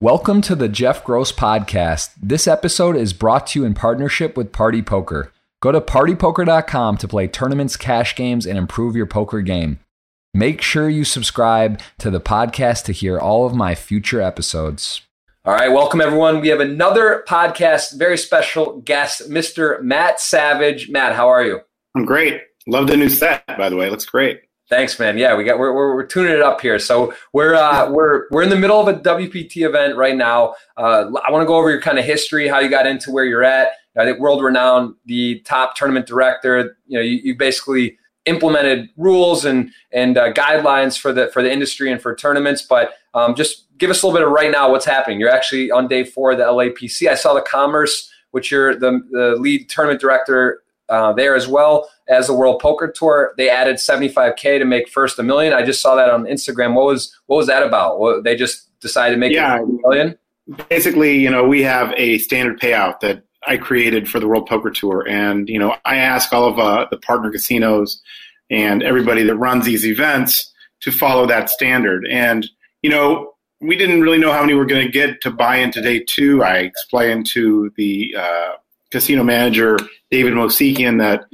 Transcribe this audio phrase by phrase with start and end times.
[0.00, 2.10] Welcome to the Jeff Gross Podcast.
[2.22, 5.32] This episode is brought to you in partnership with Party Poker.
[5.60, 9.80] Go to partypoker.com to play tournaments, cash games, and improve your poker game.
[10.32, 15.02] Make sure you subscribe to the podcast to hear all of my future episodes.
[15.44, 16.40] All right, welcome everyone.
[16.42, 19.82] We have another podcast, very special guest, Mr.
[19.82, 20.90] Matt Savage.
[20.90, 21.58] Matt, how are you?
[21.96, 22.40] I'm great.
[22.68, 23.88] Love the new set, by the way.
[23.88, 24.42] It looks great.
[24.68, 25.16] Thanks, man.
[25.16, 26.78] Yeah, we got we're, we're, we're tuning it up here.
[26.78, 30.56] So we're uh, we're we're in the middle of a WPT event right now.
[30.76, 33.24] Uh, I want to go over your kind of history, how you got into where
[33.24, 33.72] you're at.
[33.96, 36.76] I think world renowned, the top tournament director.
[36.86, 41.50] You know, you, you basically implemented rules and and uh, guidelines for the for the
[41.50, 42.60] industry and for tournaments.
[42.60, 45.18] But um, just give us a little bit of right now what's happening.
[45.18, 47.08] You're actually on day four of the LAPC.
[47.08, 51.88] I saw the Commerce, which you're the the lead tournament director uh, there as well
[52.08, 53.34] as the World Poker Tour.
[53.36, 55.52] They added 75k to make first a million.
[55.52, 56.74] I just saw that on Instagram.
[56.74, 58.00] What was what was that about?
[58.00, 60.18] What, they just decided to make yeah, it a million.
[60.68, 64.70] Basically, you know, we have a standard payout that I created for the World Poker
[64.70, 68.02] Tour, and you know, I ask all of uh, the partner casinos
[68.50, 72.06] and everybody that runs these events to follow that standard.
[72.10, 72.46] And
[72.82, 75.82] you know, we didn't really know how many we're going to get to buy into
[75.82, 76.42] day two.
[76.42, 78.52] I explained to the uh,
[78.90, 79.78] casino manager
[80.10, 81.24] David Mosikian that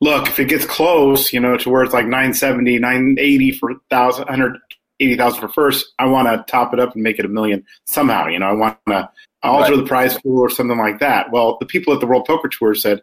[0.00, 4.24] look if it gets close, you know, to where it's like 970, 980 for thousand,
[4.24, 8.28] 180,000 for first, I want to top it up and make it a million somehow.
[8.28, 9.10] You know, I want to
[9.42, 9.76] alter right.
[9.78, 11.30] the prize pool or something like that.
[11.30, 13.02] Well, the people at the World Poker Tour said,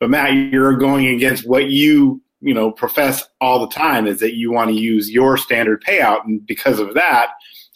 [0.00, 4.34] but Matt, you're going against what you you know profess all the time is that
[4.34, 7.30] you want to use your standard payout, and because of that,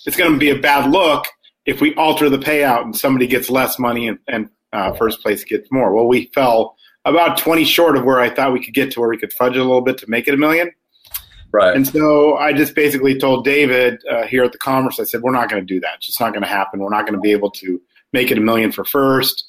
[0.07, 1.27] it's going to be a bad look
[1.65, 5.45] if we alter the payout and somebody gets less money and, and uh, first place
[5.45, 5.95] gets more.
[5.95, 9.09] Well, we fell about 20 short of where I thought we could get to where
[9.09, 10.71] we could fudge a little bit to make it a million.
[11.53, 11.77] Right.
[11.77, 15.33] And so I just basically told David uh, here at the Commerce, I said, we're
[15.33, 15.97] not going to do that.
[15.97, 16.81] It's just not going to happen.
[16.81, 17.81] We're not going to be able to
[18.13, 19.45] make it a million for first.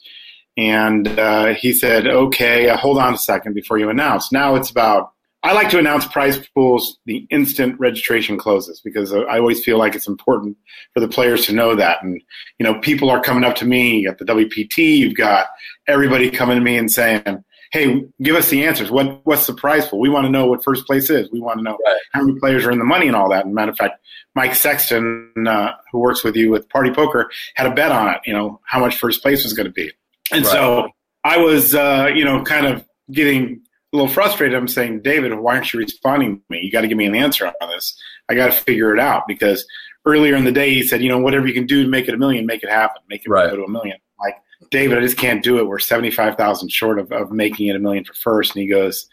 [0.58, 4.32] And uh, he said, okay, uh, hold on a second before you announce.
[4.32, 5.13] Now it's about
[5.44, 9.94] I like to announce prize pools the instant registration closes because I always feel like
[9.94, 10.56] it's important
[10.94, 12.02] for the players to know that.
[12.02, 12.22] And,
[12.60, 14.98] you know, people are coming up to me at the WPT.
[14.98, 15.48] You've got
[15.86, 17.44] everybody coming to me and saying,
[17.74, 18.90] Hey, give us the answers.
[18.90, 20.00] What, what's the prize pool?
[20.00, 21.30] We want to know what first place is.
[21.32, 22.00] We want to know right.
[22.14, 23.46] how many players are in the money and all that.
[23.46, 24.00] And matter of fact,
[24.36, 28.22] Mike Sexton, uh, who works with you with Party Poker, had a bet on it,
[28.26, 29.92] you know, how much first place was going to be.
[30.32, 30.52] And right.
[30.52, 30.90] so
[31.24, 33.63] I was, uh, you know, kind of getting
[33.94, 34.58] a little frustrated.
[34.58, 36.62] I'm saying, David, why aren't you responding to me?
[36.62, 38.00] You got to give me an answer on this.
[38.30, 39.66] I got to figure it out because
[40.06, 42.14] earlier in the day he said, you know, whatever you can do to make it
[42.14, 43.50] a million, make it happen, make it right.
[43.50, 43.98] go to a million.
[44.20, 44.36] Like
[44.72, 45.68] David, I just can't do it.
[45.68, 48.56] We're seventy five thousand short of, of making it a million for first.
[48.56, 49.08] And he goes,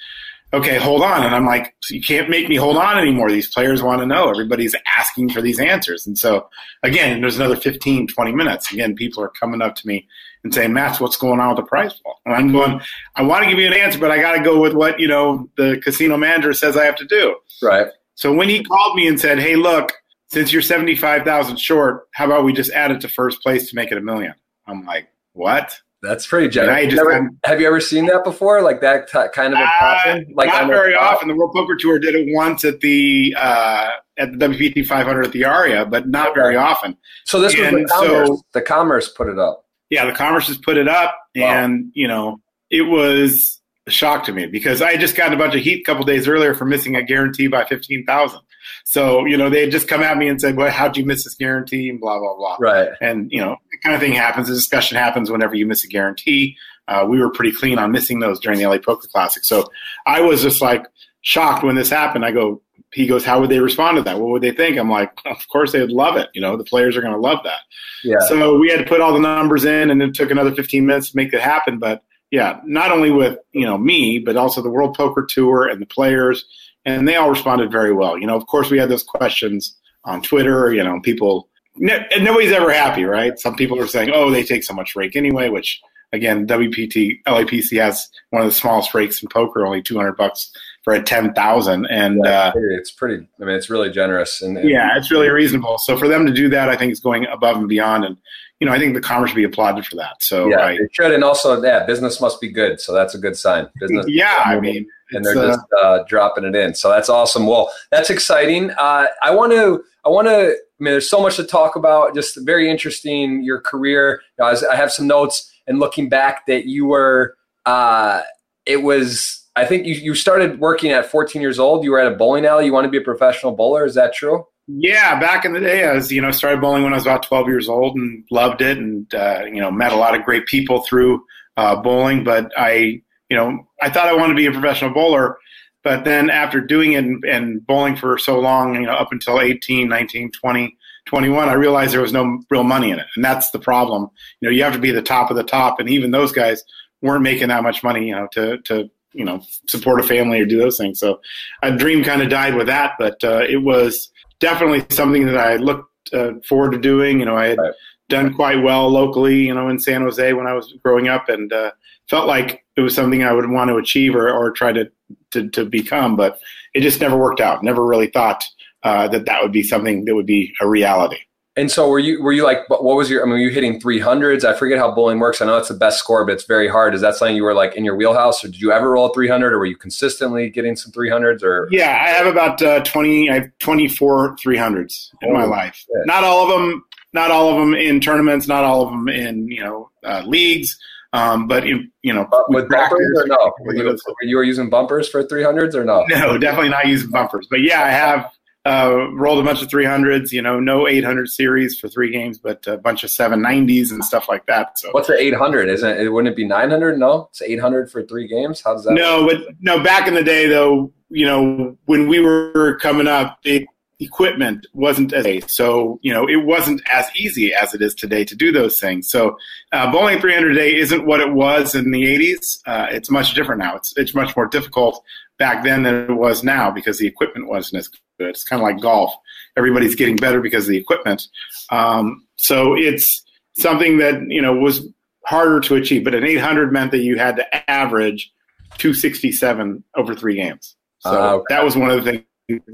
[0.52, 1.24] okay, hold on.
[1.24, 3.30] And I'm like, you can't make me hold on anymore.
[3.30, 4.30] These players want to know.
[4.30, 6.06] Everybody's asking for these answers.
[6.06, 6.48] And so
[6.82, 8.72] again, there's another 15, 20 minutes.
[8.72, 10.08] Again, people are coming up to me
[10.44, 12.14] and saying, Matt, what's going on with the prize pool?
[12.24, 12.80] And I'm going,
[13.16, 15.08] I want to give you an answer, but I got to go with what, you
[15.08, 17.36] know, the casino manager says I have to do.
[17.62, 17.88] Right.
[18.14, 19.92] So when he called me and said, hey, look,
[20.28, 23.90] since you're 75,000 short, how about we just add it to first place to make
[23.92, 24.34] it a million?
[24.66, 25.78] I'm like, what?
[26.02, 26.94] That's pretty generous.
[26.94, 28.62] Never, have you ever seen that before?
[28.62, 31.28] Like that t- kind of a uh, Like not very often.
[31.28, 35.32] The World Poker Tour did it once at the uh, at the WPT 500 at
[35.32, 36.96] the Aria, but not very often.
[37.26, 38.28] So this and was the commerce.
[38.28, 41.90] So, the commerce put it up yeah, the Commerce has put it up, and wow.
[41.94, 42.40] you know,
[42.70, 45.80] it was a shock to me because I had just gotten a bunch of heat
[45.80, 48.40] a couple days earlier for missing a guarantee by fifteen thousand.
[48.84, 51.24] So you know, they had just come at me and said, "Well, how'd you miss
[51.24, 52.56] this guarantee?" and blah blah blah.
[52.60, 52.90] Right.
[53.00, 54.48] And you know, the kind of thing happens.
[54.48, 56.56] The discussion happens whenever you miss a guarantee.
[56.86, 59.70] Uh, we were pretty clean on missing those during the LA Poker Classic, so
[60.06, 60.86] I was just like
[61.22, 62.24] shocked when this happened.
[62.24, 62.62] I go,
[62.92, 64.18] he goes, how would they respond to that?
[64.18, 64.76] What would they think?
[64.76, 66.28] I'm like, of course they would love it.
[66.34, 67.60] You know, the players are going to love that.
[68.02, 68.18] Yeah.
[68.28, 71.10] So we had to put all the numbers in, and it took another 15 minutes
[71.10, 71.78] to make it happen.
[71.78, 75.80] But yeah, not only with you know me, but also the World Poker Tour and
[75.80, 76.44] the players,
[76.84, 78.18] and they all responded very well.
[78.18, 80.72] You know, of course we had those questions on Twitter.
[80.72, 83.38] You know, people, and nobody's ever happy, right?
[83.38, 85.80] Some people are saying, oh, they take so much rake anyway, which
[86.12, 90.52] again, WPT LAPC has one of the smallest rakes in poker, only 200 bucks
[90.90, 93.26] for a ten thousand, and yeah, uh, it's pretty.
[93.40, 95.78] I mean, it's really generous, and, and, yeah, it's really reasonable.
[95.78, 98.16] So for them to do that, I think it's going above and beyond, and
[98.58, 100.22] you know, I think the Commerce should be applauded for that.
[100.22, 102.80] So yeah, I, it should, and also yeah, business must be good.
[102.80, 103.68] So that's a good sign.
[103.78, 106.74] Business, yeah, I mean, and they're just uh, dropping it in.
[106.74, 107.46] So that's awesome.
[107.46, 108.70] Well, that's exciting.
[108.72, 109.84] Uh, I want to.
[110.04, 110.56] I want to.
[110.56, 112.14] I mean, there's so much to talk about.
[112.14, 113.44] Just very interesting.
[113.44, 114.22] Your career.
[114.38, 117.36] You know, I, I have some notes and looking back that you were.
[117.64, 118.22] Uh,
[118.66, 121.84] it was I think you, you started working at 14 years old.
[121.84, 122.64] You were at a bowling alley.
[122.64, 123.84] You want to be a professional bowler.
[123.84, 124.46] Is that true?
[124.66, 127.24] Yeah, back in the day, I was you know started bowling when I was about
[127.24, 130.46] 12 years old and loved it, and uh, you know met a lot of great
[130.46, 131.24] people through
[131.56, 132.24] uh, bowling.
[132.24, 135.36] But I you know I thought I wanted to be a professional bowler,
[135.82, 139.40] but then after doing it and, and bowling for so long, you know up until
[139.40, 140.76] 18, 19, 20,
[141.06, 144.08] 21, I realized there was no real money in it, and that's the problem.
[144.40, 146.62] You know you have to be the top of the top, and even those guys
[147.02, 150.46] weren't making that much money, you know, to to you know support a family or
[150.46, 150.98] do those things.
[150.98, 151.20] So
[151.62, 155.56] a dream kind of died with that, but uh, it was definitely something that I
[155.56, 157.20] looked uh, forward to doing.
[157.20, 157.74] You know, I had right.
[158.08, 161.52] done quite well locally, you know, in San Jose when I was growing up, and
[161.52, 161.72] uh,
[162.08, 164.90] felt like it was something I would want to achieve or, or try to,
[165.32, 166.16] to, to become.
[166.16, 166.40] But
[166.74, 167.62] it just never worked out.
[167.62, 168.44] Never really thought
[168.82, 171.18] uh, that that would be something that would be a reality.
[171.60, 173.78] And so were you were you like what was your I mean were you hitting
[173.78, 174.44] 300s?
[174.44, 175.42] I forget how bowling works.
[175.42, 176.94] I know it's the best score, but it's very hard.
[176.94, 179.12] Is that something you were like in your wheelhouse or did you ever roll a
[179.12, 183.28] 300 or were you consistently getting some 300s or Yeah, I have about uh, 20
[183.28, 185.74] I have 24 300s in oh, my life.
[185.74, 186.06] Shit.
[186.06, 189.48] Not all of them not all of them in tournaments, not all of them in,
[189.48, 190.78] you know, uh, leagues.
[191.12, 193.52] Um, but in, you know, but with bumpers or no?
[193.62, 196.04] Were you, you were using bumpers for 300s or no?
[196.08, 197.48] No, definitely not using bumpers.
[197.50, 198.30] But yeah, I have
[198.66, 202.66] uh, rolled a bunch of 300s, you know, no 800 series for three games, but
[202.66, 204.78] a bunch of 790s and stuff like that.
[204.78, 205.68] So what's the 800?
[205.68, 206.08] Isn't it?
[206.08, 206.98] Wouldn't it be 900?
[206.98, 208.60] No, it's 800 for three games.
[208.62, 208.92] How does that?
[208.92, 209.38] No, work?
[209.46, 209.82] but no.
[209.82, 213.66] Back in the day, though, you know, when we were coming up, the
[214.00, 218.34] equipment wasn't as so you know it wasn't as easy as it is today to
[218.34, 219.10] do those things.
[219.10, 219.36] So
[219.72, 222.38] uh, bowling 300 a day isn't what it was in the 80s.
[222.66, 223.76] Uh, it's much different now.
[223.76, 225.02] It's it's much more difficult
[225.40, 228.28] back then than it was now because the equipment wasn't as good.
[228.28, 229.12] It's kind of like golf.
[229.56, 231.26] Everybody's getting better because of the equipment.
[231.70, 233.24] Um, so it's
[233.58, 234.86] something that you know was
[235.26, 236.04] harder to achieve.
[236.04, 238.30] But an 800 meant that you had to average
[238.78, 240.76] 267 over three games.
[241.00, 242.24] So uh, that was one of the things.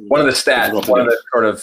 [0.08, 1.62] One of the stats, one of the sort of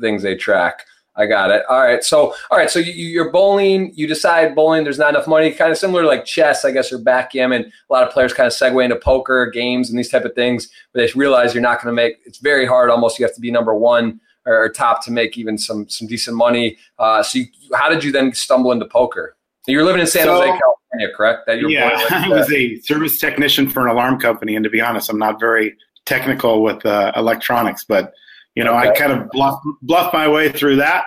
[0.00, 0.84] things they track.
[1.14, 1.62] I got it.
[1.68, 2.02] All right.
[2.02, 2.70] So, all right.
[2.70, 3.92] So you, are bowling.
[3.94, 4.84] You decide bowling.
[4.84, 5.50] There's not enough money.
[5.52, 7.64] Kind of similar to like chess, I guess, or backgammon.
[7.64, 10.70] A lot of players kind of segue into poker games and these type of things,
[10.92, 12.14] but they realize you're not going to make.
[12.24, 12.88] It's very hard.
[12.88, 16.08] Almost, you have to be number one or, or top to make even some some
[16.08, 16.78] decent money.
[16.98, 19.36] Uh, so, you, how did you then stumble into poker?
[19.64, 21.46] So You're living in San so, Jose, California, correct?
[21.46, 25.10] That yeah, I was a service technician for an alarm company, and to be honest,
[25.10, 28.12] I'm not very technical with uh, electronics, but
[28.54, 28.90] you know, okay.
[28.90, 31.04] I kind of bluff, bluff my way through that.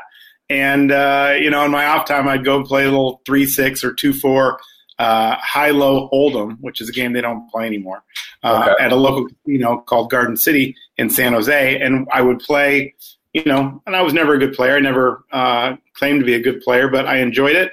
[0.49, 3.83] And, uh, you know, in my off time, I'd go play a little 3 6
[3.83, 4.59] or 2 4
[4.97, 8.03] uh, high low hold'em, which is a game they don't play anymore,
[8.43, 8.83] uh, okay.
[8.83, 11.79] at a local casino called Garden City in San Jose.
[11.79, 12.93] And I would play,
[13.33, 14.75] you know, and I was never a good player.
[14.75, 17.71] I never uh, claimed to be a good player, but I enjoyed it.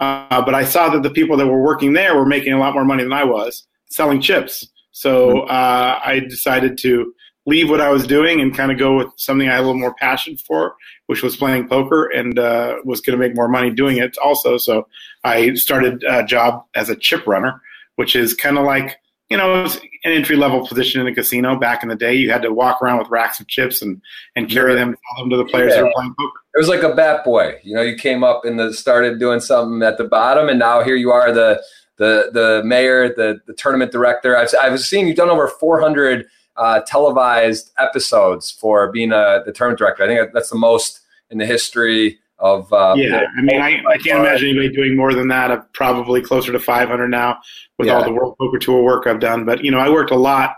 [0.00, 2.74] Uh, but I saw that the people that were working there were making a lot
[2.74, 4.66] more money than I was selling chips.
[4.92, 5.50] So mm-hmm.
[5.50, 7.14] uh, I decided to
[7.46, 9.80] leave what I was doing and kind of go with something I had a little
[9.80, 13.70] more passion for, which was playing poker and uh, was going to make more money
[13.70, 14.58] doing it also.
[14.58, 14.86] So
[15.24, 17.60] I started a job as a chip runner,
[17.96, 18.98] which is kind of like,
[19.28, 22.14] you know, an entry level position in a casino back in the day.
[22.14, 24.00] You had to walk around with racks of chips and,
[24.36, 25.80] and carry them, them to the players yeah.
[25.80, 26.38] who were playing poker.
[26.54, 27.58] It was like a bat boy.
[27.62, 30.82] You know, you came up and the, started doing something at the bottom, and now
[30.84, 31.62] here you are, the
[31.96, 34.36] the the mayor, the the tournament director.
[34.36, 36.26] I've I've seen you've done over 400
[36.62, 40.04] uh, televised episodes for being a the tournament director.
[40.04, 42.72] I think that's the most in the history of.
[42.72, 45.50] Uh, yeah, I mean, I, I can't imagine anybody doing more than that.
[45.50, 47.38] I'm probably closer to 500 now
[47.78, 47.94] with yeah.
[47.94, 49.44] all the World Poker Tour work I've done.
[49.44, 50.54] But you know, I worked a lot.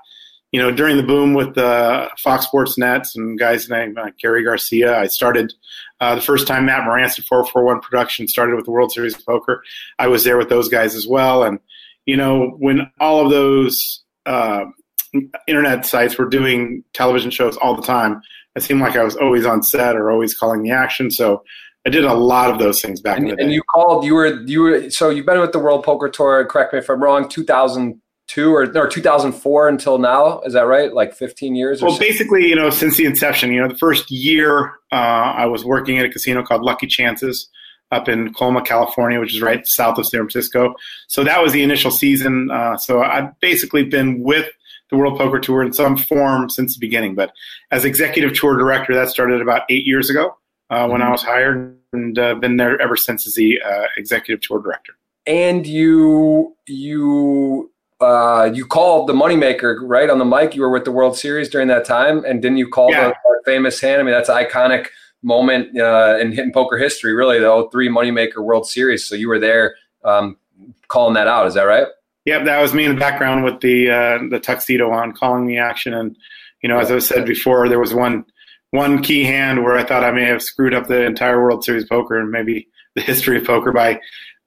[0.52, 4.44] You know, during the boom with uh, Fox Sports Nets and guys named uh, Gary
[4.44, 5.54] Garcia, I started
[6.00, 9.24] uh, the first time Matt Morantz at 441 Production started with the World Series of
[9.24, 9.64] Poker.
[9.98, 11.42] I was there with those guys as well.
[11.42, 11.58] And,
[12.06, 14.66] you know, when all of those uh,
[15.46, 18.20] internet sites were doing television shows all the time.
[18.56, 21.10] It seemed like I was always on set or always calling the action.
[21.10, 21.42] So
[21.86, 23.42] I did a lot of those things back and, in the day.
[23.44, 26.44] And you called, you were, you were, so you've been with the World Poker Tour,
[26.46, 30.40] correct me if I'm wrong, 2002 or, or 2004 until now.
[30.42, 30.92] Is that right?
[30.94, 31.82] Like 15 years?
[31.82, 31.98] well, so?
[31.98, 35.98] basically, you know, since the inception, you know, the first year uh, I was working
[35.98, 37.48] at a casino called Lucky Chances
[37.90, 40.74] up in Colma, California, which is right south of San Francisco.
[41.08, 42.50] So that was the initial season.
[42.50, 44.48] Uh, so I've basically been with–
[44.94, 47.14] the World Poker Tour in some form since the beginning.
[47.14, 47.32] But
[47.70, 50.36] as executive tour director, that started about eight years ago
[50.70, 51.08] uh, when mm-hmm.
[51.08, 54.94] I was hired, and uh, been there ever since as the uh, executive tour director.
[55.26, 57.70] And you you
[58.00, 60.54] uh, you called the Moneymaker right on the mic.
[60.54, 63.08] You were with the World Series during that time, and didn't you call yeah.
[63.08, 64.00] the famous hand?
[64.00, 64.88] I mean, that's an iconic
[65.22, 67.38] moment uh, in hidden poker history, really.
[67.38, 69.04] The 03 Moneymaker World Series.
[69.04, 69.74] So you were there
[70.04, 70.36] um,
[70.88, 71.46] calling that out.
[71.46, 71.86] Is that right?
[72.24, 75.58] Yep, that was me in the background with the uh, the tuxedo on, calling the
[75.58, 75.92] action.
[75.92, 76.16] And
[76.62, 78.24] you know, as I said before, there was one
[78.70, 81.84] one key hand where I thought I may have screwed up the entire World Series
[81.84, 84.00] poker and maybe the history of poker by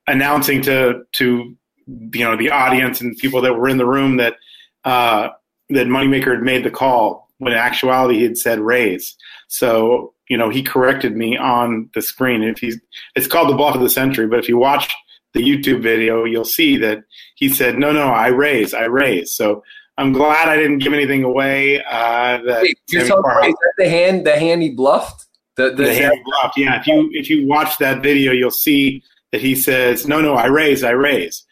[0.08, 1.56] announcing to to
[1.88, 4.36] you know the audience and people that were in the room that
[4.84, 5.30] uh,
[5.70, 9.16] that Moneymaker had made the call when in actuality he had said raise.
[9.48, 12.42] So you know he corrected me on the screen.
[12.42, 12.80] If he's
[13.16, 14.94] it's called the bluff of the century, but if you watch
[15.34, 17.04] the YouTube video, you'll see that
[17.36, 19.34] he said no, no, I raise, I raise.
[19.34, 19.64] So
[19.98, 21.84] I'm glad I didn't give anything away.
[21.84, 25.26] Uh, that Wait, you're talking about the hand, the hand he bluffed.
[25.56, 26.58] The, the, the hand he bluffed.
[26.58, 30.36] Yeah, if you if you watch that video, you'll see that he says, "No, no,
[30.36, 31.44] I raise, I raise."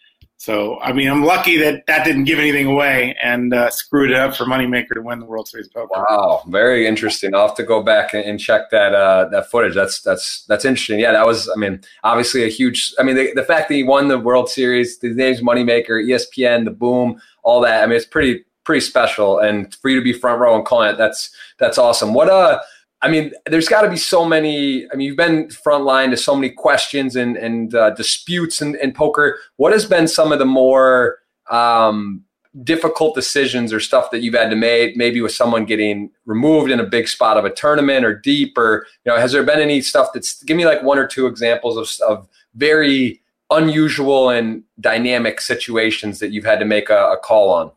[0.46, 4.16] So, I mean, I'm lucky that that didn't give anything away and uh, screwed it
[4.16, 6.06] up for Moneymaker to win the World Series poker.
[6.08, 7.34] Wow, very interesting.
[7.34, 9.74] I'll have to go back and check that uh, that footage.
[9.74, 11.00] That's that's that's interesting.
[11.00, 11.50] Yeah, that was.
[11.50, 12.94] I mean, obviously a huge.
[13.00, 16.66] I mean, the, the fact that he won the World Series, the name's Moneymaker, ESPN,
[16.66, 17.82] the boom, all that.
[17.82, 19.40] I mean, it's pretty pretty special.
[19.40, 22.14] And for you to be front row and calling it, that's that's awesome.
[22.14, 22.60] What uh
[23.02, 24.88] I mean, there's got to be so many.
[24.92, 28.94] I mean, you've been frontline to so many questions and and uh, disputes in, in,
[28.94, 29.38] poker.
[29.58, 31.20] What has been some of the more
[31.52, 32.24] um,
[32.64, 34.98] difficult decisions or stuff that you've had to make?
[34.98, 38.88] Maybe with someone getting removed in a big spot of a tournament or deep, or
[39.06, 40.42] you know, has there been any stuff that's?
[40.44, 43.22] Give me like one or two examples of of very
[43.52, 47.72] unusual and dynamic situations that you've had to make a, a call on.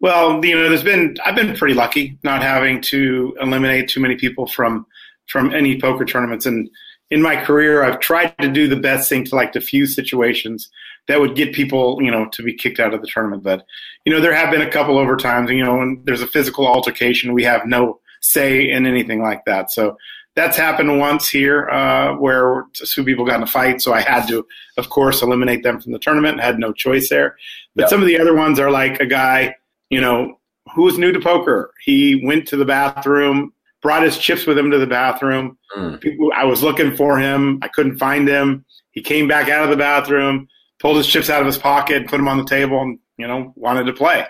[0.00, 4.16] Well, you know, there's been I've been pretty lucky not having to eliminate too many
[4.16, 4.86] people from
[5.28, 6.68] from any poker tournaments, and
[7.10, 10.68] in my career, I've tried to do the best thing to like diffuse situations
[11.08, 13.42] that would get people, you know, to be kicked out of the tournament.
[13.42, 13.64] But
[14.04, 15.54] you know, there have been a couple overtimes.
[15.54, 19.70] You know, when there's a physical altercation, we have no say in anything like that.
[19.70, 19.96] So
[20.34, 23.80] that's happened once here uh, where two people got in a fight.
[23.80, 26.34] So I had to, of course, eliminate them from the tournament.
[26.34, 27.36] And had no choice there.
[27.74, 27.90] But yep.
[27.90, 29.54] some of the other ones are like a guy
[29.90, 30.38] you know,
[30.74, 31.70] who was new to poker.
[31.84, 33.52] He went to the bathroom,
[33.82, 35.58] brought his chips with him to the bathroom.
[35.76, 36.00] Mm.
[36.00, 37.58] People, I was looking for him.
[37.62, 38.64] I couldn't find him.
[38.90, 40.48] He came back out of the bathroom,
[40.80, 43.52] pulled his chips out of his pocket, put them on the table, and you know
[43.56, 44.26] wanted to play.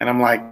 [0.00, 0.42] And I'm like,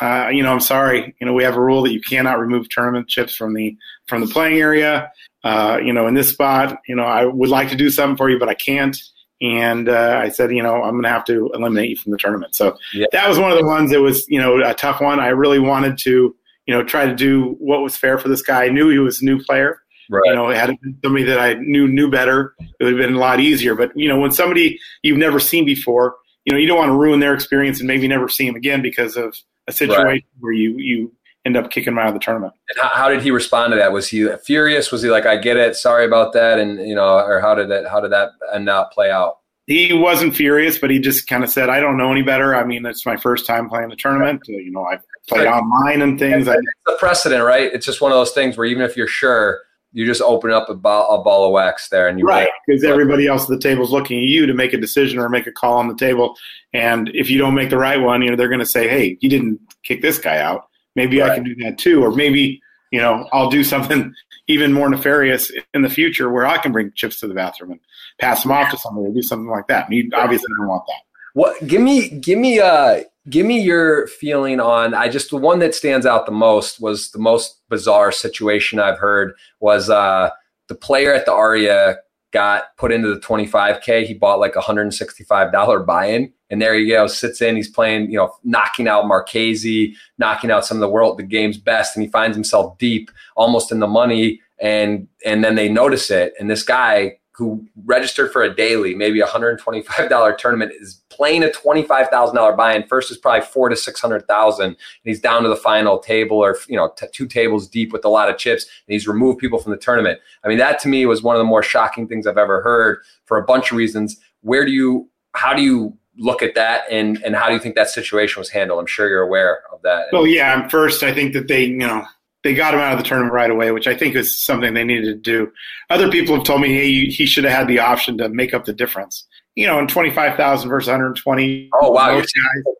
[0.00, 1.14] uh, you know, I'm sorry.
[1.20, 3.76] You know, we have a rule that you cannot remove tournament chips from the
[4.06, 5.12] from the playing area.
[5.44, 8.28] Uh, you know, in this spot, you know, I would like to do something for
[8.28, 8.96] you, but I can't
[9.40, 12.18] and uh, I said, you know, I'm going to have to eliminate you from the
[12.18, 12.54] tournament.
[12.54, 13.06] So yeah.
[13.12, 15.18] that was one of the ones that was, you know, a tough one.
[15.18, 16.34] I really wanted to,
[16.66, 18.64] you know, try to do what was fair for this guy.
[18.64, 19.80] I knew he was a new player.
[20.10, 20.22] Right.
[20.26, 23.38] You know, had somebody that I knew knew better, it would have been a lot
[23.38, 23.76] easier.
[23.76, 26.96] But you know, when somebody you've never seen before, you know, you don't want to
[26.96, 29.36] ruin their experience and maybe never see him again because of
[29.68, 30.24] a situation right.
[30.40, 31.12] where you you
[31.44, 32.52] end up kicking him out of the tournament.
[32.68, 33.92] And how, how, did he respond to that?
[33.92, 34.92] Was he furious?
[34.92, 37.70] Was he like, "I get it, sorry about that," and you know, or how did
[37.70, 39.38] that how did that end up play out?
[39.66, 42.54] He wasn't furious, but he just kind of said, "I don't know any better.
[42.54, 44.42] I mean, it's my first time playing the tournament.
[44.48, 47.72] Uh, you know, I played online and things." It's the precedent, right?
[47.72, 49.60] It's just one of those things where even if you're sure,
[49.92, 52.84] you just open up a ball, a ball of wax there, and you right because
[52.84, 55.46] everybody else at the table is looking at you to make a decision or make
[55.46, 56.36] a call on the table.
[56.72, 59.18] And if you don't make the right one, you know, they're going to say, "Hey,
[59.20, 61.32] you didn't kick this guy out." Maybe right.
[61.32, 64.14] I can do that too, or maybe you know I'll do something
[64.48, 67.80] even more nefarious in the future where I can bring chips to the bathroom and
[68.20, 69.86] pass them off to somebody or do something like that.
[69.86, 71.02] And you obviously don't want that.
[71.34, 71.66] What?
[71.66, 74.94] Give me, give me, uh, give me your feeling on.
[74.94, 78.98] I just the one that stands out the most was the most bizarre situation I've
[78.98, 80.30] heard was uh,
[80.68, 81.98] the player at the Aria
[82.32, 84.04] got put into the 25k.
[84.04, 87.56] He bought like a $165 buy-in and there he goes, sits in.
[87.56, 91.56] He's playing, you know, knocking out Marchese, knocking out some of the world, the game's
[91.56, 94.40] best, and he finds himself deep, almost in the money.
[94.60, 99.18] And and then they notice it, and this guy who registered for a daily, maybe
[99.20, 102.86] a hundred twenty five dollar tournament, is playing a twenty five thousand dollar buy-in.
[102.86, 106.36] First is probably four to six hundred thousand, and he's down to the final table,
[106.36, 109.38] or you know, t- two tables deep with a lot of chips, and he's removed
[109.38, 110.20] people from the tournament.
[110.44, 112.98] I mean, that to me was one of the more shocking things I've ever heard
[113.24, 114.20] for a bunch of reasons.
[114.42, 117.74] Where do you, how do you look at that and and how do you think
[117.76, 118.78] that situation was handled?
[118.78, 120.08] I'm sure you're aware of that.
[120.12, 120.68] Well, yeah.
[120.68, 122.04] First, I think that they you know
[122.42, 124.84] they got him out of the tournament right away, which I think is something they
[124.84, 125.52] needed to do.
[125.90, 128.64] Other people have told me, hey, he should have had the option to make up
[128.64, 129.26] the difference.
[129.56, 131.68] You know, in twenty five thousand versus one hundred twenty.
[131.74, 132.24] Oh wow, you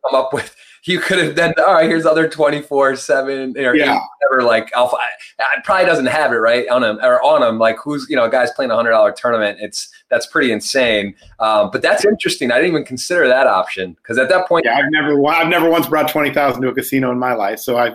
[0.09, 3.99] come up with you could have then all right here's other 24 7 or yeah.
[4.21, 4.97] whatever like alpha
[5.39, 8.25] I, probably doesn't have it right on him or on him like who's you know
[8.25, 12.51] a guy's playing a hundred dollar tournament it's that's pretty insane um, but that's interesting
[12.51, 15.69] i didn't even consider that option because at that point yeah i've never i've never
[15.69, 17.95] once brought 20000 to a casino in my life so i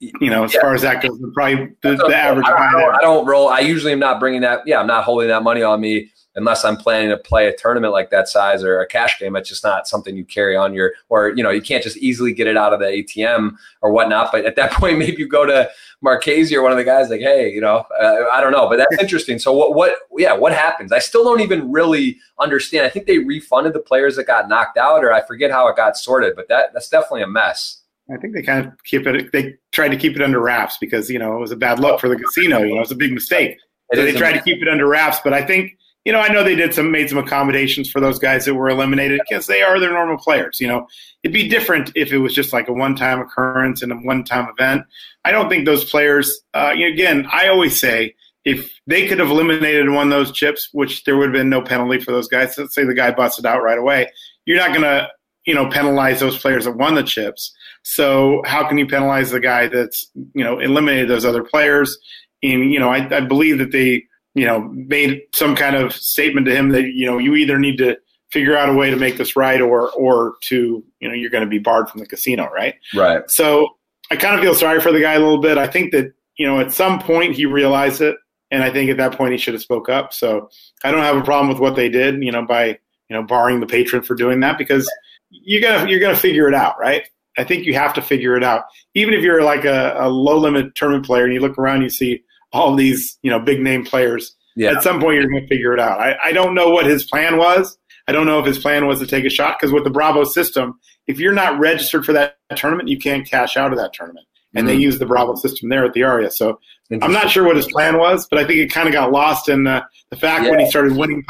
[0.00, 0.60] you know, as yeah.
[0.60, 2.46] far as that goes, probably the, the average.
[2.46, 3.48] I don't, I don't, roll.
[3.48, 4.66] I usually am not bringing that.
[4.66, 7.92] Yeah, I'm not holding that money on me unless I'm planning to play a tournament
[7.92, 9.36] like that size or a cash game.
[9.36, 12.32] It's just not something you carry on your, or you know, you can't just easily
[12.32, 14.30] get it out of the ATM or whatnot.
[14.32, 17.20] But at that point, maybe you go to Marchese or one of the guys like,
[17.20, 19.38] hey, you know, uh, I don't know, but that's interesting.
[19.38, 20.92] So what, what, yeah, what happens?
[20.92, 22.86] I still don't even really understand.
[22.86, 25.76] I think they refunded the players that got knocked out, or I forget how it
[25.76, 27.79] got sorted, but that that's definitely a mess.
[28.12, 29.32] I think they kind of keep it.
[29.32, 32.00] They tried to keep it under wraps because you know it was a bad look
[32.00, 32.60] for the casino.
[32.60, 33.56] You know, it was a big mistake.
[33.92, 35.18] So they tried to keep it under wraps.
[35.22, 38.18] But I think you know, I know they did some made some accommodations for those
[38.18, 40.58] guys that were eliminated because they are their normal players.
[40.60, 40.88] You know,
[41.22, 44.24] it'd be different if it was just like a one time occurrence and a one
[44.24, 44.82] time event.
[45.24, 46.40] I don't think those players.
[46.54, 48.14] Uh, you know, again, I always say
[48.44, 51.60] if they could have eliminated one of those chips, which there would have been no
[51.60, 52.56] penalty for those guys.
[52.56, 54.10] Let's say the guy busted out right away.
[54.46, 55.08] You're not going to
[55.44, 59.40] you know penalize those players that won the chips so how can you penalize the
[59.40, 61.98] guy that's you know eliminated those other players?
[62.42, 66.46] And you know, I, I believe that they you know made some kind of statement
[66.46, 67.96] to him that you know you either need to
[68.30, 71.44] figure out a way to make this right or or to you know you're going
[71.44, 72.74] to be barred from the casino, right?
[72.94, 73.28] Right.
[73.30, 73.76] So
[74.10, 75.58] I kind of feel sorry for the guy a little bit.
[75.58, 78.16] I think that you know at some point he realized it,
[78.50, 80.12] and I think at that point he should have spoke up.
[80.12, 80.50] So
[80.84, 83.60] I don't have a problem with what they did, you know, by you know barring
[83.60, 84.90] the patron for doing that because
[85.30, 87.04] you're gonna you're gonna figure it out, right?
[87.38, 88.64] I think you have to figure it out.
[88.94, 91.90] Even if you're like a, a low limit tournament player and you look around, you
[91.90, 92.22] see
[92.52, 94.36] all these you know big name players.
[94.56, 94.72] Yeah.
[94.72, 96.00] At some point, you're going to figure it out.
[96.00, 97.78] I, I don't know what his plan was.
[98.08, 100.24] I don't know if his plan was to take a shot because with the Bravo
[100.24, 104.26] system, if you're not registered for that tournament, you can't cash out of that tournament.
[104.54, 104.76] And mm-hmm.
[104.76, 106.30] they use the Bravo system there at the Aria.
[106.30, 106.58] So
[107.00, 109.48] I'm not sure what his plan was, but I think it kind of got lost
[109.48, 110.50] in the, the fact yeah.
[110.50, 111.22] when he started winning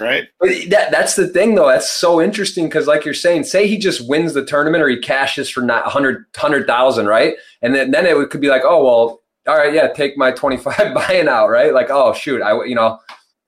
[0.00, 0.28] right?
[0.68, 1.68] That, that's the thing, though.
[1.68, 4.98] That's so interesting because, like you're saying, say he just wins the tournament or he
[4.98, 7.34] cashes for not 100, 100,000, right?
[7.62, 10.94] And then, then it could be like, oh, well, all right, yeah, take my 25
[10.94, 11.72] buying out, right?
[11.72, 12.98] Like, oh, shoot, I, you know,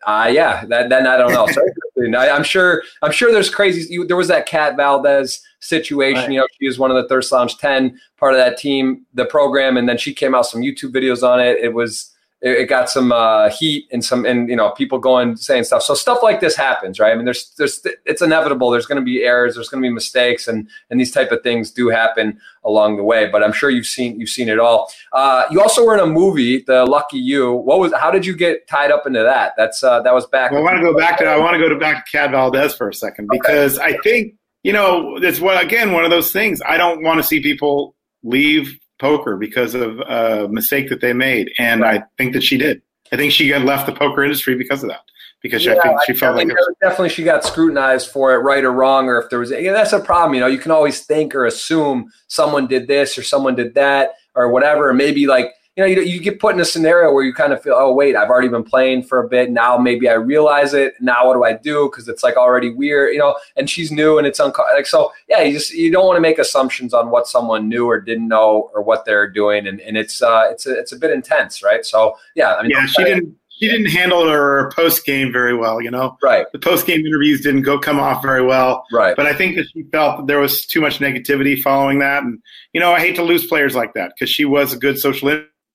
[0.06, 1.48] uh, yeah, that, then I don't know.
[2.02, 3.86] So, I, am sure, I'm sure there's crazy.
[3.92, 6.22] You, there was that Cat Valdez situation.
[6.22, 6.32] Right.
[6.32, 9.24] You know, she was one of the Thirst Lounge 10 part of that team, the
[9.24, 11.58] program, and then she came out some YouTube videos on it.
[11.58, 12.11] It was,
[12.42, 15.82] it, got some uh, heat and some and you know people going saying stuff.
[15.82, 17.12] So stuff like this happens, right?
[17.12, 18.70] I mean, there's there's it's inevitable.
[18.70, 19.54] There's going to be errors.
[19.54, 23.04] There's going to be mistakes, and and these type of things do happen along the
[23.04, 23.28] way.
[23.28, 24.92] But I'm sure you've seen you've seen it all.
[25.12, 27.52] Uh, you also were in a movie, The Lucky You.
[27.52, 27.92] What was?
[27.94, 29.54] How did you get tied up into that?
[29.56, 30.50] That's uh, that was back.
[30.50, 32.32] Well, I want to go back to I want to go to back to Cat
[32.32, 33.94] Valdez for a second because okay.
[33.94, 36.60] I think you know it's what again one of those things.
[36.66, 41.50] I don't want to see people leave poker because of a mistake that they made,
[41.58, 41.84] and.
[41.92, 42.82] I think that she did.
[43.12, 45.02] I think she got left the poker industry because of that.
[45.42, 48.38] Because yeah, I think she I felt like was, definitely she got scrutinized for it,
[48.38, 50.34] right or wrong, or if there was yeah, that's a problem.
[50.34, 54.12] You know, you can always think or assume someone did this or someone did that
[54.36, 54.94] or whatever.
[54.94, 57.62] Maybe like you know, you, you get put in a scenario where you kind of
[57.62, 59.50] feel, oh, wait, I've already been playing for a bit.
[59.50, 60.94] Now maybe I realize it.
[61.00, 61.88] Now what do I do?
[61.90, 65.12] Because it's like already weird, you know, and she's new and it's unco- like, so
[65.28, 68.28] yeah, you just, you don't want to make assumptions on what someone knew or didn't
[68.28, 69.66] know or what they're doing.
[69.66, 71.86] And, and it's, uh, it's, a, it's a bit intense, right?
[71.86, 75.80] So yeah, I mean, yeah, she didn't, she didn't handle her post game very well,
[75.80, 76.18] you know.
[76.22, 76.46] Right.
[76.52, 78.84] The post game interviews didn't go come off very well.
[78.92, 79.14] Right.
[79.14, 82.40] But I think that she felt that there was too much negativity following that, and
[82.72, 85.28] you know, I hate to lose players like that because she was a good social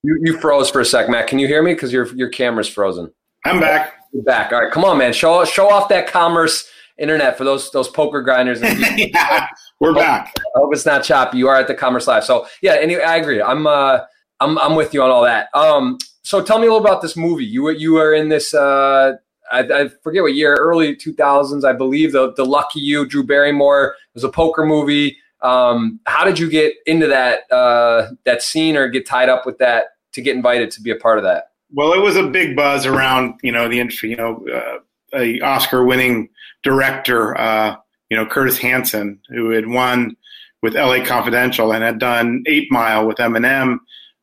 [0.03, 1.27] you, you froze for a sec, Matt.
[1.27, 1.73] Can you hear me?
[1.73, 3.11] Because your your camera's frozen.
[3.45, 3.93] I'm back.
[4.13, 4.51] You're back.
[4.51, 5.13] All right, come on, man.
[5.13, 8.61] Show show off that commerce internet for those those poker grinders.
[8.95, 9.47] yeah,
[9.79, 10.33] we're hope, back.
[10.55, 11.37] I hope it's not choppy.
[11.37, 12.23] You are at the commerce live.
[12.23, 13.41] So yeah, anyway, I agree.
[13.41, 13.99] I'm uh
[14.39, 15.49] I'm I'm with you on all that.
[15.53, 17.45] Um, so tell me a little about this movie.
[17.45, 19.13] You were you were in this uh
[19.49, 22.11] I, I, forget what year, early 2000s, I believe.
[22.11, 23.91] The the Lucky You, Drew Barrymore.
[23.91, 25.17] It was a poker movie.
[25.41, 29.57] Um, how did you get into that uh, that scene or get tied up with
[29.59, 31.51] that to get invited to be a part of that?
[31.71, 34.09] Well, it was a big buzz around you know the industry.
[34.09, 34.79] You know, uh,
[35.13, 36.29] a Oscar-winning
[36.63, 37.75] director, uh,
[38.09, 40.15] you know Curtis Hanson, who had won
[40.61, 41.05] with L.A.
[41.05, 43.77] Confidential and had done Eight Mile with Eminem,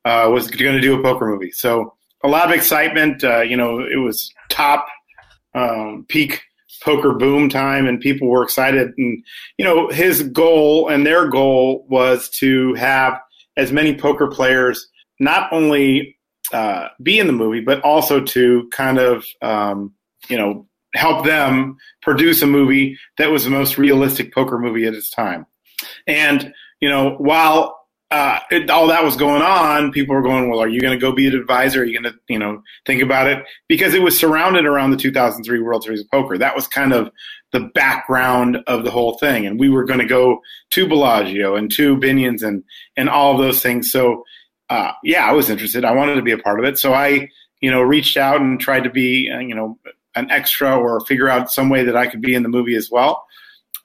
[0.05, 1.53] uh, was going to do a poker movie.
[1.53, 3.23] So a lot of excitement.
[3.23, 4.87] Uh, you know, it was top
[5.55, 6.43] um, peak
[6.85, 8.93] poker boom time and people were excited.
[8.99, 9.25] And
[9.59, 13.19] you know his goal and their goal was to have
[13.57, 16.17] as many poker players not only
[16.53, 19.95] uh, be in the movie but also to kind of um,
[20.29, 24.95] you know help them produce a movie that was the most realistic poker movie at
[24.95, 25.47] its time.
[26.07, 27.84] And you know while
[28.15, 31.01] uh, it, all that was going on, people were going, "Well, are you going to
[31.01, 31.83] go be an advisor?
[31.83, 34.97] Are you going to, you know, think about it?" Because it was surrounded around the
[34.97, 36.39] 2003 World Series of Poker.
[36.39, 37.11] That was kind of
[37.51, 40.39] the background of the whole thing, and we were going to go
[40.71, 42.63] to Bellagio and to Binion's and
[42.97, 43.91] and all of those things.
[43.91, 44.23] So,
[44.71, 45.85] uh, yeah, I was interested.
[45.85, 46.79] I wanted to be a part of it.
[46.79, 47.29] So I,
[47.61, 49.77] you know, reached out and tried to be, uh, you know,
[50.15, 52.91] an extra or figure out some way that I could be in the movie as
[52.93, 53.25] well.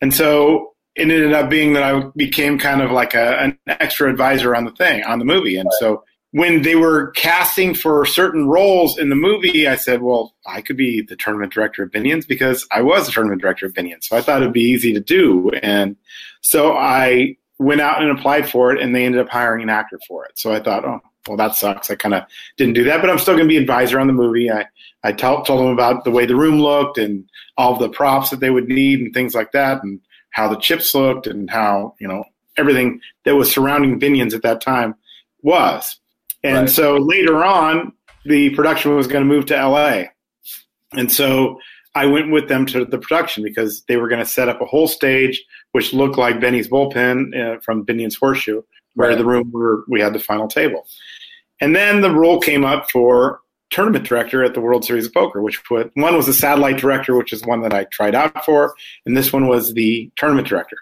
[0.03, 4.09] And so it ended up being that I became kind of like a, an extra
[4.09, 5.57] advisor on the thing, on the movie.
[5.57, 10.35] And so when they were casting for certain roles in the movie, I said, well,
[10.45, 13.73] I could be the tournament director of Binions because I was the tournament director of
[13.73, 14.03] Binions.
[14.03, 15.49] So I thought it'd be easy to do.
[15.63, 15.95] And
[16.41, 19.99] so I went out and applied for it and they ended up hiring an actor
[20.07, 20.37] for it.
[20.37, 21.89] So I thought, oh, well, that sucks.
[21.89, 22.23] I kind of
[22.57, 24.51] didn't do that, but I'm still going to be advisor on the movie.
[24.51, 24.65] I,
[25.03, 28.39] I told, told them about the way the room looked and all the props that
[28.39, 29.99] they would need and things like that and
[30.31, 32.23] how the chips looked and how, you know,
[32.57, 34.95] everything that was surrounding Binions at that time
[35.41, 35.99] was.
[36.43, 36.69] And right.
[36.69, 37.93] so later on,
[38.25, 40.03] the production was going to move to LA.
[40.93, 41.59] And so
[41.95, 44.65] I went with them to the production because they were going to set up a
[44.65, 48.61] whole stage which looked like Benny's bullpen uh, from Binion's Horseshoe,
[48.95, 49.17] where right.
[49.17, 50.87] the room where we had the final table.
[51.61, 55.41] And then the role came up for tournament director at the World Series of Poker,
[55.41, 58.73] which put one was the satellite director, which is one that I tried out for,
[59.05, 60.77] and this one was the tournament director.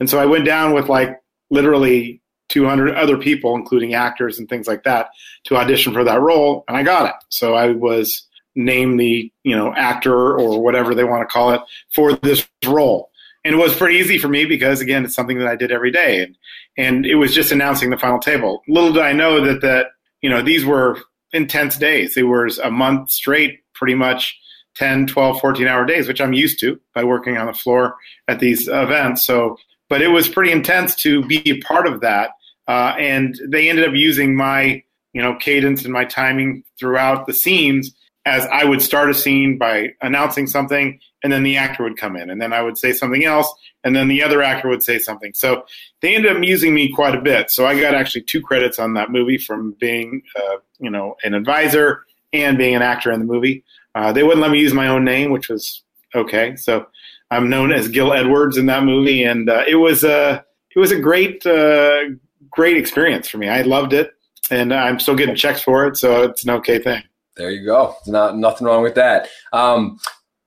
[0.00, 4.66] And so I went down with like literally 200 other people, including actors and things
[4.66, 5.08] like that,
[5.44, 7.14] to audition for that role, and I got it.
[7.28, 11.60] So I was named the you know actor or whatever they want to call it
[11.94, 13.10] for this role.
[13.44, 15.90] And it was pretty easy for me because again, it's something that I did every
[15.90, 16.36] day, and
[16.76, 18.62] and it was just announcing the final table.
[18.68, 19.86] Little did I know that that
[20.20, 20.98] you know these were
[21.32, 22.14] intense days.
[22.14, 24.38] They were a month straight, pretty much
[24.74, 27.96] 10, 12, 14 hour days, which I'm used to by working on the floor
[28.28, 29.26] at these events.
[29.26, 29.56] So,
[29.88, 32.30] but it was pretty intense to be a part of that
[32.68, 37.34] uh, and they ended up using my, you know, cadence and my timing throughout the
[37.34, 41.96] scenes as I would start a scene by announcing something, and then the actor would
[41.96, 44.82] come in, and then I would say something else, and then the other actor would
[44.82, 45.32] say something.
[45.34, 45.64] So
[46.00, 47.50] they ended up using me quite a bit.
[47.50, 51.34] So I got actually two credits on that movie from being, uh, you know, an
[51.34, 53.64] advisor and being an actor in the movie.
[53.94, 55.82] Uh, they wouldn't let me use my own name, which was
[56.14, 56.56] okay.
[56.56, 56.86] So
[57.30, 60.92] I'm known as Gil Edwards in that movie, and uh, it was a it was
[60.92, 62.02] a great uh,
[62.50, 63.48] great experience for me.
[63.48, 64.12] I loved it,
[64.50, 67.02] and I'm still getting checks for it, so it's an okay thing.
[67.36, 67.96] There you go.
[68.06, 69.28] Not nothing wrong with that.
[69.52, 69.98] Um,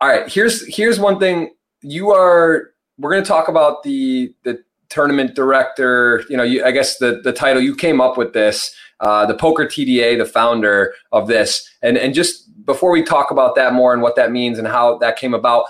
[0.01, 1.53] all right, here's here's one thing.
[1.81, 2.71] You are.
[2.97, 6.23] We're going to talk about the the tournament director.
[6.29, 8.73] You know, you, I guess the the title you came up with this.
[9.01, 13.55] Uh, the Poker TDA, the founder of this, and and just before we talk about
[13.55, 15.65] that more and what that means and how that came about,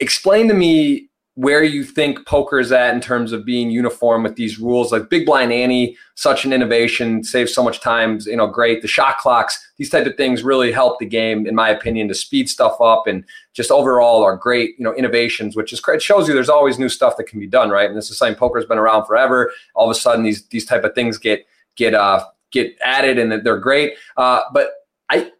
[0.00, 4.36] explain to me where you think poker is at in terms of being uniform with
[4.36, 4.90] these rules.
[4.90, 8.80] Like big blind ante, such an innovation saves so much time you know great.
[8.80, 12.14] The shot clocks these type of things really help the game in my opinion to
[12.14, 13.22] speed stuff up and
[13.52, 16.88] just overall are great you know innovations which is it shows you there's always new
[16.88, 17.88] stuff that can be done right?
[17.88, 19.52] And this is saying poker's been around forever.
[19.74, 21.46] All of a sudden these these type of things get
[21.76, 23.94] get uh get added and they're great.
[24.16, 24.70] Uh but
[25.10, 25.30] i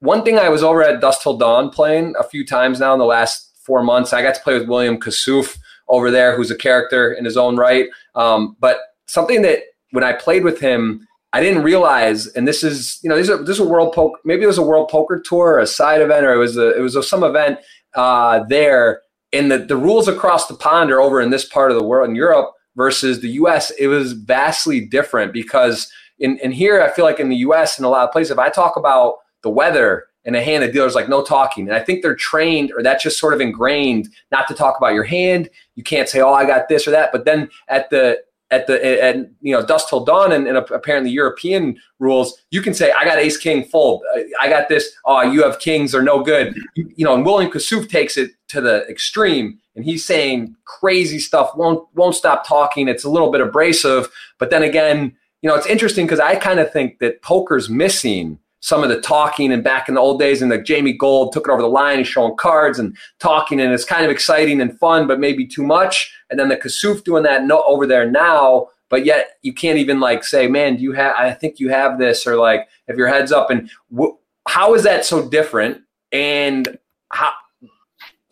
[0.00, 2.98] one thing i was over at Dusk Till Dawn playing a few times now in
[2.98, 4.12] the last four months.
[4.12, 7.56] I got to play with William Kassouf over there, who's a character in his own
[7.56, 7.88] right.
[8.14, 12.98] Um, but something that when I played with him, I didn't realize, and this is
[13.02, 14.18] you know this is a, this is a world poker.
[14.24, 16.76] Maybe it was a world poker tour, or a side event, or it was a
[16.76, 17.58] it was a, some event
[17.94, 19.02] uh, there.
[19.32, 22.10] And the the rules across the pond are over in this part of the world
[22.10, 23.70] in Europe versus the U.S.
[23.78, 27.78] It was vastly different because in in here I feel like in the U.S.
[27.78, 30.70] in a lot of places, if I talk about the weather in a hand, the
[30.70, 31.66] dealer's like, no talking.
[31.66, 34.94] And I think they're trained or that's just sort of ingrained not to talk about
[34.94, 35.48] your hand.
[35.74, 37.10] You can't say, oh, I got this or that.
[37.12, 41.10] But then at the at the at you know Dusk Till Dawn and, and apparently
[41.10, 44.04] European rules, you can say I got Ace King fold,
[44.40, 44.92] I got this.
[45.06, 46.54] Oh, you have kings are no good.
[46.76, 51.18] You, you know, and William Kassouf takes it to the extreme, and he's saying crazy
[51.18, 51.56] stuff.
[51.56, 52.88] Won't won't stop talking.
[52.88, 54.08] It's a little bit abrasive,
[54.38, 58.38] but then again, you know, it's interesting because I kind of think that poker's missing
[58.62, 61.48] some of the talking and back in the old days and like Jamie Gold took
[61.48, 64.78] it over the line and showing cards and talking and it's kind of exciting and
[64.78, 66.14] fun, but maybe too much.
[66.30, 69.98] And then the Kassouf doing that no, over there now, but yet you can't even
[69.98, 73.08] like say, man, do you have, I think you have this or like if your
[73.08, 74.14] head's up and wh-
[74.46, 75.82] how is that so different?
[76.12, 77.32] And how,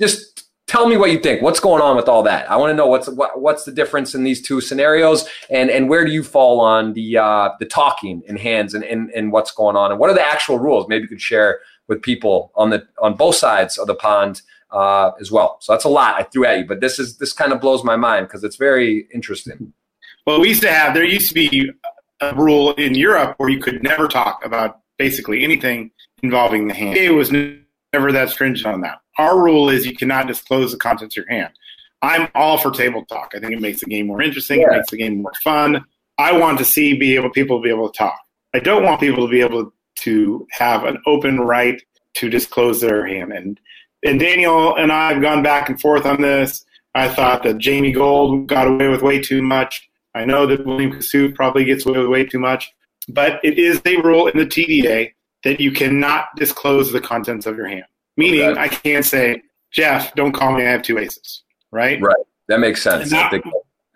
[0.00, 0.29] just
[0.70, 1.42] tell me what you think.
[1.42, 2.48] What's going on with all that?
[2.48, 5.88] I want to know what's what, what's the difference in these two scenarios, and and
[5.88, 9.50] where do you fall on the uh, the talking in hands and, and and what's
[9.50, 10.86] going on, and what are the actual rules?
[10.88, 15.10] Maybe you could share with people on the on both sides of the pond uh,
[15.20, 15.58] as well.
[15.60, 17.82] So that's a lot I threw at you, but this is this kind of blows
[17.82, 19.72] my mind because it's very interesting.
[20.24, 21.72] Well, we used to have there used to be
[22.20, 25.90] a rule in Europe where you could never talk about basically anything
[26.22, 26.96] involving the hand.
[26.96, 27.32] It was
[27.92, 29.00] never that stringent on that.
[29.20, 31.52] Our rule is you cannot disclose the contents of your hand.
[32.00, 33.34] I'm all for table talk.
[33.36, 34.60] I think it makes the game more interesting.
[34.60, 34.68] Yeah.
[34.68, 35.84] It makes the game more fun.
[36.16, 38.18] I want to see be able people to be able to talk.
[38.54, 41.82] I don't want people to be able to have an open right
[42.14, 43.32] to disclose their hand.
[43.32, 43.60] And
[44.02, 46.64] and Daniel and I have gone back and forth on this.
[46.94, 49.86] I thought that Jamie Gold got away with way too much.
[50.14, 52.72] I know that William Kassouf probably gets away with way too much,
[53.06, 55.12] but it is a rule in the TDA
[55.44, 57.84] that you cannot disclose the contents of your hand.
[58.20, 58.60] Meaning, okay.
[58.60, 60.62] I can't say, Jeff, don't call me.
[60.62, 61.42] I have two aces.
[61.70, 62.00] Right.
[62.00, 62.24] Right.
[62.48, 63.10] That makes sense.
[63.10, 63.32] That,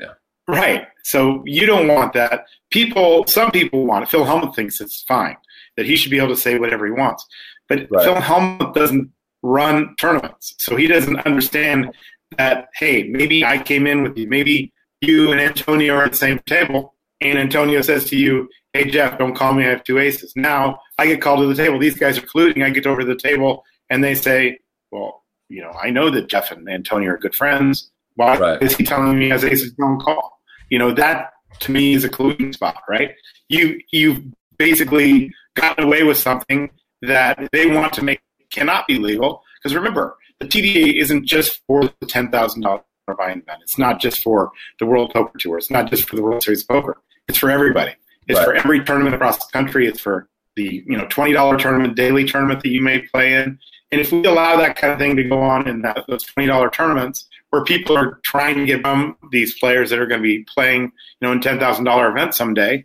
[0.00, 0.14] yeah.
[0.48, 0.87] Right.
[1.02, 2.46] So you don't want that.
[2.70, 4.08] People, some people want it.
[4.08, 5.37] Phil Hellmuth thinks it's fine
[5.76, 7.26] that he should be able to say whatever he wants,
[7.68, 8.04] but right.
[8.04, 9.10] Phil Hellmuth doesn't
[9.42, 11.92] run tournaments, so he doesn't understand
[12.38, 12.68] that.
[12.74, 14.28] Hey, maybe I came in with you.
[14.28, 18.84] Maybe you and Antonio are at the same table, and Antonio says to you, "Hey
[18.90, 19.64] Jeff, don't call me.
[19.64, 21.78] I have two aces." Now I get called to the table.
[21.78, 22.64] These guys are colluding.
[22.64, 24.59] I get over to the table, and they say,
[24.90, 27.90] "Well, you know, I know that Jeff and Antonio are good friends.
[28.16, 28.62] Why right.
[28.62, 30.40] is he telling me as aces don't call?
[30.68, 31.30] You know, that
[31.61, 33.12] to me is a colluding spot, right?
[33.48, 34.20] You you've
[34.59, 36.70] basically gotten away with something
[37.02, 39.42] that they want to make cannot be legal.
[39.62, 43.61] Because remember, the TDA isn't just for the ten thousand dollar buy-in event.
[43.62, 45.59] It's not just for the World Poker Tour.
[45.59, 46.96] It's not just for the World Series of Poker.
[47.28, 47.92] It's for everybody.
[48.26, 48.46] It's right.
[48.46, 49.87] for every tournament across the country.
[49.87, 53.59] It's for the you know twenty dollar tournament, daily tournament that you may play in.
[53.94, 56.48] And if we allow that kind of thing to go on in that, those twenty
[56.48, 60.26] dollar tournaments, where people are trying to get them these players that are going to
[60.26, 62.85] be playing, you know, in ten thousand dollar events someday,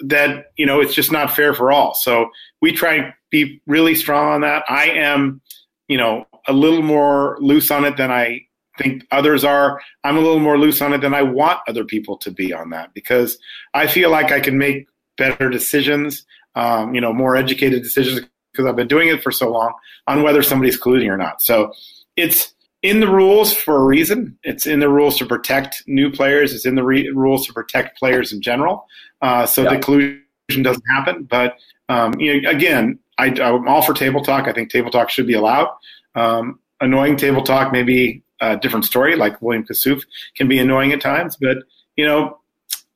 [0.00, 1.94] that you know it's just not fair for all.
[1.94, 4.64] So we try and be really strong on that.
[4.68, 5.40] I am,
[5.86, 8.40] you know, a little more loose on it than I
[8.78, 9.80] think others are.
[10.02, 12.70] I'm a little more loose on it than I want other people to be on
[12.70, 13.38] that because
[13.74, 18.26] I feel like I can make better decisions, um, you know, more educated decisions
[18.58, 19.72] because I've been doing it for so long
[20.08, 21.40] on whether somebody's colluding or not.
[21.40, 21.72] So
[22.16, 24.36] it's in the rules for a reason.
[24.42, 26.52] It's in the rules to protect new players.
[26.52, 28.86] It's in the re- rules to protect players in general,
[29.22, 29.74] uh, so yeah.
[29.74, 31.24] the collusion doesn't happen.
[31.24, 31.56] But
[31.88, 34.48] um, you know, again, I, am all for table talk.
[34.48, 35.68] I think table talk should be allowed.
[36.14, 39.16] Um, annoying table talk may be a different story.
[39.16, 40.02] Like William Kassouf
[40.36, 41.58] can be annoying at times, but
[41.96, 42.38] you know,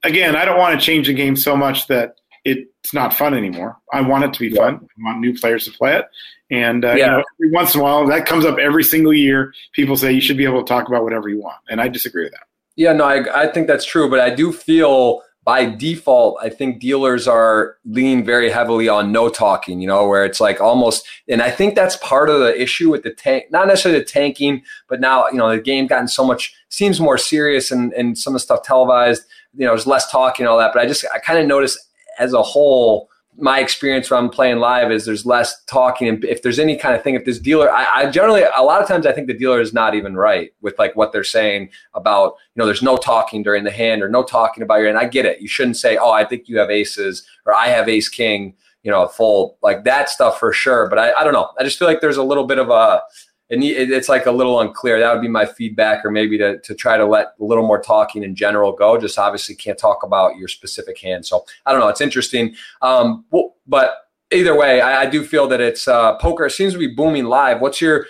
[0.03, 3.78] again, I don't want to change the game so much that it's not fun anymore.
[3.92, 4.62] I want it to be yeah.
[4.62, 4.74] fun.
[4.83, 6.07] I want new players to play it.
[6.50, 6.94] And uh, yeah.
[6.94, 9.55] you know, every once in a while, that comes up every single year.
[9.72, 12.24] People say you should be able to talk about whatever you want, and I disagree
[12.24, 12.46] with that.
[12.76, 16.81] Yeah, no, I, I think that's true, but I do feel by default, I think
[16.81, 21.42] dealers are leaning very heavily on no talking, you know, where it's like almost, and
[21.42, 25.00] I think that's part of the issue with the tank, not necessarily the tanking, but
[25.00, 28.35] now, you know, the game gotten so much, seems more serious and, and some of
[28.35, 29.24] the stuff televised,
[29.55, 30.72] you know, there's less talking and all that.
[30.72, 31.76] But I just, I kind of notice
[32.18, 36.09] as a whole, my experience when I'm playing live is there's less talking.
[36.09, 38.83] And if there's any kind of thing, if this dealer, I, I, generally, a lot
[38.83, 41.70] of times I think the dealer is not even right with like what they're saying
[41.94, 44.98] about, you know, there's no talking during the hand or no talking about your, and
[44.98, 45.40] I get it.
[45.40, 48.90] You shouldn't say, oh, I think you have aces or I have ace king, you
[48.90, 50.88] know, full like that stuff for sure.
[50.88, 51.51] But I, I don't know.
[51.59, 53.03] I just feel like there's a little bit of a,
[53.60, 54.98] it's like a little unclear.
[54.98, 57.82] That would be my feedback, or maybe to, to try to let a little more
[57.82, 58.98] talking in general go.
[58.98, 61.26] Just obviously can't talk about your specific hand.
[61.26, 61.88] So I don't know.
[61.88, 62.54] It's interesting.
[62.80, 63.94] Um, well, but
[64.30, 67.60] either way, I, I, do feel that it's uh, poker seems to be booming live.
[67.60, 68.06] What's your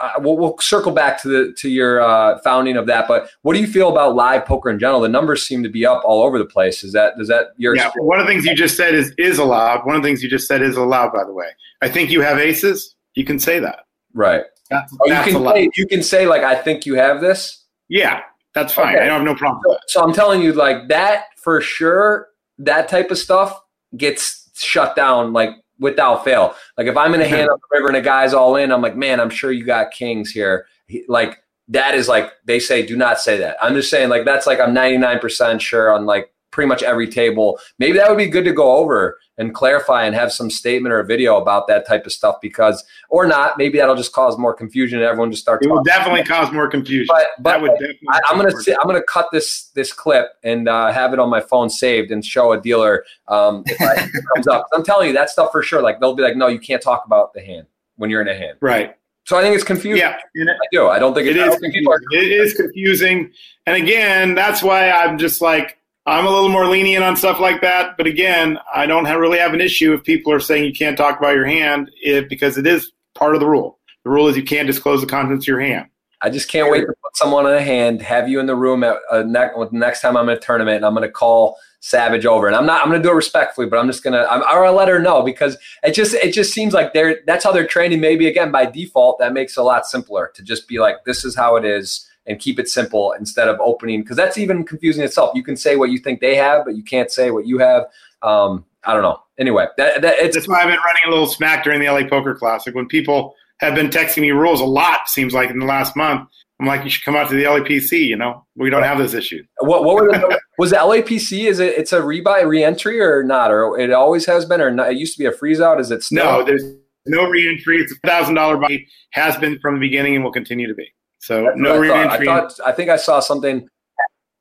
[0.00, 3.54] uh, we'll, we'll, circle back to the to your uh, founding of that, but what
[3.54, 5.00] do you feel about live poker in general?
[5.00, 6.84] The numbers seem to be up all over the place.
[6.84, 7.90] Is that does that your yeah?
[7.96, 9.86] One of the things you just said is is allowed.
[9.86, 11.12] One of the things you just said is allowed.
[11.12, 11.46] By the way,
[11.82, 12.94] I think you have aces.
[13.14, 13.80] You can say that.
[14.12, 14.44] Right.
[14.70, 17.64] That's, oh, you can say, you can say like I think you have this.
[17.88, 18.22] Yeah,
[18.54, 18.94] that's fine.
[18.94, 19.04] Okay.
[19.04, 19.60] I don't have no problem.
[19.66, 22.28] So, so I'm telling you, like that for sure.
[22.58, 23.60] That type of stuff
[23.96, 26.54] gets shut down like without fail.
[26.78, 28.82] Like if I'm in a hand up the river and a guy's all in, I'm
[28.82, 30.66] like, man, I'm sure you got kings here.
[30.86, 33.56] He, like that is like they say, do not say that.
[33.60, 37.58] I'm just saying like that's like I'm 99% sure on like pretty much every table.
[37.80, 41.00] Maybe that would be good to go over and clarify and have some statement or
[41.00, 44.54] a video about that type of stuff because, or not, maybe that'll just cause more
[44.54, 45.64] confusion and everyone just start.
[45.64, 47.08] It will definitely cause more confusion.
[47.08, 47.98] But, but that would definitely.
[48.08, 51.28] I, am gonna see, I'm gonna cut this this clip and uh, have it on
[51.28, 54.68] my phone saved and show a dealer um, if, I, it comes up.
[54.72, 55.82] I'm telling you that stuff for sure.
[55.82, 58.34] Like they'll be like, no, you can't talk about the hand when you're in a
[58.34, 58.58] hand.
[58.60, 58.94] Right.
[59.24, 59.98] So I think it's confusing.
[60.00, 60.86] Yeah, I do.
[60.86, 61.56] I don't think it is.
[61.58, 61.84] Confusing.
[62.12, 63.32] It is confusing,
[63.66, 67.62] and again, that's why I'm just like I'm a little more lenient on stuff like
[67.62, 67.96] that.
[67.96, 70.98] But again, I don't have, really have an issue if people are saying you can't
[70.98, 73.78] talk about your hand if, because it is part of the rule.
[74.04, 75.86] The rule is you can't disclose the contents of your hand.
[76.20, 78.82] I just can't wait to put someone in a hand, have you in the room
[78.82, 82.24] at uh, ne- next time I'm in a tournament, and I'm going to call Savage
[82.24, 82.46] over.
[82.46, 82.80] And I'm not.
[82.80, 84.26] I'm going to do it respectfully, but I'm just going to.
[84.32, 87.52] I'm, I'll let her know because it just it just seems like they're that's how
[87.52, 88.00] they're training.
[88.00, 91.26] Maybe again by default, that makes it a lot simpler to just be like, this
[91.26, 95.04] is how it is and keep it simple instead of opening because that's even confusing
[95.04, 95.32] itself.
[95.34, 97.84] You can say what you think they have, but you can't say what you have.
[98.22, 99.20] Um, I don't know.
[99.38, 102.34] Anyway, that, that that's why I've been running a little smack during the LA Poker
[102.34, 105.08] Classic when people have been texting me rules a lot.
[105.08, 106.28] Seems like in the last month.
[106.60, 108.06] I'm like, you should come out to the LAPC.
[108.06, 109.42] You know, we don't have this issue.
[109.58, 111.46] What, what were the, was the LAPC?
[111.46, 113.50] Is it it's a rebuy reentry or not?
[113.50, 114.92] Or it always has been, or not?
[114.92, 115.80] It used to be a freeze out.
[115.80, 116.24] Is it still?
[116.24, 116.62] No, there's
[117.06, 117.78] no reentry.
[117.78, 118.84] It's a thousand dollar buy.
[119.10, 120.86] Has been from the beginning and will continue to be.
[121.24, 122.52] So That's no what I thought.
[122.66, 123.66] I think I saw something.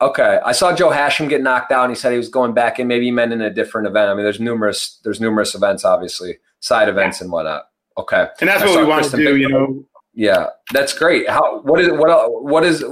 [0.02, 2.78] Okay, I saw Joe Hachem get knocked out, and he said he was going back
[2.78, 2.90] in.
[2.90, 4.10] Maybe he meant in a different event.
[4.10, 7.64] I mean, there's numerous, there's numerous events, obviously, side events and whatnot.
[7.98, 9.32] Okay, and that's I what we want to do.
[9.32, 11.28] Big- You know, Yeah, that's great.
[11.28, 12.86] How what is what what is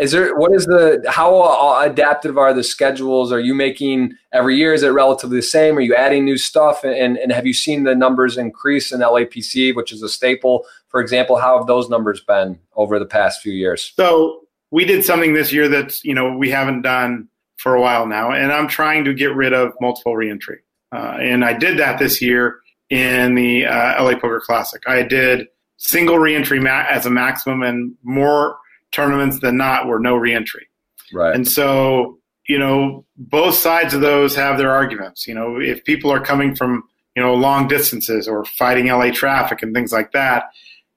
[0.00, 3.30] is there what is the how adaptive are the schedules?
[3.30, 4.74] Are you making every year?
[4.74, 5.78] Is it relatively the same?
[5.78, 6.82] Are you adding new stuff?
[6.82, 10.66] And and have you seen the numbers increase in LAPC, which is a staple?
[10.88, 13.92] For example, how have those numbers been over the past few years?
[13.94, 14.40] So
[14.72, 18.32] we did something this year that you know we haven't done for a while now,
[18.32, 20.58] and I'm trying to get rid of multiple reentry.
[20.90, 22.58] Uh, and I did that this year
[22.90, 24.82] in the uh, LA Poker Classic.
[24.88, 28.58] I did single reentry ma- as a maximum, and more
[28.92, 30.66] tournaments than not were no reentry.
[31.12, 31.34] Right.
[31.34, 35.26] And so you know both sides of those have their arguments.
[35.26, 36.84] You know if people are coming from
[37.16, 40.50] you know long distances or fighting LA traffic and things like that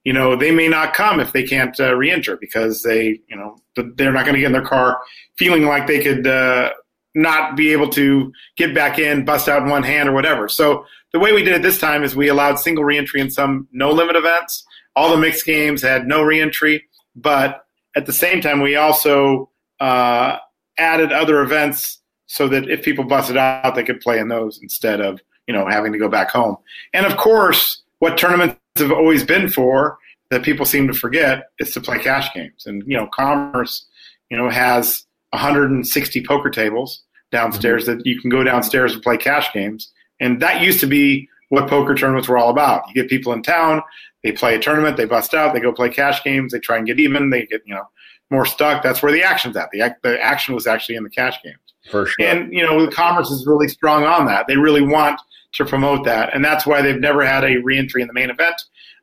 [0.08, 3.58] you know, they may not come if they can't uh, re-enter because they, you know,
[3.76, 5.02] they're not going to get in their car
[5.38, 6.72] feeling like they could uh,
[7.14, 10.48] not be able to get back in, bust out in one hand or whatever.
[10.48, 13.68] So the way we did it this time is we allowed single re-entry in some
[13.72, 14.66] no limit events.
[14.96, 17.66] All the mixed games had no re-entry, but
[17.96, 20.38] at the same time we also uh,
[20.78, 25.02] added other events so that if people busted out, they could play in those instead
[25.02, 26.58] of you know having to go back home.
[26.94, 29.98] And of course, what tournaments have always been for
[30.30, 32.66] that people seem to forget is to play cash games.
[32.66, 33.86] And you know, Commerce,
[34.30, 38.00] you know, has 160 poker tables downstairs mm-hmm.
[38.00, 39.92] that you can go downstairs and play cash games.
[40.20, 42.88] And that used to be what poker tournaments were all about.
[42.88, 43.82] You get people in town,
[44.24, 46.86] they play a tournament, they bust out, they go play cash games, they try and
[46.86, 47.88] get even, they get you know
[48.30, 48.84] more stuck.
[48.84, 49.70] That's where the action's at.
[49.72, 51.60] The the action was actually in the cash games.
[51.90, 52.26] For sure.
[52.26, 54.48] And you know, the Commerce is really strong on that.
[54.48, 55.20] They really want
[55.54, 58.62] to promote that, and that's why they've never had a reentry in the main event.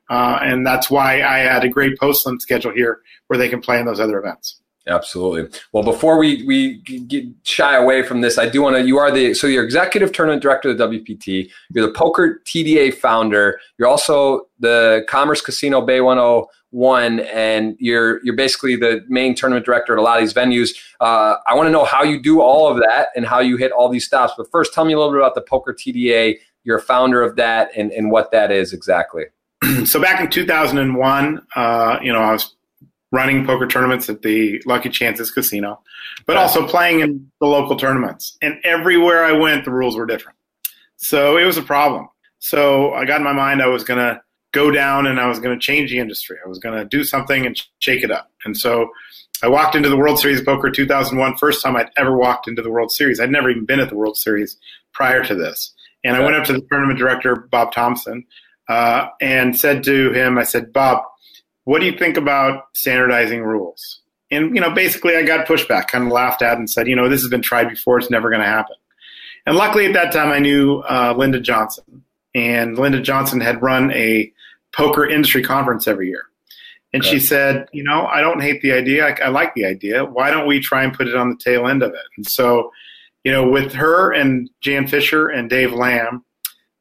[0.09, 3.79] Uh, and that's why I had a great post schedule here where they can play
[3.79, 4.61] in those other events.
[4.87, 5.59] Absolutely.
[5.71, 8.85] Well, before we we get shy away from this, I do want to.
[8.85, 11.49] You are the so you're executive tournament director of the WPT.
[11.71, 13.59] You're the Poker TDA founder.
[13.79, 19.93] You're also the Commerce Casino Bay 101, and you're you're basically the main tournament director
[19.93, 20.69] at a lot of these venues.
[20.99, 23.71] Uh, I want to know how you do all of that and how you hit
[23.71, 24.33] all these stops.
[24.37, 26.37] But first, tell me a little bit about the Poker TDA.
[26.63, 29.23] You're a founder of that, and and what that is exactly.
[29.85, 32.55] so back in 2001, uh, you know, I was
[33.15, 35.81] running poker tournaments at the Lucky Chances Casino,
[36.25, 38.37] but also playing in the local tournaments.
[38.41, 40.37] And everywhere I went, the rules were different.
[40.97, 42.09] So it was a problem.
[42.39, 45.39] So I got in my mind I was going to go down and I was
[45.39, 46.37] going to change the industry.
[46.43, 48.31] I was going to do something and shake it up.
[48.45, 48.89] And so
[49.43, 52.61] I walked into the World Series of Poker 2001, first time I'd ever walked into
[52.61, 53.19] the World Series.
[53.19, 54.57] I'd never even been at the World Series
[54.93, 55.73] prior to this.
[56.03, 58.25] And I went up to the tournament director, Bob Thompson,
[58.69, 61.03] uh, and said to him, I said, Bob,
[61.65, 64.01] what do you think about standardizing rules?
[64.31, 67.09] And, you know, basically I got pushback, kind of laughed at and said, you know,
[67.09, 67.99] this has been tried before.
[67.99, 68.75] It's never going to happen.
[69.45, 72.03] And luckily at that time I knew uh, Linda Johnson.
[72.33, 74.31] And Linda Johnson had run a
[74.75, 76.25] poker industry conference every year.
[76.93, 77.11] And okay.
[77.11, 79.05] she said, you know, I don't hate the idea.
[79.05, 80.05] I, I like the idea.
[80.05, 82.05] Why don't we try and put it on the tail end of it?
[82.17, 82.71] And so,
[83.23, 86.23] you know, with her and Jan Fisher and Dave Lamb,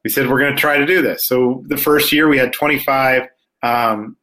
[0.05, 1.27] we said we're going to try to do this.
[1.27, 3.29] So the first year we had 25
[3.63, 4.17] um,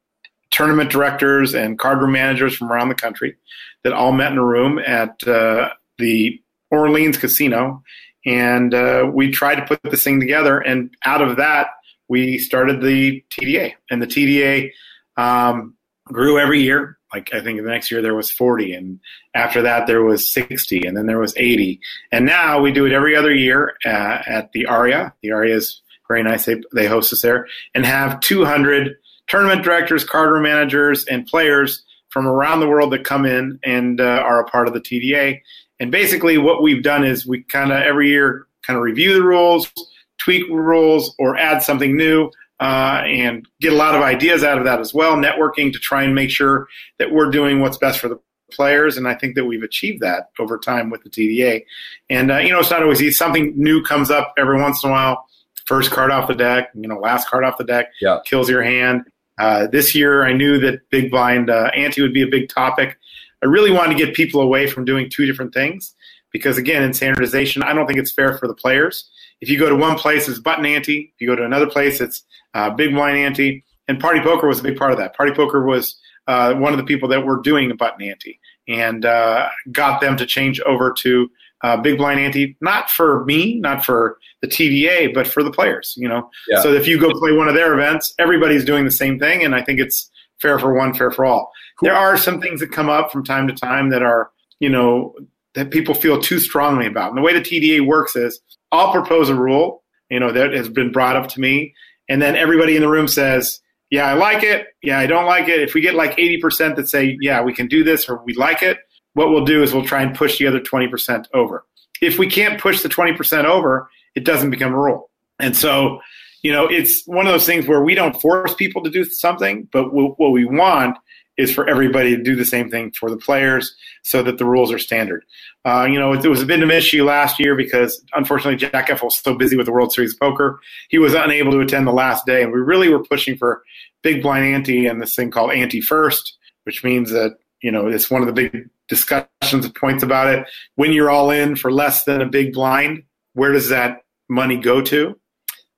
[0.52, 3.36] tournament directors and card room managers from around the country
[3.84, 7.84] that all met in a room at uh, the Orleans Casino,
[8.26, 10.60] and uh, we tried to put this thing together.
[10.60, 11.68] And out of that,
[12.08, 14.72] we started the TDA, and the TDA
[15.18, 16.98] um, grew every year.
[17.14, 19.00] Like I think the next year there was 40, and
[19.34, 21.80] after that there was 60, and then there was 80,
[22.12, 25.14] and now we do it every other year uh, at the Aria.
[25.22, 26.46] The Aria is very nice.
[26.46, 28.96] They they host us there and have 200
[29.32, 34.02] tournament directors, card room managers, and players from around the world that come in and
[34.02, 35.40] uh, are a part of the TDA.
[35.80, 39.24] And basically, what we've done is we kind of every year kind of review the
[39.24, 39.72] rules,
[40.18, 42.30] tweak rules, or add something new,
[42.60, 45.16] uh, and get a lot of ideas out of that as well.
[45.16, 46.68] Networking to try and make sure
[47.00, 48.20] that we're doing what's best for the
[48.52, 51.64] players, and I think that we've achieved that over time with the TDA.
[52.10, 53.14] And uh, you know, it's not always easy.
[53.14, 55.26] Something new comes up every once in a while.
[55.66, 58.20] First card off the deck, you know, last card off the deck yeah.
[58.26, 59.06] kills your hand.
[59.38, 62.98] Uh, this year, I knew that big blind uh, ante would be a big topic.
[63.44, 65.96] I really wanted to get people away from doing two different things
[66.32, 69.10] because, again, in standardization, I don't think it's fair for the players.
[69.42, 71.12] If you go to one place, it's button ante.
[71.16, 72.24] If you go to another place, it's
[72.54, 73.64] uh, big blind ante.
[73.88, 75.16] and Party Poker was a big part of that.
[75.16, 79.50] Party Poker was uh, one of the people that were doing button ante and uh,
[79.72, 81.30] got them to change over to
[81.64, 85.94] uh, big blind ante, not for me, not for the TDA, but for the players.
[85.98, 86.62] You know, yeah.
[86.62, 89.56] so if you go play one of their events, everybody's doing the same thing, and
[89.56, 90.10] I think it's
[90.42, 91.52] fair for one, fair for all.
[91.80, 91.90] Cool.
[91.90, 95.16] There are some things that come up from time to time that are, you know,
[95.54, 97.10] that people feel too strongly about.
[97.10, 98.40] And the way the TDA works is,
[98.72, 101.74] I'll propose a rule, you know, that has been brought up to me,
[102.10, 104.68] and then everybody in the room says, yeah, I like it.
[104.82, 105.62] Yeah, I don't like it.
[105.62, 108.64] If we get like 80% that say, yeah, we can do this or we like
[108.64, 108.78] it,
[109.14, 111.66] what we'll do is we'll try and push the other 20% over.
[112.02, 115.10] If we can't push the 20% over, it doesn't become a rule.
[115.40, 116.00] And so,
[116.42, 119.68] you know, it's one of those things where we don't force people to do something,
[119.72, 120.98] but what we want
[121.38, 124.72] is for everybody to do the same thing for the players so that the rules
[124.72, 125.24] are standard.
[125.66, 128.58] Uh, you know, it, it, was a bit of an issue last year because unfortunately
[128.58, 130.60] Jack Effel was so busy with the World Series of Poker,
[130.90, 132.44] he was unable to attend the last day.
[132.44, 133.64] And we really were pushing for
[134.02, 138.10] big blind ante and this thing called ante first, which means that, you know, it's
[138.10, 140.46] one of the big discussions and points about it.
[140.76, 144.82] When you're all in for less than a big blind, where does that money go
[144.82, 145.18] to?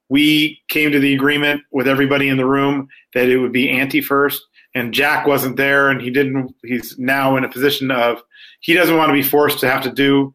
[0.10, 4.02] We came to the agreement with everybody in the room that it would be ante
[4.02, 4.42] first
[4.76, 6.54] and Jack wasn't there, and he didn't.
[6.64, 8.22] He's now in a position of
[8.62, 10.34] he doesn't want to be forced to have to do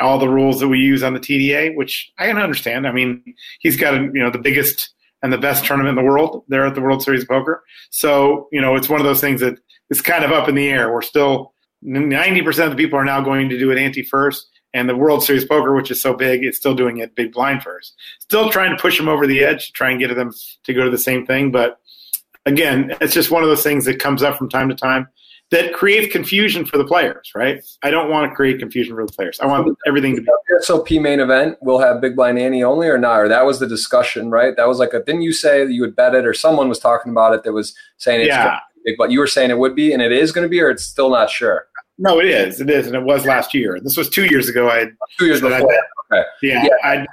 [0.00, 2.86] all the rules that we use on the TDA, which I can understand.
[2.86, 3.22] I mean,
[3.60, 4.90] he's got a, you know the biggest
[5.22, 7.64] and the best tournament in the world there at the World Series of Poker.
[7.90, 9.58] So you know, it's one of those things that
[9.90, 10.92] is kind of up in the air.
[10.92, 14.48] We're still ninety percent of the people are now going to do it ante first.
[14.74, 17.62] And the World Series Poker, which is so big, it's still doing it big blind
[17.62, 17.94] first.
[18.20, 20.30] Still trying to push them over the edge, try and get them
[20.64, 21.50] to go to the same thing.
[21.50, 21.80] But
[22.44, 25.08] again, it's just one of those things that comes up from time to time
[25.50, 27.64] that creates confusion for the players, right?
[27.82, 29.40] I don't want to create confusion for the players.
[29.40, 30.28] I want everything to be.
[30.60, 33.20] SOP main event We'll have big blind ante only or not?
[33.20, 34.56] Or that was the discussion, right?
[34.56, 36.78] That was like a, didn't you say that you would bet it or someone was
[36.78, 38.58] talking about it that was saying it's yeah.
[38.96, 40.84] But you were saying it would be and it is going to be or it's
[40.84, 41.66] still not sure?
[41.98, 42.60] No, it is.
[42.60, 42.86] It is.
[42.86, 43.78] And it was last year.
[43.82, 44.68] This was two years ago.
[44.70, 44.86] I
[45.18, 45.72] Two years before.
[46.12, 46.28] I, okay.
[46.42, 46.64] Yeah.
[46.64, 47.06] yeah I,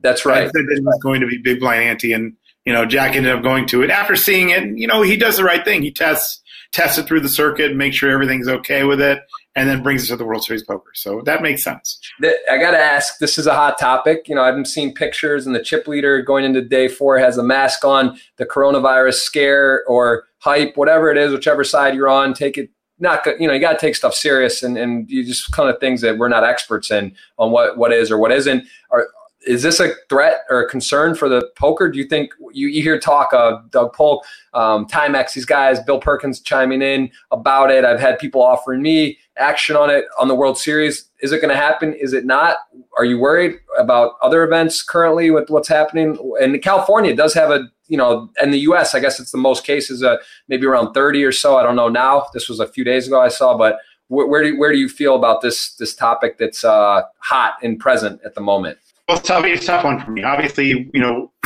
[0.00, 0.44] that's right.
[0.44, 2.34] I said it was going to be big blind ante and
[2.68, 4.62] you know, Jack ended up going to it after seeing it.
[4.76, 5.80] You know, he does the right thing.
[5.80, 9.22] He tests tests it through the circuit, make sure everything's okay with it,
[9.56, 10.90] and then brings it to the World Series Poker.
[10.92, 11.98] So that makes sense.
[12.22, 13.20] I got to ask.
[13.20, 14.28] This is a hot topic.
[14.28, 17.42] You know, I've seen pictures, and the chip leader going into day four has a
[17.42, 18.18] mask on.
[18.36, 22.70] The coronavirus scare or hype, whatever it is, whichever side you're on, take it
[23.00, 25.78] not you know you got to take stuff serious and, and you just kind of
[25.78, 29.06] things that we're not experts in on what what is or what isn't are
[29.46, 31.88] is this a threat or a concern for the poker?
[31.88, 36.00] Do you think you, you hear talk of Doug Polk, um, Timex, these guys, Bill
[36.00, 37.84] Perkins chiming in about it?
[37.84, 41.08] I've had people offering me action on it on the World Series.
[41.20, 41.94] Is it going to happen?
[41.94, 42.56] Is it not?
[42.96, 46.18] Are you worried about other events currently with what's happening?
[46.40, 49.64] And California does have a, you know, in the U.S., I guess it's the most
[49.64, 50.16] cases, uh,
[50.48, 51.56] maybe around 30 or so.
[51.56, 52.26] I don't know now.
[52.34, 53.78] This was a few days ago I saw, but
[54.08, 57.78] where, where do, where do you feel about this this topic that's uh, hot and
[57.78, 58.78] present at the moment?
[59.08, 60.22] Well, it's a tough one for me.
[60.22, 61.32] Obviously, you know,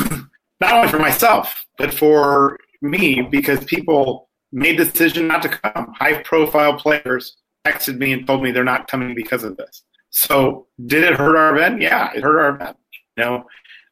[0.61, 5.93] not only for myself, but for me, because people made the decision not to come.
[5.97, 7.37] High profile players
[7.67, 9.83] texted me and told me they're not coming because of this.
[10.11, 11.81] So, did it hurt our event?
[11.81, 12.77] Yeah, it hurt our event.
[13.17, 13.45] You know,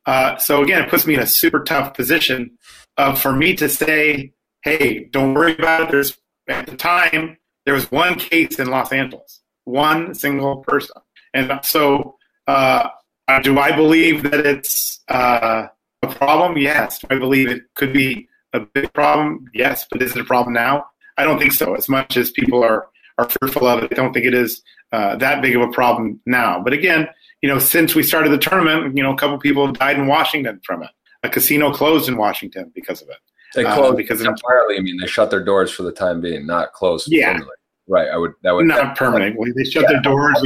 [0.07, 2.59] uh, so again, it puts me in a super tough position
[2.97, 6.17] of for me to say, "Hey, don't worry about it." There's
[6.49, 10.97] at the time there was one case in Los Angeles, one single person,
[11.35, 12.17] and so
[12.47, 12.89] uh,
[13.29, 15.69] uh, do I believe that it's uh,
[16.03, 16.59] a problem?
[16.59, 16.99] Yes.
[16.99, 19.47] Do I believe it could be a big problem?
[19.55, 19.87] Yes.
[19.89, 20.87] But is it a problem now?
[21.17, 21.75] I don't think so.
[21.75, 22.89] As much as people are
[23.21, 24.63] are fearful of it, I don't think it is
[24.93, 26.63] uh, that big of a problem now.
[26.63, 27.09] But again,
[27.43, 30.07] you know, since we started the tournament, you know, a couple people have died in
[30.07, 30.91] Washington from it.
[31.23, 33.19] A casino closed in Washington because of it.
[33.55, 34.77] They uh, closed uh, because entirely.
[34.77, 37.09] I mean, they shut their doors for the time being, not closed.
[37.11, 37.39] Yeah.
[37.87, 38.09] Right.
[38.09, 38.33] I would.
[38.43, 39.53] That would not permanently.
[39.55, 39.93] They shut yeah.
[39.93, 40.43] their doors.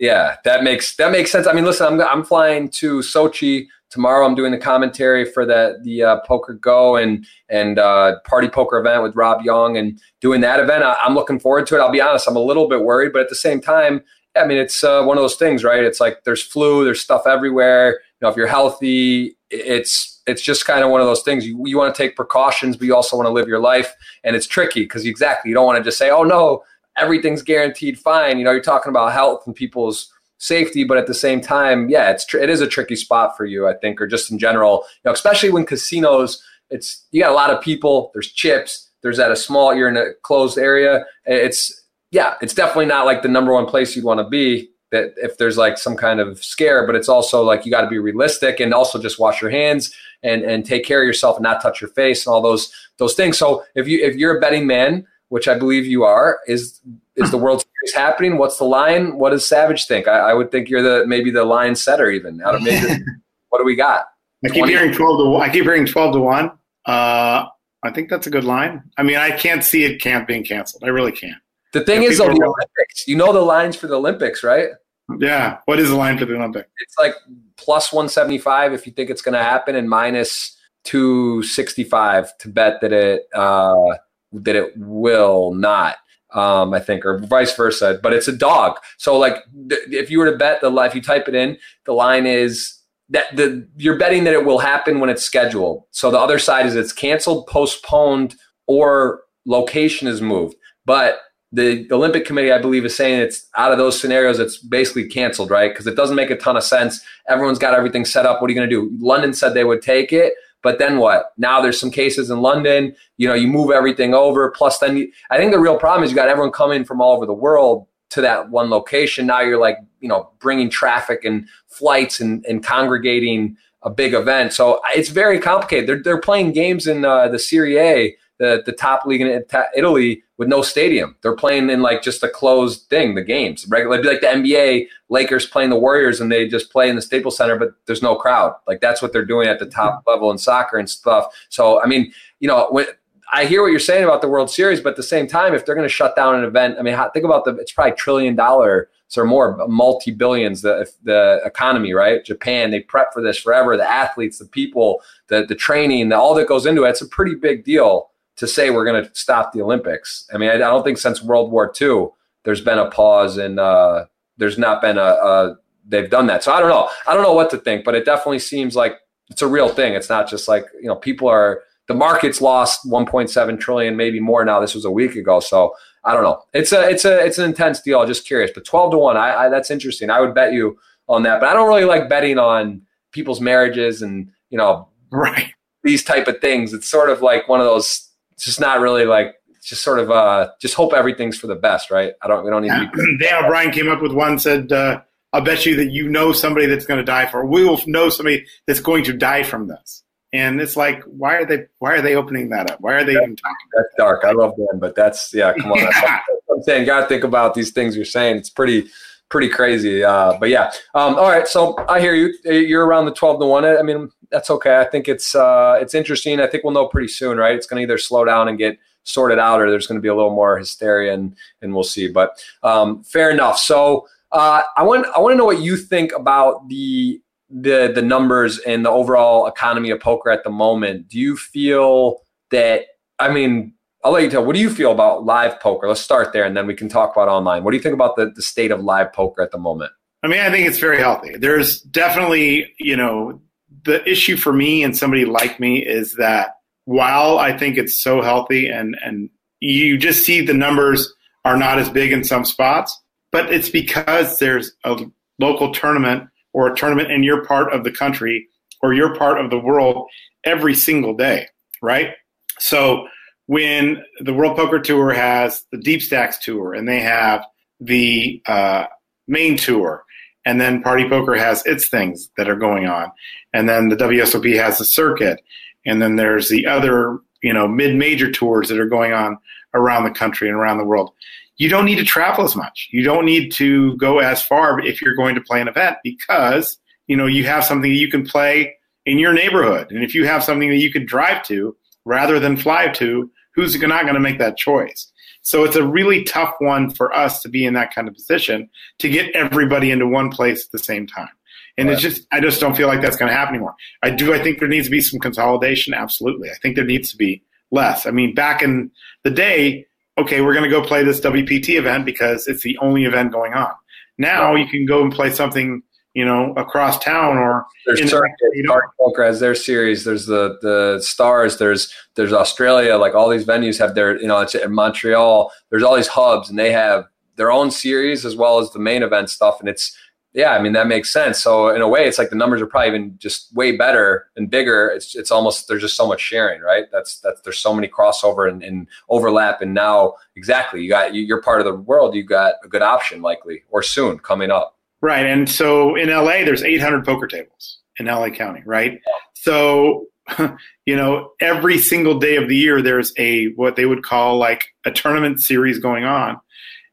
[0.00, 1.46] Yeah, that makes that makes sense.
[1.46, 4.26] I mean, listen, I'm I'm flying to Sochi tomorrow.
[4.26, 8.78] I'm doing the commentary for the the uh, Poker Go and and uh, Party Poker
[8.78, 10.84] event with Rob Young, and doing that event.
[10.84, 11.80] I, am looking forward to it.
[11.80, 14.02] I'll be honest, I'm a little bit worried, but at the same time,
[14.36, 15.82] I mean, it's uh, one of those things, right?
[15.82, 17.92] It's like there's flu, there's stuff everywhere.
[17.92, 21.46] You know, if you're healthy, it's it's just kind of one of those things.
[21.46, 24.36] You you want to take precautions, but you also want to live your life, and
[24.36, 26.62] it's tricky because exactly you don't want to just say, oh no
[26.98, 28.38] everything's guaranteed fine.
[28.38, 32.10] You know, you're talking about health and people's safety, but at the same time, yeah,
[32.10, 34.84] it's tr- it is a tricky spot for you, I think, or just in general.
[35.04, 38.10] You know, especially when casinos, it's you got a lot of people.
[38.14, 38.90] There's chips.
[39.02, 39.74] There's at a small.
[39.74, 41.04] You're in a closed area.
[41.24, 44.70] It's yeah, it's definitely not like the number one place you'd want to be.
[44.90, 47.88] that if there's like some kind of scare, but it's also like you got to
[47.88, 51.42] be realistic and also just wash your hands and and take care of yourself and
[51.42, 53.36] not touch your face and all those those things.
[53.38, 56.80] So if you if you're a betting man, which I believe you are, is
[57.18, 58.38] is the World Series happening?
[58.38, 59.18] What's the line?
[59.18, 60.08] What does Savage think?
[60.08, 62.40] I, I would think you're the maybe the line setter even.
[62.42, 62.86] Out of maybe,
[63.50, 64.06] what do we got?
[64.44, 64.72] I keep 20?
[64.72, 66.52] hearing twelve to one I keep hearing twelve to one.
[66.86, 67.46] Uh,
[67.82, 68.82] I think that's a good line.
[68.96, 70.84] I mean, I can't see it can't being canceled.
[70.84, 71.40] I really can't.
[71.72, 73.06] The thing is, the Olympics.
[73.06, 74.70] You know the lines for the Olympics, right?
[75.18, 75.58] Yeah.
[75.66, 76.68] What is the line for the Olympics?
[76.78, 77.14] It's like
[77.56, 81.84] plus one seventy five if you think it's going to happen, and minus two sixty
[81.84, 83.96] five to bet that it uh,
[84.32, 85.96] that it will not.
[86.34, 87.98] Um, I think, or vice versa.
[88.02, 88.76] But it's a dog.
[88.98, 89.36] So, like,
[89.70, 91.56] if you were to bet the if you type it in,
[91.86, 92.78] the line is
[93.10, 95.84] that the you're betting that it will happen when it's scheduled.
[95.90, 98.34] So the other side is it's canceled, postponed,
[98.66, 100.56] or location is moved.
[100.84, 101.20] But
[101.50, 105.50] the Olympic Committee, I believe, is saying it's out of those scenarios, it's basically canceled,
[105.50, 105.72] right?
[105.72, 107.00] Because it doesn't make a ton of sense.
[107.28, 108.40] Everyone's got everything set up.
[108.40, 108.90] What are you going to do?
[109.00, 111.32] London said they would take it, but then what?
[111.36, 112.94] Now there's some cases in London.
[113.16, 114.50] You know, you move everything over.
[114.50, 117.16] Plus, then you, I think the real problem is you got everyone coming from all
[117.16, 119.26] over the world to that one location.
[119.26, 124.52] Now you're like, you know, bringing traffic and flights and, and congregating a big event.
[124.52, 125.88] So it's very complicated.
[125.88, 129.44] They're, they're playing games in uh, the Serie A, the, the top league in
[129.76, 131.16] Italy with no stadium.
[131.22, 133.66] They're playing in like just a closed thing, the games.
[133.68, 137.36] Regular, like the NBA, Lakers playing the Warriors and they just play in the Staples
[137.36, 138.54] Center, but there's no crowd.
[138.66, 140.10] Like that's what they're doing at the top mm-hmm.
[140.10, 141.34] level in soccer and stuff.
[141.48, 142.86] So, I mean, you know, when,
[143.32, 145.66] I hear what you're saying about the World Series, but at the same time, if
[145.66, 148.34] they're going to shut down an event, I mean, think about the it's probably trillion
[148.34, 152.24] dollar or more, multi billions the the economy, right?
[152.24, 153.76] Japan, they prep for this forever.
[153.76, 156.90] The athletes, the people, the the training, the, all that goes into it.
[156.90, 160.28] It's a pretty big deal to say we're going to stop the Olympics.
[160.32, 162.08] I mean, I, I, don't think since World War II
[162.44, 164.06] there's been a pause and uh,
[164.38, 166.42] there's not been a, a they've done that.
[166.44, 166.88] So I don't know.
[167.06, 168.96] I don't know what to think, but it definitely seems like
[169.30, 169.94] it's a real thing.
[169.94, 174.44] It's not just like you know people are the market's lost 1.7 trillion, maybe more
[174.44, 174.60] now.
[174.60, 175.74] This was a week ago, so
[176.04, 176.42] I don't know.
[176.52, 178.04] It's a it's a it's an intense deal.
[178.06, 180.10] just curious, but 12 to one, I, I that's interesting.
[180.10, 180.78] I would bet you
[181.08, 185.52] on that, but I don't really like betting on people's marriages and you know right
[185.82, 186.72] these type of things.
[186.72, 188.07] It's sort of like one of those.
[188.38, 189.34] It's just not really like
[189.64, 192.12] just sort of uh just hope everything's for the best, right?
[192.22, 192.86] I don't we don't need yeah.
[192.86, 193.18] to be.
[193.20, 194.72] Dan O'Brien came up with one said.
[194.72, 197.44] uh I'll bet you that you know somebody that's going to die for.
[197.44, 200.02] We will know somebody that's going to die from this.
[200.32, 201.66] And it's like, why are they?
[201.80, 202.80] Why are they opening that up?
[202.80, 203.56] Why are they even talking?
[203.76, 204.24] That's dark.
[204.24, 205.52] I love Dan, but that's yeah.
[205.58, 206.20] Come on, yeah.
[206.50, 206.86] I'm saying.
[206.86, 208.36] Got to think about these things you're saying.
[208.36, 208.88] It's pretty,
[209.28, 210.02] pretty crazy.
[210.02, 210.70] Uh, but yeah.
[210.94, 211.46] Um, all right.
[211.46, 212.34] So I hear you.
[212.44, 213.64] You're around the 12 to one.
[213.64, 214.78] I mean, that's okay.
[214.78, 216.40] I think it's uh, it's interesting.
[216.40, 217.54] I think we'll know pretty soon, right?
[217.54, 220.08] It's going to either slow down and get sorted out, or there's going to be
[220.08, 222.08] a little more hysteria, and and we'll see.
[222.08, 223.58] But um, fair enough.
[223.58, 224.06] So.
[224.30, 227.18] Uh, I want I want to know what you think about the
[227.50, 232.18] the the numbers and the overall economy of poker at the moment, do you feel
[232.50, 232.84] that?
[233.18, 233.74] I mean,
[234.04, 234.44] I'll let you tell.
[234.44, 235.88] What do you feel about live poker?
[235.88, 237.64] Let's start there, and then we can talk about online.
[237.64, 239.92] What do you think about the, the state of live poker at the moment?
[240.22, 241.36] I mean, I think it's very healthy.
[241.36, 243.40] There's definitely, you know,
[243.84, 248.22] the issue for me and somebody like me is that while I think it's so
[248.22, 249.30] healthy and and
[249.60, 251.12] you just see the numbers
[251.44, 252.98] are not as big in some spots,
[253.32, 254.96] but it's because there's a
[255.38, 258.48] local tournament or a tournament in your part of the country
[258.82, 260.06] or your part of the world
[260.44, 261.46] every single day,
[261.82, 262.14] right?
[262.58, 263.06] So
[263.48, 267.44] when the World Poker Tour has the Deep Stacks Tour and they have
[267.80, 268.84] the uh,
[269.26, 270.04] main tour,
[270.46, 273.10] and then Party Poker has its things that are going on,
[273.52, 275.40] and then the WSOP has the circuit,
[275.84, 279.36] and then there's the other you know mid-major tours that are going on
[279.74, 281.12] around the country and around the world
[281.58, 282.88] you don't need to travel as much.
[282.90, 286.78] You don't need to go as far if you're going to play an event because
[287.08, 288.74] you know you have something that you can play
[289.04, 292.56] in your neighborhood, and if you have something that you can drive to rather than
[292.56, 295.10] fly to, who's not going to make that choice?
[295.42, 298.68] So it's a really tough one for us to be in that kind of position
[298.98, 301.28] to get everybody into one place at the same time.
[301.76, 301.94] And right.
[301.94, 303.74] it's just, I just don't feel like that's going to happen anymore.
[304.02, 304.34] I do.
[304.34, 305.94] I think there needs to be some consolidation.
[305.94, 306.50] Absolutely.
[306.50, 308.06] I think there needs to be less.
[308.06, 308.90] I mean, back in
[309.22, 309.86] the day,
[310.18, 313.54] okay, we're going to go play this WPT event because it's the only event going
[313.54, 313.72] on.
[314.18, 315.82] Now you can go and play something,
[316.18, 320.02] you know, across town or there's Turkey, Dark Poker has their series.
[320.02, 321.58] There's the the Stars.
[321.58, 322.96] There's there's Australia.
[322.96, 325.52] Like all these venues have their, you know, it's in Montreal.
[325.70, 327.04] There's all these hubs, and they have
[327.36, 329.96] their own series as well as the main event stuff, and it's
[330.32, 331.40] yeah, I mean that makes sense.
[331.40, 334.50] So in a way, it's like the numbers are probably even just way better and
[334.50, 334.88] bigger.
[334.88, 336.86] It's it's almost there's just so much sharing, right?
[336.90, 341.32] That's that's there's so many crossover and, and overlap, and now exactly you got you,
[341.32, 342.16] are part of the world.
[342.16, 344.77] You got a good option likely or soon coming up.
[345.00, 345.26] Right.
[345.26, 349.00] And so in LA, there's 800 poker tables in LA County, right?
[349.34, 350.06] So,
[350.86, 354.66] you know, every single day of the year, there's a what they would call like
[354.84, 356.40] a tournament series going on.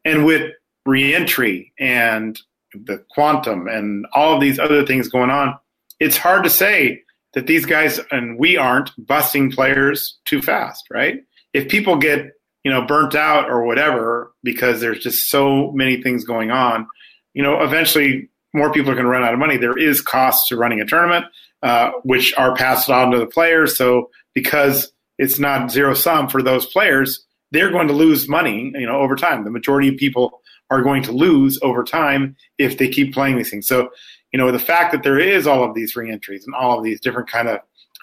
[0.04, 0.52] And with
[0.86, 2.40] reentry and
[2.74, 5.58] the quantum and all of these other things going on,
[6.00, 7.02] it's hard to say
[7.34, 11.20] that these guys and we aren't busting players too fast, right?
[11.54, 12.32] If people get,
[12.64, 16.88] you know, burnt out or whatever because there's just so many things going on,
[17.36, 19.58] you know, eventually more people are going to run out of money.
[19.58, 21.26] There is costs to running a tournament,
[21.62, 23.78] uh, which are passed on to the players.
[23.78, 28.88] So because it's not zero sum for those players, they're going to lose money, you
[28.88, 29.44] know, over time.
[29.44, 33.50] The majority of people are going to lose over time if they keep playing these
[33.50, 33.68] things.
[33.68, 33.90] So,
[34.32, 37.00] you know, the fact that there is all of these reentries and all of these
[37.00, 37.60] different kind of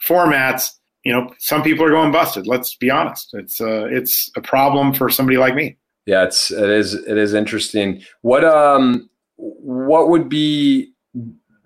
[0.07, 0.71] formats,
[1.05, 2.47] you know, some people are going busted.
[2.47, 3.31] Let's be honest.
[3.33, 5.77] It's uh, it's a problem for somebody like me.
[6.07, 8.03] Yeah, it's it is it is interesting.
[8.23, 10.93] What um what would be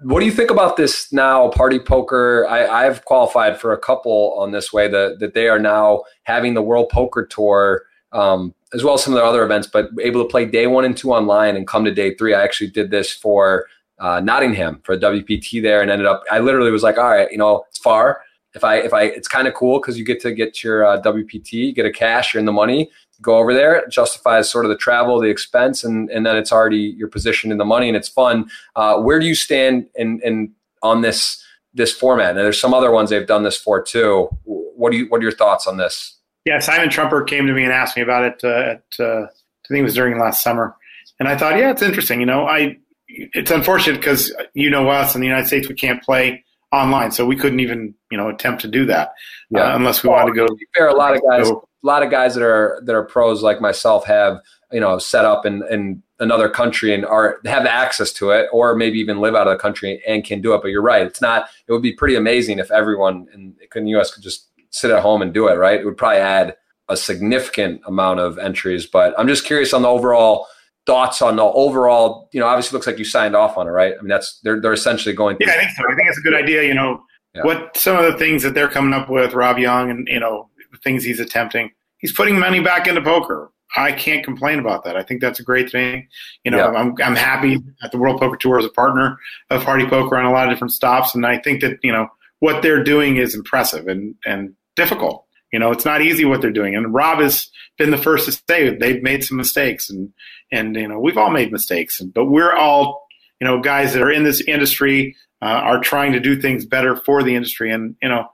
[0.03, 2.47] what do you think about this now party poker?
[2.49, 6.55] I, i've qualified for a couple on this way that, that they are now having
[6.55, 10.23] the world poker tour um, as well as some of their other events but able
[10.23, 12.35] to play day one and two online and come to day three.
[12.35, 13.67] I actually did this for
[13.99, 17.39] uh, nottingham for wpt there and ended up i literally was like all right you
[17.39, 18.21] know it's far.
[18.55, 21.01] If i if i it's kind of cool because you get to get your uh,
[21.01, 22.91] wpt get a cash you're in the money
[23.23, 26.53] go over there, it justifies sort of the travel, the expense, and and then it's
[26.53, 28.51] already your position in the money and it's fun.
[28.75, 30.53] Uh, where do you stand in in
[30.83, 31.43] on this
[31.75, 32.31] this format?
[32.31, 34.29] And there's some other ones they've done this for too.
[34.45, 36.19] What do you what are your thoughts on this?
[36.45, 39.69] Yeah, Simon Trumper came to me and asked me about it uh, at uh, I
[39.69, 40.77] think it was during last summer,
[41.19, 42.21] and I thought, yeah, it's interesting.
[42.21, 46.03] You know, I it's unfortunate because you know us in the United States, we can't
[46.03, 49.13] play online, so we couldn't even you know attempt to do that
[49.51, 49.73] yeah.
[49.73, 50.47] uh, unless we well, wanted to go.
[50.47, 51.69] To fair, a lot of guys, go.
[51.87, 54.41] A lot of guys that are that are pros like myself have
[54.73, 58.75] you know set up in, in another country and are have access to it, or
[58.75, 60.63] maybe even live out of the country and can do it.
[60.63, 61.49] But you're right; it's not.
[61.69, 64.13] It would be pretty amazing if everyone in, in the U.S.
[64.13, 65.55] could just sit at home and do it.
[65.55, 65.81] Right?
[65.81, 66.57] It would probably add
[66.89, 68.87] a significant amount of entries.
[68.87, 70.47] But I'm just curious on the overall
[70.87, 73.95] thoughts on the overall, you know, obviously looks like you signed off on it, right?
[73.99, 75.37] I mean, that's they're they're essentially going.
[75.41, 75.83] Yeah, I think so.
[75.91, 76.63] I think it's a good idea.
[76.65, 77.03] You know,
[77.35, 77.45] yeah.
[77.45, 80.49] what some of the things that they're coming up with, Rob Young, and you know,
[80.73, 81.71] the things he's attempting.
[81.99, 83.51] He's putting money back into poker.
[83.77, 84.97] I can't complain about that.
[84.97, 86.09] I think that's a great thing.
[86.45, 86.79] You know, yeah.
[86.79, 89.19] I'm I'm happy at the World Poker Tour as a partner
[89.51, 92.09] of Party Poker on a lot of different stops, and I think that you know
[92.39, 95.25] what they're doing is impressive and and difficult.
[95.53, 96.75] You know, it's not easy what they're doing.
[96.75, 100.13] And Rob has been the first to say they've made some mistakes, and
[100.53, 103.07] and you know we've all made mistakes, but we're all
[103.41, 106.97] you know guys that are in this industry uh, are trying to do things better
[106.97, 107.71] for the industry.
[107.71, 108.29] And you know,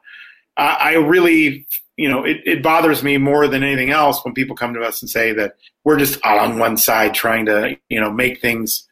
[0.56, 1.66] I, I really
[2.03, 5.00] you know it, it bothers me more than anything else when people come to us
[5.00, 8.88] and say that we're just on one side trying to you know make things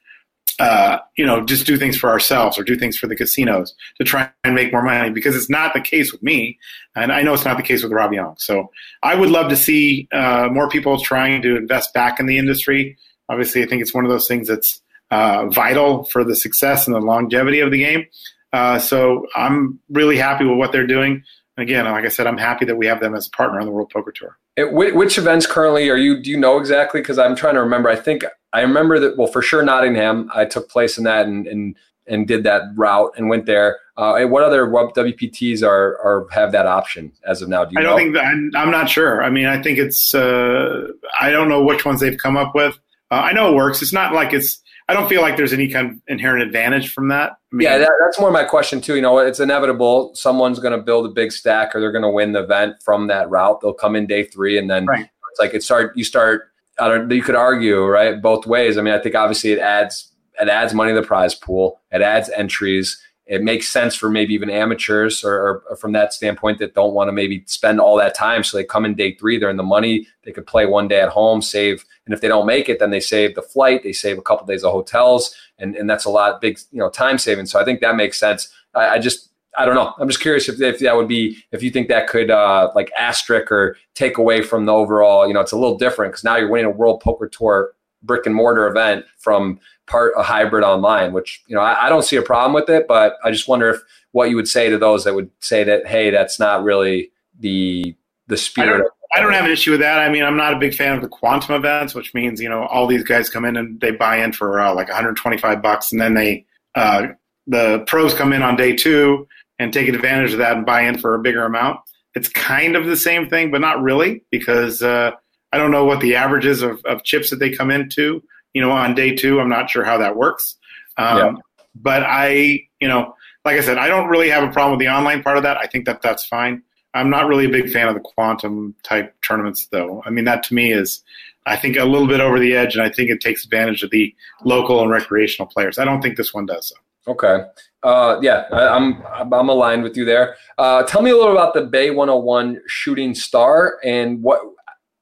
[0.61, 4.05] uh, you know, just do things for ourselves or do things for the casinos to
[4.05, 6.59] try and make more money because it's not the case with me.
[6.95, 8.35] And I know it's not the case with Rob Young.
[8.37, 8.71] So
[9.03, 12.99] I would love to see uh, more people trying to invest back in the industry.
[13.31, 16.95] Obviously, I think it's one of those things that's uh, vital for the success and
[16.95, 18.05] the longevity of the game.
[18.53, 21.23] Uh, so I'm really happy with what they're doing.
[21.61, 23.73] Again, like I said, I'm happy that we have them as a partner on the
[23.73, 24.39] World Poker Tour.
[24.57, 26.23] Which events currently are you?
[26.23, 27.01] Do you know exactly?
[27.01, 27.89] Because I'm trying to remember.
[27.89, 29.17] I think I remember that.
[29.17, 30.31] Well, for sure, Nottingham.
[30.35, 33.79] I took place in that and and, and did that route and went there.
[33.97, 37.65] Uh, what other WPTs are are have that option as of now?
[37.65, 37.97] Do you I don't know?
[37.97, 39.23] think that, I'm, I'm, not sure.
[39.23, 40.15] I mean, I think it's.
[40.15, 40.89] Uh,
[41.21, 42.79] I don't know which ones they've come up with.
[43.11, 43.83] Uh, I know it works.
[43.83, 44.61] It's not like it's.
[44.91, 47.33] I don't feel like there's any kind of inherent advantage from that.
[47.53, 48.97] I mean, yeah, that, that's more my question too.
[48.97, 50.13] You know, it's inevitable.
[50.15, 53.07] Someone's going to build a big stack, or they're going to win the event from
[53.07, 53.61] that route.
[53.61, 55.09] They'll come in day three, and then right.
[55.31, 55.97] it's like it start.
[55.97, 58.79] You start I don't, you could argue right both ways.
[58.79, 61.81] I mean, I think obviously it adds it adds money to the prize pool.
[61.93, 63.01] It adds entries.
[63.31, 67.07] It makes sense for maybe even amateurs or, or from that standpoint that don't want
[67.07, 68.43] to maybe spend all that time.
[68.43, 70.09] So they come in day three, they're in the money.
[70.25, 72.91] They could play one day at home, save, and if they don't make it, then
[72.91, 73.85] they save the flight.
[73.85, 76.81] They save a couple of days of hotels, and and that's a lot big you
[76.81, 77.47] know time saving.
[77.47, 78.53] So I think that makes sense.
[78.75, 79.95] I, I just I don't know.
[80.01, 82.91] I'm just curious if, if that would be if you think that could uh, like
[82.99, 85.29] asterisk or take away from the overall.
[85.29, 88.27] You know, it's a little different because now you're winning a World Poker Tour brick
[88.27, 89.61] and mortar event from
[89.91, 92.87] part a hybrid online, which you know I, I don't see a problem with it,
[92.89, 93.81] but I just wonder if
[94.13, 97.95] what you would say to those that would say that hey, that's not really the
[98.29, 98.75] the spirit.
[98.75, 99.99] I don't, I don't have an issue with that.
[99.99, 102.65] I mean, I'm not a big fan of the quantum events, which means you know
[102.67, 106.01] all these guys come in and they buy in for uh, like 125 bucks, and
[106.01, 107.09] then they uh,
[107.47, 109.27] the pros come in on day two
[109.59, 111.79] and take advantage of that and buy in for a bigger amount.
[112.15, 115.13] It's kind of the same thing, but not really, because uh,
[115.53, 118.23] I don't know what the averages of, of chips that they come into.
[118.55, 120.57] You know, on day two, I'm not sure how that works.
[120.97, 121.33] Um, yeah.
[121.75, 124.93] But I, you know, like I said, I don't really have a problem with the
[124.93, 125.57] online part of that.
[125.57, 126.63] I think that that's fine.
[126.95, 130.03] I'm not really a big fan of the quantum type tournaments, though.
[130.05, 131.03] I mean, that to me is,
[131.47, 133.91] I think, a little bit over the edge, and I think it takes advantage of
[133.91, 135.79] the local and recreational players.
[135.79, 136.75] I don't think this one does so.
[137.07, 137.45] Okay.
[137.83, 140.37] Uh, yeah, I, am I'm, I'm aligned with you there.
[140.59, 144.43] Uh, tell me a little about the Bay 101 Shooting Star and what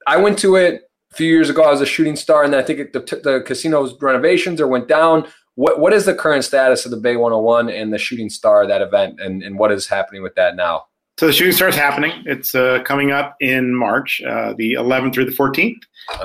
[0.07, 1.63] I went to it a few years ago.
[1.63, 4.89] I was a shooting star, and then I think the, the casino's renovations or went
[4.89, 5.27] down.
[5.55, 8.81] What what is the current status of the Bay 101 and the Shooting Star that
[8.81, 10.85] event, and, and what is happening with that now?
[11.19, 12.13] So the shooting star is happening.
[12.27, 15.75] It's uh, coming up in March, uh, the 11th through the 14th.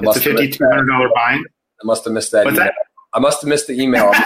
[0.03, 1.31] It's a $5,200 buy.
[1.31, 1.41] I
[1.84, 2.45] must have missed that.
[2.45, 2.67] What's email.
[2.67, 2.75] that?
[3.11, 4.11] I must have missed the email.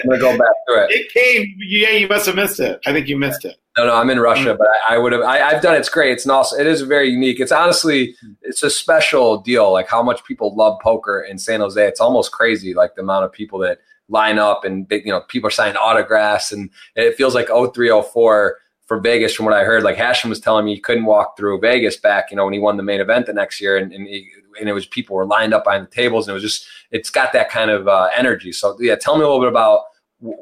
[0.00, 0.90] I'm gonna go back to it.
[0.90, 1.54] It came.
[1.58, 2.80] Yeah, you must have missed it.
[2.86, 3.56] I think you missed it.
[3.76, 4.58] No, no, I'm in Russia, mm-hmm.
[4.58, 5.22] but I, I would have.
[5.22, 5.78] I, have done it.
[5.78, 6.12] It's great.
[6.12, 6.60] It's an awesome.
[6.60, 7.40] It is very unique.
[7.40, 9.72] It's honestly, it's a special deal.
[9.72, 11.84] Like how much people love poker in San Jose.
[11.84, 12.74] It's almost crazy.
[12.74, 13.78] Like the amount of people that
[14.08, 18.58] line up and they, you know people are signing autographs, and it feels like 0304
[18.88, 21.60] for Vegas, from what I heard, like Hachem was telling me he couldn't walk through
[21.60, 24.08] Vegas back, you know, when he won the main event the next year, and and,
[24.08, 24.28] he,
[24.58, 27.10] and it was people were lined up behind the tables, and it was just it's
[27.10, 28.50] got that kind of uh, energy.
[28.50, 29.82] So yeah, tell me a little bit about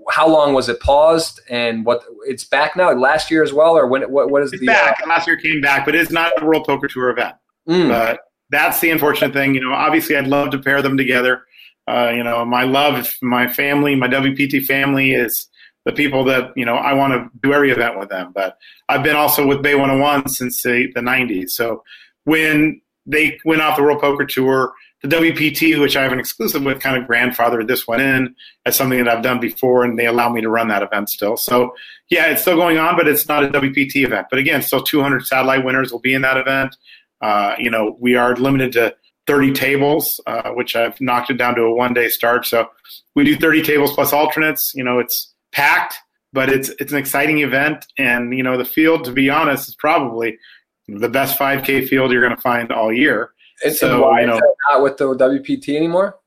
[0.09, 3.87] how long was it paused and what it's back now last year as well or
[3.87, 6.33] when what, what is it's the back uh, last year came back but it's not
[6.41, 7.35] a world poker tour event
[7.69, 7.89] mm.
[7.89, 11.43] but that's the unfortunate thing you know obviously i'd love to pair them together
[11.89, 15.47] uh, you know my love my family my wpt family is
[15.87, 18.33] the people that you know I want to do every event with them.
[18.35, 18.59] But
[18.91, 21.51] I've been also with Bay 101 since the, the 90s.
[21.51, 21.83] So
[22.25, 26.65] when they went off the World Poker Tour, the WPT, which I have an exclusive
[26.65, 28.35] with, kind of grandfathered this one in
[28.67, 31.37] as something that I've done before, and they allow me to run that event still.
[31.37, 31.75] So
[32.11, 34.27] yeah, it's still going on, but it's not a WPT event.
[34.29, 36.77] But again, still 200 satellite winners will be in that event.
[37.21, 38.95] Uh, you know, we are limited to
[39.29, 42.45] 30 tables, uh, which I've knocked it down to a one day start.
[42.45, 42.69] So
[43.15, 44.73] we do 30 tables plus alternates.
[44.75, 45.95] You know, it's packed,
[46.33, 47.87] but it's it's an exciting event.
[47.99, 50.39] And you know, the field, to be honest, is probably
[50.87, 53.33] the best 5K field you're going to find all year.
[53.65, 56.19] And so, why you know, not with the WPT anymore?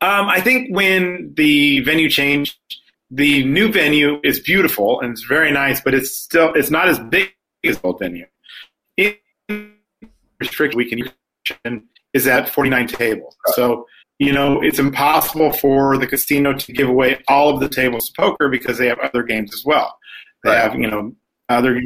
[0.00, 2.56] Um, I think when the venue changed,
[3.10, 6.98] the new venue is beautiful and it's very nice, but it's still it's not as
[6.98, 8.26] big as the old venue.
[8.96, 9.16] In
[10.74, 11.10] we can
[12.12, 13.36] is at 49 tables.
[13.54, 13.86] So
[14.20, 18.12] you know, it's impossible for the casino to give away all of the tables to
[18.12, 19.98] poker because they have other games as well.
[20.44, 20.60] They right.
[20.60, 21.14] have, you know,
[21.48, 21.82] other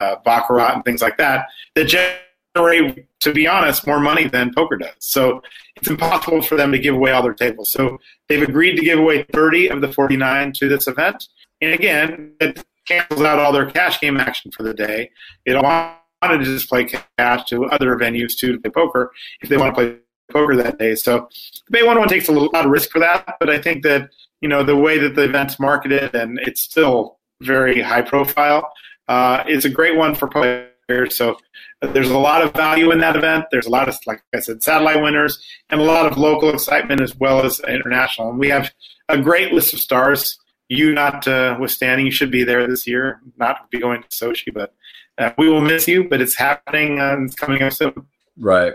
[0.00, 4.76] uh, baccarat and things like that that generate, to be honest, more money than poker
[4.76, 4.90] does.
[4.98, 5.40] So
[5.76, 7.70] it's impossible for them to give away all their tables.
[7.70, 11.28] So they've agreed to give away 30 of the 49 to this event.
[11.60, 15.12] And again, it cancels out all their cash game action for the day.
[15.44, 19.56] It wanted to just play cash to other venues too to play poker if they
[19.56, 19.96] want to play
[20.36, 20.94] poker that day.
[20.94, 21.28] So
[21.66, 24.10] the Bay 101 takes a lot of risk for that, but I think that
[24.40, 28.70] you know the way that the event's marketed and it's still very high profile
[29.08, 31.16] uh, is a great one for players.
[31.16, 31.38] So
[31.82, 33.46] there's a lot of value in that event.
[33.50, 37.00] There's a lot of, like I said, satellite winners and a lot of local excitement
[37.00, 38.30] as well as international.
[38.30, 38.72] And we have
[39.08, 40.38] a great list of stars.
[40.68, 43.20] You not uh, withstanding, you should be there this year.
[43.36, 44.74] Not be going to Sochi, but
[45.18, 46.08] uh, we will miss you.
[46.08, 48.06] But it's happening and it's coming up soon.
[48.38, 48.74] Right.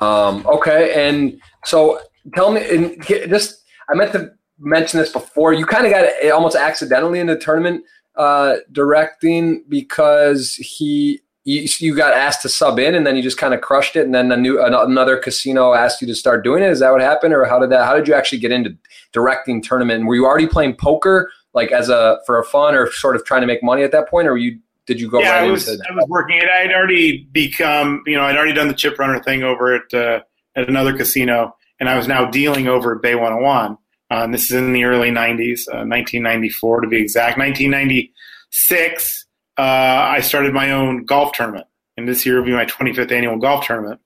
[0.00, 2.00] Um, okay, and so
[2.34, 5.52] tell me, and just I meant to mention this before.
[5.52, 7.84] You kind of got almost accidentally in the tournament
[8.16, 13.38] uh, directing because he you, you, got asked to sub in and then you just
[13.38, 16.62] kind of crushed it and then a new another casino asked you to start doing
[16.62, 18.76] it is that what happened or how did that how did you actually get into
[19.12, 23.14] directing tournament were you already playing poker like as a for a fun or sort
[23.14, 25.40] of trying to make money at that point or were you did you go yeah,
[25.40, 26.48] right I was, I was working it.
[26.48, 30.20] I'd already become, you know, I'd already done the chip runner thing over at uh,
[30.54, 33.72] at another casino, and I was now dealing over at Bay 101.
[34.08, 37.38] Uh, and this is in the early 90s, uh, 1994 to be exact.
[37.38, 39.26] 1996,
[39.58, 41.66] uh, I started my own golf tournament,
[41.96, 44.00] and this year will be my 25th annual golf tournament.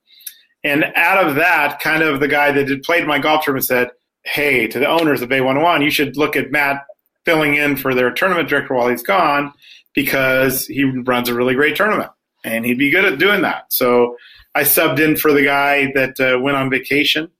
[0.64, 3.90] And out of that, kind of the guy that had played my golf tournament said,
[4.24, 6.82] "Hey, to the owners of Bay 101, you should look at Matt
[7.26, 9.52] filling in for their tournament director while he's gone."
[9.94, 12.10] Because he runs a really great tournament
[12.44, 13.72] and he'd be good at doing that.
[13.72, 14.16] So
[14.54, 17.30] I subbed in for the guy that uh, went on vacation,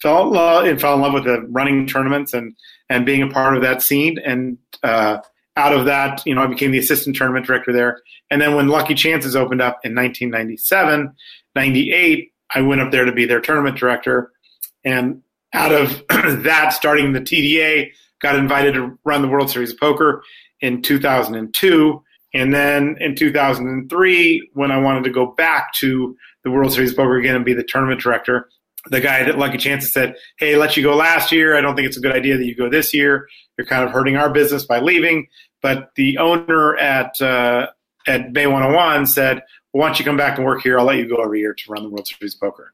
[0.00, 2.54] fell in love and fell in love with the running tournaments and
[2.88, 4.18] and being a part of that scene.
[4.18, 5.18] And uh,
[5.56, 8.00] out of that, you know, I became the assistant tournament director there.
[8.30, 11.14] And then when Lucky Chances opened up in 1997,
[11.54, 14.30] 98, I went up there to be their tournament director.
[14.84, 15.22] And
[15.54, 16.02] out of
[16.42, 20.22] that, starting the TDA, got invited to run the World Series of Poker
[20.62, 22.02] in 2002.
[22.34, 27.16] And then in 2003, when I wanted to go back to the World Series Poker
[27.16, 28.48] again and be the tournament director,
[28.86, 31.56] the guy that Lucky Chances said, "Hey, let you go last year.
[31.56, 33.28] I don't think it's a good idea that you go this year.
[33.56, 35.28] You're kind of hurting our business by leaving."
[35.60, 37.68] But the owner at uh,
[38.06, 39.42] at Bay 101 said,
[39.72, 40.78] well, "Why don't you come back and work here?
[40.78, 42.72] I'll let you go every year to run the World Series poker."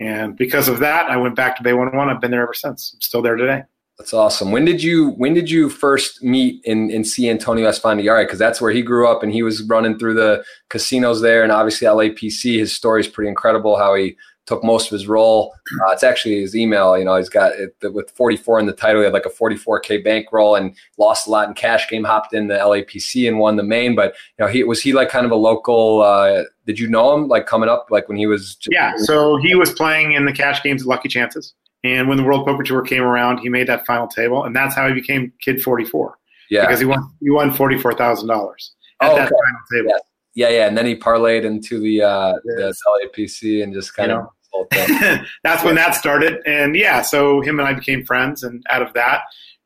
[0.00, 2.08] And because of that, I went back to Bay 101.
[2.08, 2.92] I've been there ever since.
[2.94, 3.64] I'm still there today.
[4.00, 4.50] That's awesome.
[4.50, 8.24] When did you when did you first meet and, and see Antonio Esfandiari?
[8.24, 11.52] Because that's where he grew up and he was running through the casinos there, and
[11.52, 12.58] obviously LAPC.
[12.58, 13.76] His story is pretty incredible.
[13.76, 15.52] How he took most of his role.
[15.82, 16.96] Uh, it's actually his email.
[16.96, 19.02] You know, he's got it, with 44 in the title.
[19.02, 22.02] He had like a 44k bankroll and lost a lot in cash game.
[22.02, 23.94] Hopped in the LAPC and won the main.
[23.94, 26.00] But you know, he was he like kind of a local.
[26.00, 28.54] Uh, did you know him like coming up like when he was?
[28.54, 28.94] Just, yeah.
[28.96, 31.52] So he was playing in the cash games at Lucky Chances,
[31.84, 34.74] and when the World Poker Tour came around, he made that final table, and that's
[34.74, 36.16] how he became Kid 44.
[36.50, 36.66] Yeah.
[36.66, 39.90] Because he won he won forty four thousand dollars at oh, that final table.
[39.90, 39.98] Yeah.
[40.32, 42.78] Yeah, yeah, and then he parlayed into the uh, yes.
[42.84, 46.40] the LAPC and just kind you of know, that's when that started.
[46.46, 49.22] And yeah, so him and I became friends, and out of that,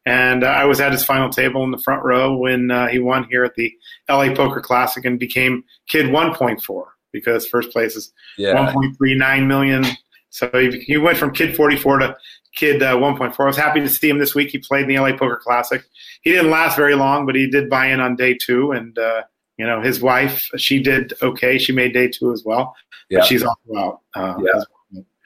[0.06, 2.98] and uh, I was at his final table in the front row when uh, he
[2.98, 3.72] won here at the
[4.08, 8.72] LA Poker Classic and became Kid 1.4 because first place is yeah.
[8.72, 9.84] 1.39 million.
[10.34, 12.16] So he, he, went from Kid 44 to
[12.56, 13.38] Kid uh, 1.4.
[13.38, 14.50] I was happy to see him this week.
[14.50, 15.84] He played in the LA Poker Classic.
[16.22, 19.22] He didn't last very long, but he did buy in on day two, and uh,
[19.58, 21.56] you know his wife, she did okay.
[21.56, 22.74] She made day two as well,
[23.10, 23.20] yeah.
[23.20, 24.00] but she's also out.
[24.14, 24.60] Uh, yeah.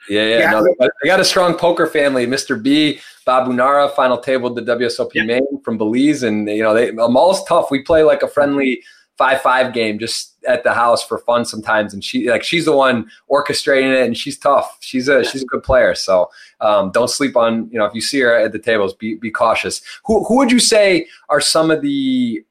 [0.09, 0.51] Yeah, yeah, yeah.
[0.51, 2.25] No, they got a strong poker family.
[2.25, 2.61] Mr.
[2.61, 5.23] B, Babunara, final table the WSOP yeah.
[5.23, 7.71] main from Belize, and you know they Amal's tough.
[7.71, 8.83] We play like a friendly
[9.17, 12.75] five five game just at the house for fun sometimes, and she like she's the
[12.75, 14.77] one orchestrating it, and she's tough.
[14.79, 15.95] She's a she's a good player.
[15.95, 16.29] So
[16.61, 19.31] um, don't sleep on you know if you see her at the tables, be be
[19.31, 19.81] cautious.
[20.05, 22.43] Who who would you say are some of the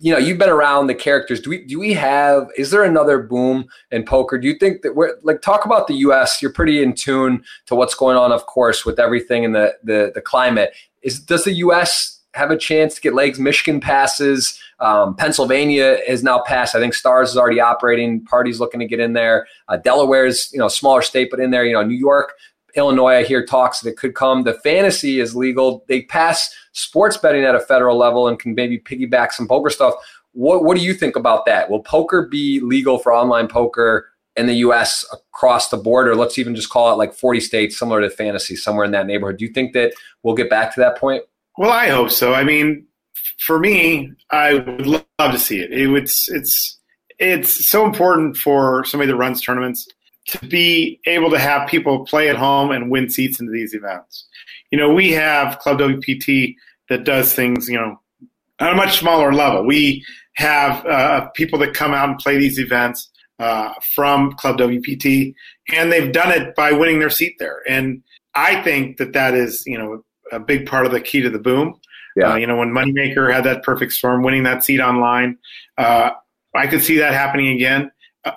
[0.00, 1.40] you know, you've been around the characters.
[1.40, 2.48] Do we do we have?
[2.56, 4.38] Is there another boom in poker?
[4.38, 6.40] Do you think that we're like talk about the U.S.
[6.40, 10.12] You're pretty in tune to what's going on, of course, with everything in the the,
[10.14, 10.72] the climate.
[11.02, 12.17] Is does the U.S.
[12.34, 13.38] have a chance to get legs?
[13.38, 14.60] Michigan passes.
[14.80, 16.74] Um, Pennsylvania has now passed.
[16.74, 18.24] I think Stars is already operating.
[18.24, 19.46] Parties looking to get in there.
[19.68, 21.64] Uh, Delaware's you know smaller state, but in there.
[21.64, 22.34] You know, New York
[22.78, 24.44] Illinois, I hear talks that could come.
[24.44, 25.84] The fantasy is legal.
[25.88, 29.94] They pass sports betting at a federal level and can maybe piggyback some poker stuff.
[30.32, 31.70] What, what do you think about that?
[31.70, 35.04] Will poker be legal for online poker in the U.S.
[35.12, 38.54] across the board, or let's even just call it like 40 states, similar to fantasy,
[38.54, 39.38] somewhere in that neighborhood?
[39.38, 41.24] Do you think that we'll get back to that point?
[41.58, 42.34] Well, I hope so.
[42.34, 42.86] I mean,
[43.40, 45.72] for me, I would love to see it.
[45.72, 46.78] it it's it's
[47.18, 49.84] it's so important for somebody that runs tournaments
[50.28, 54.28] to be able to have people play at home and win seats into these events.
[54.70, 56.54] You know, we have Club WPT
[56.90, 58.00] that does things, you know,
[58.60, 59.66] on a much smaller level.
[59.66, 60.04] We
[60.34, 65.34] have uh, people that come out and play these events uh, from Club WPT,
[65.74, 67.62] and they've done it by winning their seat there.
[67.68, 68.04] And
[68.36, 71.38] I think that that is, you know, a big part of the key to the
[71.38, 71.78] boom.
[72.16, 72.32] Yeah.
[72.32, 75.38] Uh, you know, when Moneymaker had that perfect storm, winning that seat online,
[75.76, 76.10] uh,
[76.54, 77.90] I could see that happening again.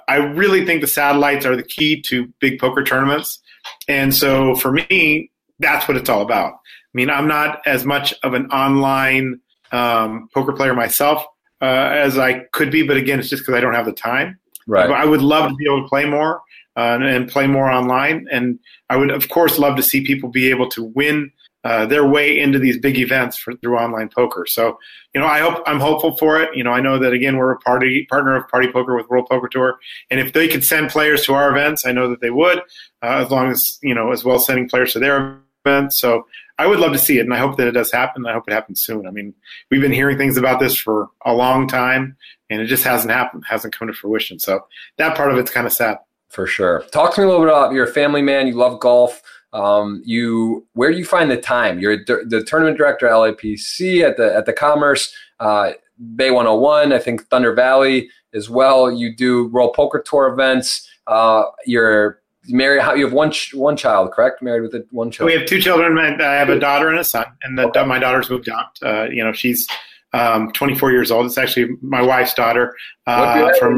[0.07, 3.39] I really think the satellites are the key to big poker tournaments.
[3.87, 6.53] And so for me, that's what it's all about.
[6.53, 9.39] I mean, I'm not as much of an online
[9.71, 11.25] um, poker player myself
[11.61, 14.39] uh, as I could be, but again, it's just because I don't have the time.
[14.67, 14.87] Right.
[14.87, 16.41] But I would love to be able to play more
[16.75, 18.27] uh, and play more online.
[18.31, 21.31] And I would, of course, love to see people be able to win
[21.63, 24.45] uh, their way into these big events for, through online poker.
[24.47, 24.79] So,
[25.13, 26.55] you know, I hope I'm hopeful for it.
[26.55, 29.27] You know, I know that again we're a party partner of Party Poker with World
[29.29, 32.31] Poker Tour, and if they could send players to our events, I know that they
[32.31, 32.59] would,
[33.03, 35.99] uh, as long as you know, as well as sending players to their events.
[35.99, 36.25] So,
[36.57, 38.25] I would love to see it, and I hope that it does happen.
[38.25, 39.07] I hope it happens soon.
[39.07, 39.33] I mean,
[39.69, 42.15] we've been hearing things about this for a long time,
[42.49, 44.37] and it just hasn't happened, hasn't come to fruition.
[44.39, 44.65] So
[44.97, 45.97] that part of it's kind of sad.
[46.29, 46.83] For sure.
[46.93, 48.47] Talk to me a little bit about you're a family man.
[48.47, 49.21] You love golf.
[49.53, 51.79] Um, you where do you find the time?
[51.79, 55.71] You're the tournament director at LAPC at the at the Commerce uh,
[56.15, 56.93] Bay 101.
[56.93, 58.91] I think Thunder Valley as well.
[58.91, 60.89] You do World Poker Tour events.
[61.07, 62.81] Uh, you're married.
[62.81, 64.41] How you have one one child, correct?
[64.41, 65.25] Married with a, one child.
[65.27, 65.97] We have two children.
[65.99, 67.85] I have a daughter and a son, and the, okay.
[67.85, 68.79] my daughter's moved out.
[68.81, 69.67] Uh, you know, she's
[70.13, 71.25] um, 24 years old.
[71.25, 72.75] It's actually my wife's daughter
[73.07, 73.77] uh, from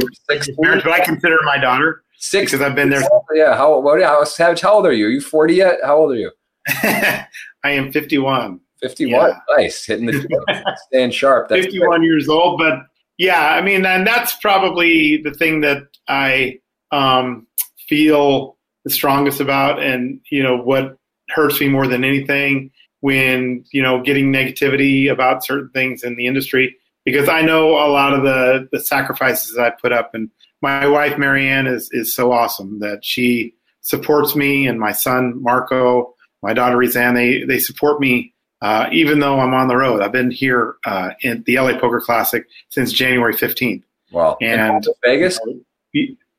[0.58, 2.04] marriage, but I consider her my daughter.
[2.24, 2.54] Six.
[2.54, 3.04] Because I've been there.
[3.34, 3.58] Yeah.
[3.58, 5.08] How, what, how, Savage, how old are you?
[5.08, 5.80] Are you 40 yet?
[5.84, 6.32] How old are you?
[6.68, 7.28] I
[7.66, 8.62] am 51.
[8.82, 9.30] 51.
[9.30, 9.40] Yeah.
[9.58, 9.86] Nice.
[9.86, 11.50] Hitting the staying sharp.
[11.50, 12.06] That's 51 great.
[12.08, 12.58] years old.
[12.58, 12.80] But
[13.18, 16.60] yeah, I mean, and that's probably the thing that I
[16.92, 17.46] um,
[17.90, 18.56] feel
[18.86, 19.84] the strongest about.
[19.84, 20.98] And, you know, what
[21.30, 22.72] hurts me more than anything
[23.02, 27.90] when, you know, getting negativity about certain things in the industry because I know a
[27.90, 30.30] lot of the, the sacrifices that I put up and
[30.62, 36.16] my wife Marianne is is so awesome that she supports me and my son Marco,
[36.42, 37.16] my daughter Rizan.
[37.16, 38.34] They they support me
[38.64, 40.02] uh, even though I'm on the road.
[40.02, 43.84] I've been here uh, in the LA Poker Classic since January 15th.
[44.12, 44.38] Wow!
[44.42, 45.38] And Vegas.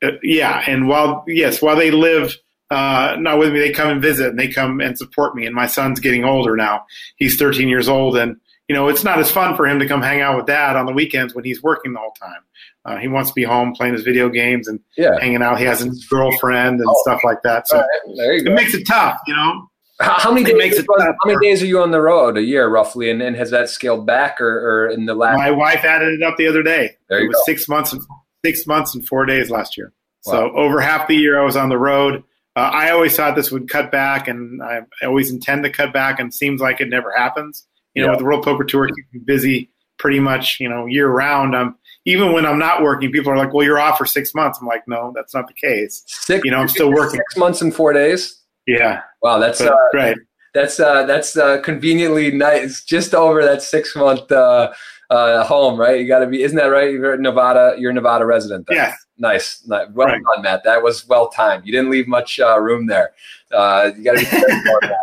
[0.03, 2.35] Uh, yeah, and while yes, while they live
[2.71, 5.45] uh, not with me, they come and visit and they come and support me.
[5.45, 6.85] And my son's getting older now;
[7.17, 8.37] he's 13 years old, and
[8.67, 10.85] you know it's not as fun for him to come hang out with dad on
[10.85, 12.41] the weekends when he's working the whole time.
[12.85, 15.19] Uh, he wants to be home playing his video games and yeah.
[15.19, 15.57] hanging out.
[15.57, 17.01] He has his girlfriend and oh.
[17.01, 17.67] stuff like that.
[17.67, 17.87] So right.
[18.45, 19.67] it makes it tough, you know.
[19.99, 20.77] How, how many days?
[20.77, 23.09] It, how many days are you on the road a year, roughly?
[23.09, 25.37] And, and has that scaled back, or, or in the last?
[25.37, 26.97] My wife added it up the other day.
[27.09, 27.43] There you it was go.
[27.45, 28.01] six months and
[28.45, 29.93] six months and four days last year.
[30.25, 30.33] Wow.
[30.33, 32.23] So over half the year I was on the road.
[32.57, 36.19] Uh, I always thought this would cut back, and I always intend to cut back,
[36.19, 37.65] and seems like it never happens.
[37.95, 38.11] You know, yeah.
[38.11, 41.55] with the World Poker Tour keeping busy pretty much, you know, year round.
[41.55, 41.75] I'm
[42.05, 44.67] even when I'm not working, people are like, "Well, you're off for six months." I'm
[44.67, 46.03] like, "No, that's not the case.
[46.05, 47.19] Six, you know, I'm still working.
[47.29, 48.41] Six months and four days.
[48.67, 49.01] Yeah.
[49.21, 50.17] Wow, that's but, uh, right.
[50.53, 54.71] That's uh, that's uh, conveniently nice, just over that six month uh,
[55.09, 55.99] uh, home, right?
[55.99, 56.91] You got to be, isn't that right?
[56.91, 57.75] You're Nevada.
[57.77, 58.67] You're a Nevada resident.
[58.71, 58.95] Yeah.
[59.17, 59.63] Nice.
[59.65, 59.87] nice.
[59.93, 60.21] Well right.
[60.33, 60.63] done, Matt.
[60.63, 61.65] That was well timed.
[61.65, 63.11] You didn't leave much uh, room there.
[63.51, 64.97] Uh, you got to be careful that.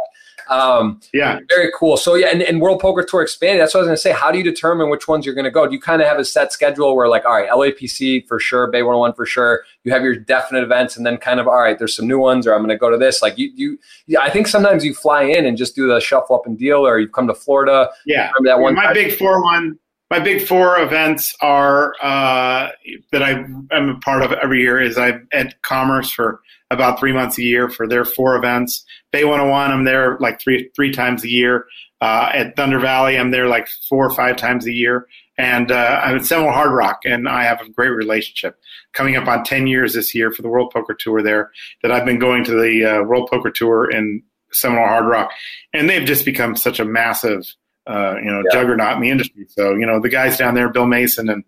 [0.53, 1.39] Um, yeah.
[1.49, 1.97] Very cool.
[1.97, 3.63] So yeah, and, and World Poker Tour expanded.
[3.63, 4.13] That's what I was going to say.
[4.13, 5.67] How do you determine which ones you're going to go?
[5.67, 8.67] Do you kind of have a set schedule where like, all right, LAPC for sure,
[8.67, 9.65] Bay 101 for sure.
[9.85, 12.47] You have your definite events, and then kind of, all right, there's some new ones,
[12.47, 13.23] or I'm going to go to this.
[13.23, 16.37] Like you, you, yeah, I think sometimes you fly in and just do the shuffle
[16.37, 17.91] up and deal, or you come to Florida.
[18.07, 18.31] Yeah.
[18.39, 18.75] Remember that one?
[18.75, 19.79] My big four one
[20.13, 22.69] my big four events are uh,
[23.13, 27.15] that I am a part of every year is I'm at Commerce for about three
[27.15, 28.85] months a year for their four events.
[29.13, 31.67] Bay 101, I'm there like three three times a year.
[32.01, 35.07] Uh, at Thunder Valley, I'm there like four or five times a year.
[35.39, 38.59] And uh, I'm at Seminole Hard Rock, and I have a great relationship.
[38.93, 41.51] Coming up on 10 years this year for the World Poker Tour there,
[41.83, 45.31] that I've been going to the uh, World Poker Tour in Seminole Hard Rock.
[45.73, 47.47] And they've just become such a massive–
[47.87, 48.53] uh, you know, yeah.
[48.53, 49.47] juggernaut in the industry.
[49.49, 51.45] So, you know, the guys down there, Bill Mason and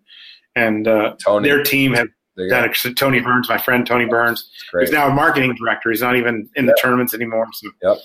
[0.55, 2.07] and uh, their team have
[2.37, 2.95] it.
[2.95, 5.89] Tony Burns, my friend Tony Burns, he's now a marketing director.
[5.89, 6.75] He's not even in yep.
[6.75, 7.47] the tournaments anymore.
[7.53, 7.97] So, yep.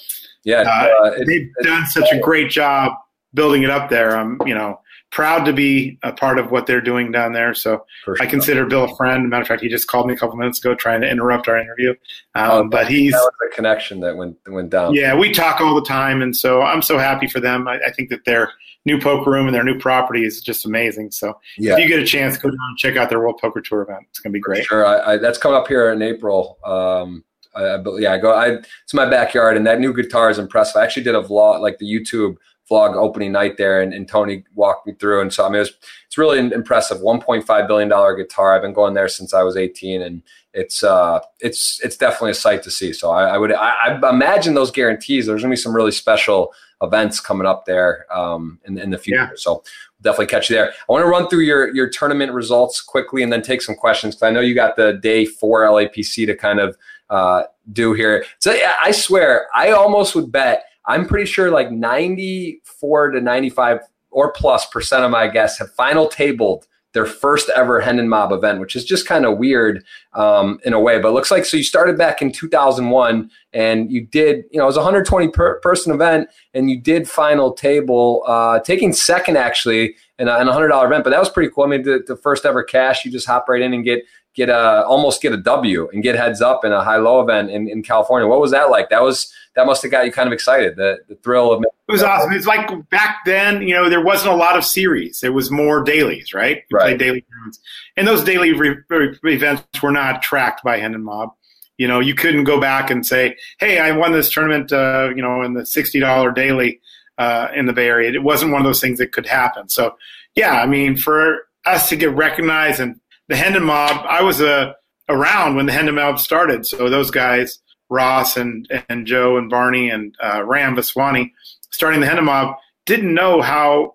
[0.42, 2.92] Yeah, uh, uh they've done such a great job
[3.34, 4.16] building it up there.
[4.16, 7.52] I'm, you know, proud to be a part of what they're doing down there.
[7.52, 8.16] So sure.
[8.20, 9.28] I consider Bill a friend.
[9.28, 11.58] Matter of fact, he just called me a couple minutes ago trying to interrupt our
[11.58, 11.90] interview.
[12.34, 14.94] Um, oh, but he's that a connection that went went down.
[14.94, 17.66] Yeah, we talk all the time, and so I'm so happy for them.
[17.66, 18.52] I, I think that their
[18.84, 21.10] new poker room and their new property is just amazing.
[21.10, 21.74] So yeah.
[21.74, 24.06] if you get a chance, go down and check out their World Poker Tour event.
[24.08, 24.64] It's going to be great.
[24.64, 26.58] Sure, I, I, that's coming up here in April.
[26.64, 27.24] Um,
[27.54, 28.32] I, yeah, I go.
[28.32, 30.76] I it's my backyard, and that new guitar is impressive.
[30.76, 32.36] I actually did a vlog, like the YouTube
[32.70, 35.20] vlog opening night there, and, and Tony walked me through.
[35.20, 35.72] And so I mean, it was,
[36.06, 36.98] it's really impressive.
[36.98, 38.54] 1.5 billion dollar guitar.
[38.54, 40.22] I've been going there since I was 18, and
[40.54, 42.92] it's uh, it's it's definitely a sight to see.
[42.92, 45.26] So I, I would I, I, imagine those guarantees.
[45.26, 46.52] There's gonna be some really special
[46.82, 49.28] events coming up there um, in, in the future.
[49.30, 49.30] Yeah.
[49.36, 49.62] So
[50.00, 50.70] definitely catch you there.
[50.70, 54.14] I want to run through your your tournament results quickly, and then take some questions
[54.14, 56.76] because I know you got the day four LAPC to kind of
[57.10, 58.24] uh, do here.
[58.38, 63.80] So yeah, I swear, I almost would bet I'm pretty sure like 94 to 95
[64.10, 68.60] or plus percent of my guests have final tabled their first ever Hendon Mob event,
[68.60, 69.84] which is just kind of weird
[70.14, 71.00] um, in a way.
[71.00, 74.64] But it looks like so you started back in 2001 and you did, you know,
[74.64, 79.36] it was a 120 per person event and you did final table, uh, taking second
[79.36, 81.04] actually in a, in a $100 event.
[81.04, 81.64] But that was pretty cool.
[81.64, 84.02] I mean, the, the first ever cash, you just hop right in and get
[84.34, 87.50] get a almost get a W and get heads up in a high low event
[87.50, 88.28] in, in California.
[88.28, 88.90] What was that like?
[88.90, 90.76] That was that must have got you kind of excited.
[90.76, 92.32] The the thrill of it was awesome.
[92.32, 95.20] It's like back then, you know, there wasn't a lot of series.
[95.20, 96.62] There was more dailies, right?
[96.70, 96.98] We right.
[96.98, 97.60] daily events,
[97.96, 101.30] and those daily re- re- events were not tracked by Hendon Mob.
[101.78, 105.22] You know, you couldn't go back and say, "Hey, I won this tournament," uh, you
[105.22, 106.80] know, in the sixty dollar daily
[107.18, 108.12] uh, in the Bay Area.
[108.12, 109.68] It wasn't one of those things that could happen.
[109.68, 109.96] So,
[110.34, 112.99] yeah, I mean, for us to get recognized and
[113.30, 114.72] the Hendon Mob, I was uh,
[115.08, 116.66] around when the Hendon Mob started.
[116.66, 121.30] So those guys, Ross and and Joe and Barny and uh, Ram Vaswani,
[121.70, 122.56] starting the Hendon Mob,
[122.86, 123.94] didn't know how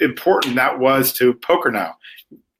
[0.00, 1.94] important that was to poker now.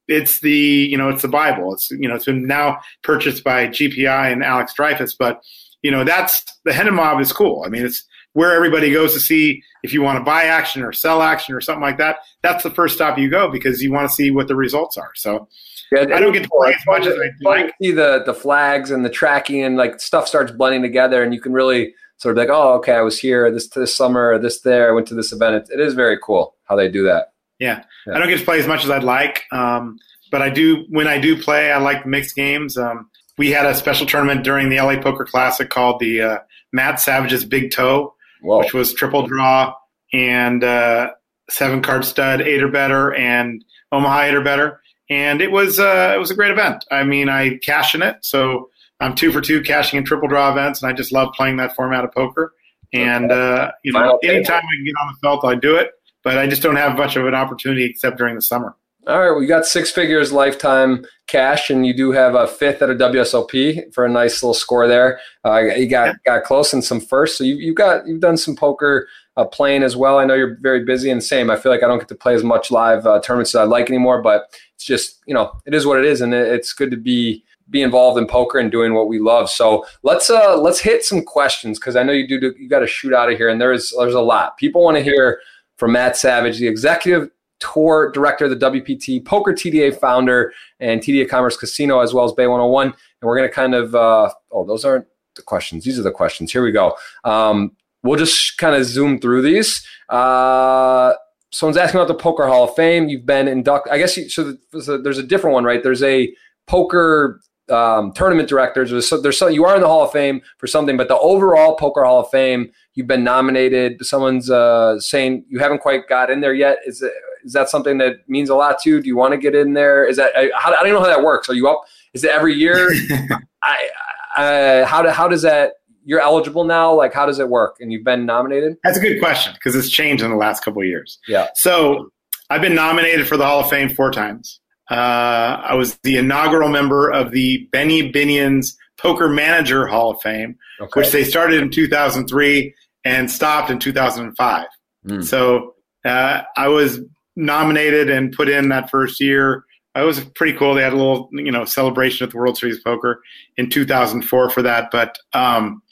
[0.07, 1.75] It's the you know it's the Bible.
[1.75, 5.43] It's you know it's been now purchased by GPI and Alex Dreyfus, but
[5.83, 7.65] you know that's the Hendon Mob is cool.
[7.67, 10.93] I mean it's where everybody goes to see if you want to buy action or
[10.93, 12.19] sell action or something like that.
[12.43, 15.11] That's the first stop you go because you want to see what the results are.
[15.17, 15.49] So
[15.93, 17.75] yeah, I don't get to play as much as I like.
[17.81, 21.41] See the the flags and the tracking and like stuff starts blending together, and you
[21.41, 24.61] can really sort of like, oh, okay, I was here this this summer, or this
[24.61, 25.55] there, I went to this event.
[25.57, 27.33] It, it is very cool how they do that.
[27.59, 27.85] Yeah.
[28.07, 28.15] yeah.
[28.15, 29.99] I don't get to play as much as I'd like, um,
[30.31, 31.73] but I do when I do play.
[31.73, 32.77] I like mixed games.
[32.77, 33.09] Um,
[33.39, 36.39] we had a special tournament during the LA Poker Classic called the uh,
[36.73, 38.59] Matt Savage's Big Toe, Whoa.
[38.59, 39.75] which was triple draw
[40.13, 41.11] and uh,
[41.51, 44.81] seven card stud, eight or better, and Omaha eight or better.
[45.09, 46.85] And it was uh, it was a great event.
[46.91, 50.51] I mean, I cash in it, so I'm two for two cashing in triple draw
[50.51, 52.53] events, and I just love playing that format of poker.
[52.93, 55.91] And uh, you know, anytime I can get on the felt, I do it.
[56.23, 58.75] But I just don't have much of an opportunity except during the summer.
[59.07, 62.91] All right, we got six figures lifetime cash, and you do have a fifth at
[62.91, 65.21] a WSOP for a nice little score there.
[65.45, 66.15] Uh, you got yeah.
[66.25, 69.85] got close in some first, so you you got you've done some poker uh, playing
[69.85, 70.19] as well.
[70.19, 71.51] I know you're very busy, and same.
[71.51, 73.65] I feel like I don't get to play as much live uh, tournaments as I
[73.65, 74.53] like anymore, but
[74.87, 78.17] just you know it is what it is, and it's good to be be involved
[78.17, 79.51] in poker and doing what we love.
[79.51, 82.87] So let's uh let's hit some questions because I know you do you got to
[82.87, 85.41] shoot out of here, and there's there's a lot people want to hear
[85.77, 91.29] from Matt Savage, the executive tour director of the WPT, Poker TDA founder, and TDA
[91.29, 92.87] Commerce Casino, as well as Bay 101.
[92.87, 95.07] And we're going to kind of, uh, oh, those aren't
[95.37, 95.85] the questions.
[95.85, 96.53] These are the questions.
[96.53, 96.97] Here we go.
[97.25, 97.73] Um,
[98.03, 99.87] we'll just kind of zoom through these.
[100.09, 101.15] Uh,
[101.57, 103.09] someone's asking about the Poker Hall of Fame.
[103.09, 103.93] You've been inducted.
[103.93, 104.57] I guess you, so.
[104.73, 105.83] There's a different one, right?
[105.83, 106.35] There's a
[106.67, 107.41] poker
[107.71, 108.91] um, tournament directors.
[108.91, 111.19] There's, so, there's so, you are in the Hall of Fame for something, but the
[111.19, 114.05] overall Poker Hall of Fame, you've been nominated.
[114.05, 116.79] Someone's uh, saying you haven't quite got in there yet.
[116.87, 117.13] Is it,
[117.45, 119.01] is that something that means a lot to you?
[119.01, 120.05] Do you want to get in there?
[120.05, 121.49] Is that I, I don't know how that works.
[121.49, 121.83] Are you up?
[122.13, 122.91] Is it every year?
[123.63, 123.89] I,
[124.37, 125.75] I, how do, how does that?
[126.07, 126.95] You're eligible now.
[126.95, 127.77] Like how does it work?
[127.81, 128.79] And you've been nominated.
[128.83, 131.19] That's a good question because it's changed in the last couple of years.
[131.29, 131.49] Yeah.
[131.55, 132.11] So
[132.49, 134.61] I've been nominated for the Hall of Fame four times.
[134.91, 140.57] Uh, I was the inaugural member of the Benny Binions Poker Manager Hall of Fame,
[140.81, 141.01] okay.
[141.01, 142.73] which they started in 2003
[143.05, 144.67] and stopped in 2005.
[145.07, 145.25] Mm.
[145.25, 147.01] So uh, I was
[147.35, 149.65] nominated and put in that first year.
[149.97, 150.75] It was pretty cool.
[150.75, 153.23] They had a little, you know, celebration at the World Series of Poker
[153.57, 154.91] in 2004 for that.
[154.91, 155.83] But um,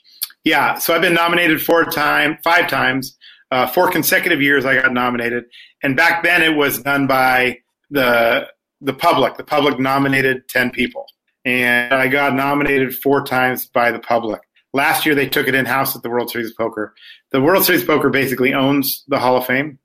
[0.44, 3.16] yeah, so I've been nominated four time, five times,
[3.50, 4.64] uh, four consecutive years.
[4.64, 5.44] I got nominated,
[5.82, 7.58] and back then it was done by
[7.90, 8.46] the
[8.80, 9.36] the public.
[9.36, 11.06] The public nominated ten people,
[11.44, 14.42] and I got nominated four times by the public.
[14.74, 16.94] Last year they took it in house at the World Series Poker.
[17.30, 19.78] The World Series Poker basically owns the Hall of Fame.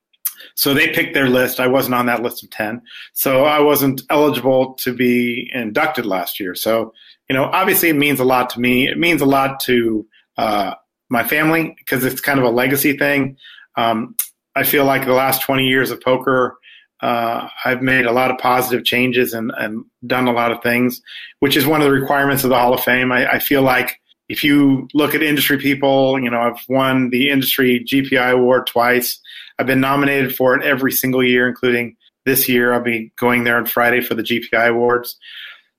[0.55, 1.59] So they picked their list.
[1.59, 2.81] I wasn't on that list of 10.
[3.13, 6.55] So I wasn't eligible to be inducted last year.
[6.55, 6.93] So,
[7.29, 8.87] you know, obviously it means a lot to me.
[8.87, 10.07] It means a lot to
[10.39, 10.73] uh,
[11.09, 13.35] my family because it's kind of a legacy thing.
[13.75, 14.15] Um,
[14.55, 16.57] I feel like the last 20 years of poker,
[17.01, 21.01] uh, I've made a lot of positive changes and, and, done a lot of things,
[21.39, 23.11] which is one of the requirements of the Hall of Fame.
[23.11, 27.29] I, I feel like if you look at industry people, you know, I've won the
[27.29, 29.19] industry GPI award twice.
[29.57, 32.73] I've been nominated for it every single year, including this year.
[32.73, 35.17] I'll be going there on Friday for the GPI awards.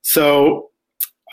[0.03, 0.71] So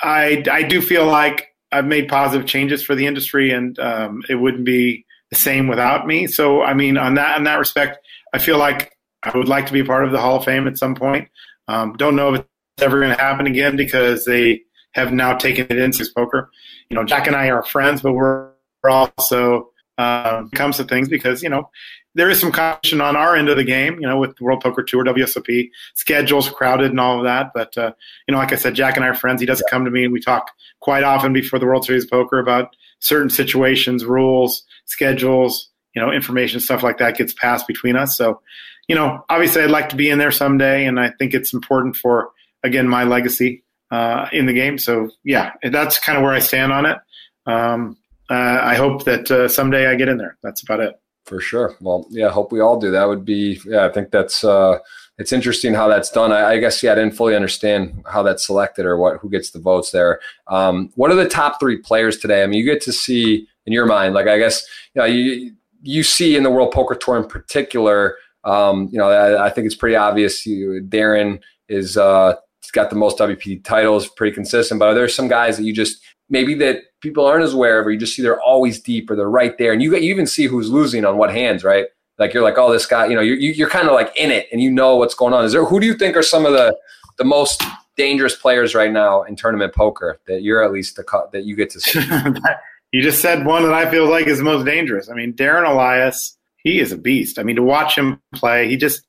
[0.02, 4.36] I, I do feel like I've made positive changes for the industry, and um, it
[4.36, 6.28] wouldn't be the same without me.
[6.28, 8.00] So I mean, on that in that respect,
[8.34, 10.78] I feel like I would like to be part of the Hall of Fame at
[10.78, 11.30] some point.
[11.68, 14.62] Um, don't know if it's ever going to happen again because they
[14.94, 16.50] have now taken it into poker.
[16.90, 18.50] You know, Jack and I are friends, but we're
[18.84, 21.70] also um, comes to things because you know
[22.18, 24.00] there is some competition on our end of the game.
[24.00, 27.52] You know, with World Poker Tour, WSOP schedules crowded and all of that.
[27.54, 27.92] But uh,
[28.28, 29.40] you know, like I said, Jack and I are friends.
[29.40, 29.72] He doesn't yeah.
[29.72, 32.76] come to me, and we talk quite often before the World Series of Poker about
[33.00, 38.18] certain situations, rules, schedules, you know, information, stuff like that gets passed between us.
[38.18, 38.42] So,
[38.88, 41.96] you know, obviously, I'd like to be in there someday, and I think it's important
[41.96, 42.32] for
[42.64, 44.78] again my legacy uh, in the game.
[44.78, 46.98] So yeah, that's kind of where I stand on it.
[47.46, 47.98] Um,
[48.30, 50.38] uh, I hope that uh, someday I get in there.
[50.44, 51.00] That's about it.
[51.28, 51.76] For sure.
[51.82, 52.90] Well, yeah, hope we all do.
[52.90, 54.80] That would be, yeah, I think that's, uh,
[55.18, 56.32] it's interesting how that's done.
[56.32, 59.52] I, I, guess, yeah, I didn't fully understand how that's selected or what, who gets
[59.52, 60.22] the votes there.
[60.48, 62.44] Um, what are the top three players today?
[62.44, 64.66] I mean, you get to see in your mind, like, I guess,
[64.96, 68.16] you know, you, you see in the World Poker Tour in particular,
[68.46, 70.46] um, you know, I, I, think it's pretty obvious.
[70.46, 72.36] You, Darren is, uh,
[72.72, 74.80] got the most WPT titles, pretty consistent.
[74.80, 77.92] But there's some guys that you just maybe that people aren't as aware of, or
[77.92, 80.46] you just see they're always deep or they're right there, and you you even see
[80.46, 81.86] who's losing on what hands, right?
[82.18, 84.48] Like you're like, oh, this guy, you know, you're you're kind of like in it,
[84.52, 85.46] and you know what's going on.
[85.46, 86.76] Is there who do you think are some of the
[87.18, 87.64] the most
[87.96, 91.56] dangerous players right now in tournament poker that you're at least the cut that you
[91.56, 92.00] get to see?
[92.92, 95.10] you just said one that I feel like is the most dangerous.
[95.10, 97.38] I mean, Darren Elias, he is a beast.
[97.40, 99.06] I mean, to watch him play, he just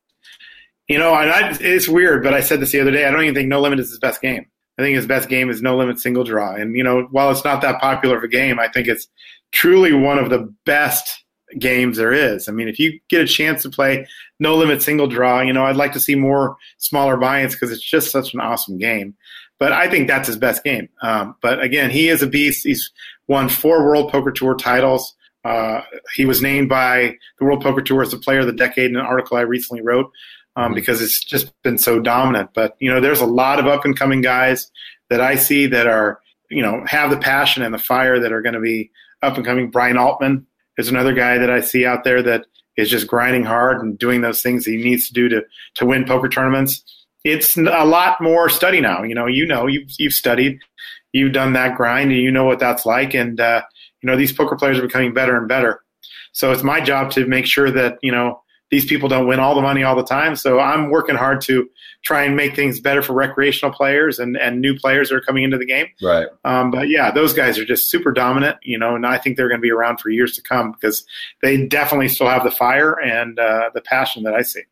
[0.88, 3.04] you know, and I, it's weird, but I said this the other day.
[3.04, 4.46] I don't even think No Limit is his best game.
[4.78, 6.54] I think his best game is No Limit Single Draw.
[6.54, 9.08] And, you know, while it's not that popular of a game, I think it's
[9.50, 11.24] truly one of the best
[11.58, 12.48] games there is.
[12.48, 14.06] I mean, if you get a chance to play
[14.38, 17.82] No Limit Single Draw, you know, I'd like to see more smaller buy-ins because it's
[17.82, 19.16] just such an awesome game.
[19.58, 20.88] but I think that's his best game.
[21.02, 22.64] Um, but again, he is a beast.
[22.64, 22.90] He's
[23.26, 25.14] won four World Poker Tour titles.
[25.44, 25.82] Uh,
[26.14, 28.96] he was named by the World Poker Tour as the Player of the Decade in
[28.96, 30.10] an article I recently wrote
[30.58, 30.74] um, mm-hmm.
[30.74, 32.50] because it's just been so dominant.
[32.52, 34.70] But you know, there's a lot of up and coming guys
[35.08, 36.20] that I see that are
[36.50, 38.90] you know have the passion and the fire that are going to be
[39.22, 39.70] up and coming.
[39.70, 43.82] Brian Altman is another guy that I see out there that is just grinding hard
[43.82, 45.42] and doing those things he needs to do to
[45.76, 46.82] to win poker tournaments.
[47.24, 49.02] It's a lot more study now.
[49.02, 50.58] You know, you know, you've you've studied,
[51.12, 53.14] you've done that grind, and you know what that's like.
[53.14, 53.62] And uh,
[54.02, 55.82] you know, these poker players are becoming better and better.
[56.32, 59.54] So it's my job to make sure that you know these people don't win all
[59.54, 60.36] the money all the time.
[60.36, 61.68] So I'm working hard to
[62.02, 65.44] try and make things better for recreational players and, and new players that are coming
[65.44, 65.86] into the game.
[66.02, 66.26] Right.
[66.44, 69.48] Um, but yeah, those guys are just super dominant, you know, and I think they're
[69.48, 71.04] going to be around for years to come because
[71.42, 74.62] they definitely still have the fire and uh, the passion that I see.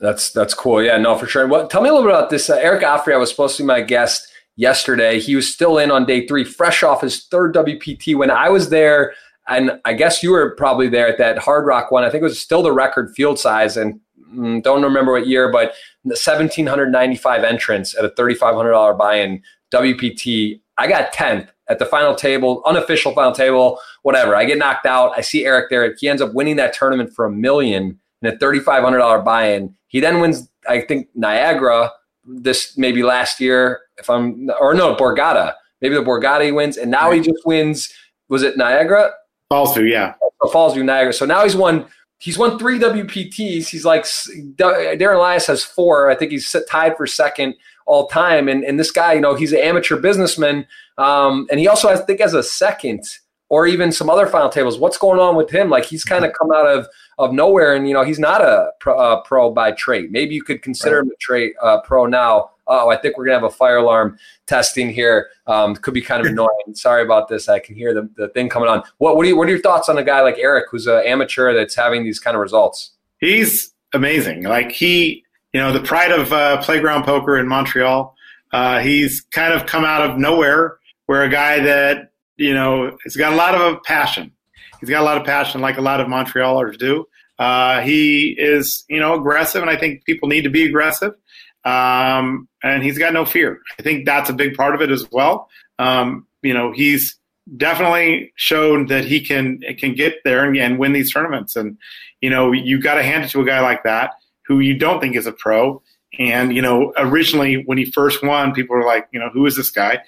[0.00, 0.82] That's that's cool.
[0.82, 1.46] Yeah, no, for sure.
[1.46, 2.50] Well, tell me a little bit about this.
[2.50, 4.26] Uh, Eric Afriat was supposed to be my guest
[4.56, 5.20] yesterday.
[5.20, 8.16] He was still in on day three, fresh off his third WPT.
[8.16, 9.14] When I was there,
[9.48, 12.04] and I guess you were probably there at that Hard Rock one.
[12.04, 14.00] I think it was still the record field size, and
[14.32, 19.42] mm, don't remember what year, but 1,795 entrants at a $3,500 buy-in
[19.72, 20.60] WPT.
[20.78, 24.36] I got 10th at the final table, unofficial final table, whatever.
[24.36, 25.12] I get knocked out.
[25.16, 25.94] I see Eric there.
[25.98, 29.74] He ends up winning that tournament for a million in a $3,500 buy-in.
[29.88, 31.90] He then wins, I think, Niagara
[32.26, 35.54] this maybe last year, if I'm, or no, Borgata.
[35.80, 37.92] Maybe the Borgata he wins, and now he just wins.
[38.28, 39.12] Was it Niagara?
[39.54, 40.14] Fallsview, yeah.
[40.42, 41.12] Oh, Fallsview, Niagara.
[41.12, 41.86] So now he's won.
[42.18, 43.68] He's won three WPTs.
[43.68, 46.10] He's like Darren Elias has four.
[46.10, 47.54] I think he's tied for second
[47.86, 48.48] all time.
[48.48, 50.66] And and this guy, you know, he's an amateur businessman,
[50.98, 53.02] um, and he also I think has a second
[53.48, 54.78] or even some other final tables.
[54.78, 55.70] What's going on with him?
[55.70, 56.86] Like he's kind of come out of
[57.18, 60.10] of nowhere, and you know he's not a pro, pro by trade.
[60.10, 61.50] Maybe you could consider right.
[61.50, 62.50] him a uh, pro now.
[62.66, 65.28] Oh, I think we're gonna have a fire alarm testing here.
[65.46, 66.74] Um, could be kind of annoying.
[66.74, 67.48] Sorry about this.
[67.48, 68.82] I can hear the, the thing coming on.
[68.98, 71.02] What what are you, what are your thoughts on a guy like Eric, who's an
[71.04, 72.92] amateur that's having these kind of results?
[73.18, 74.44] He's amazing.
[74.44, 78.14] Like he, you know, the pride of uh, playground poker in Montreal.
[78.52, 80.78] Uh, he's kind of come out of nowhere.
[81.06, 84.32] Where a guy that you know has got a lot of passion
[84.84, 87.06] He's got a lot of passion, like a lot of Montrealers do.
[87.38, 91.14] Uh, he is, you know, aggressive, and I think people need to be aggressive.
[91.64, 93.60] Um, and he's got no fear.
[93.78, 95.48] I think that's a big part of it as well.
[95.78, 97.16] Um, you know, he's
[97.56, 101.56] definitely shown that he can can get there and, and win these tournaments.
[101.56, 101.78] And
[102.20, 104.12] you know, you got to hand it to a guy like that
[104.46, 105.82] who you don't think is a pro.
[106.18, 109.56] And you know, originally when he first won, people were like, you know, who is
[109.56, 110.00] this guy?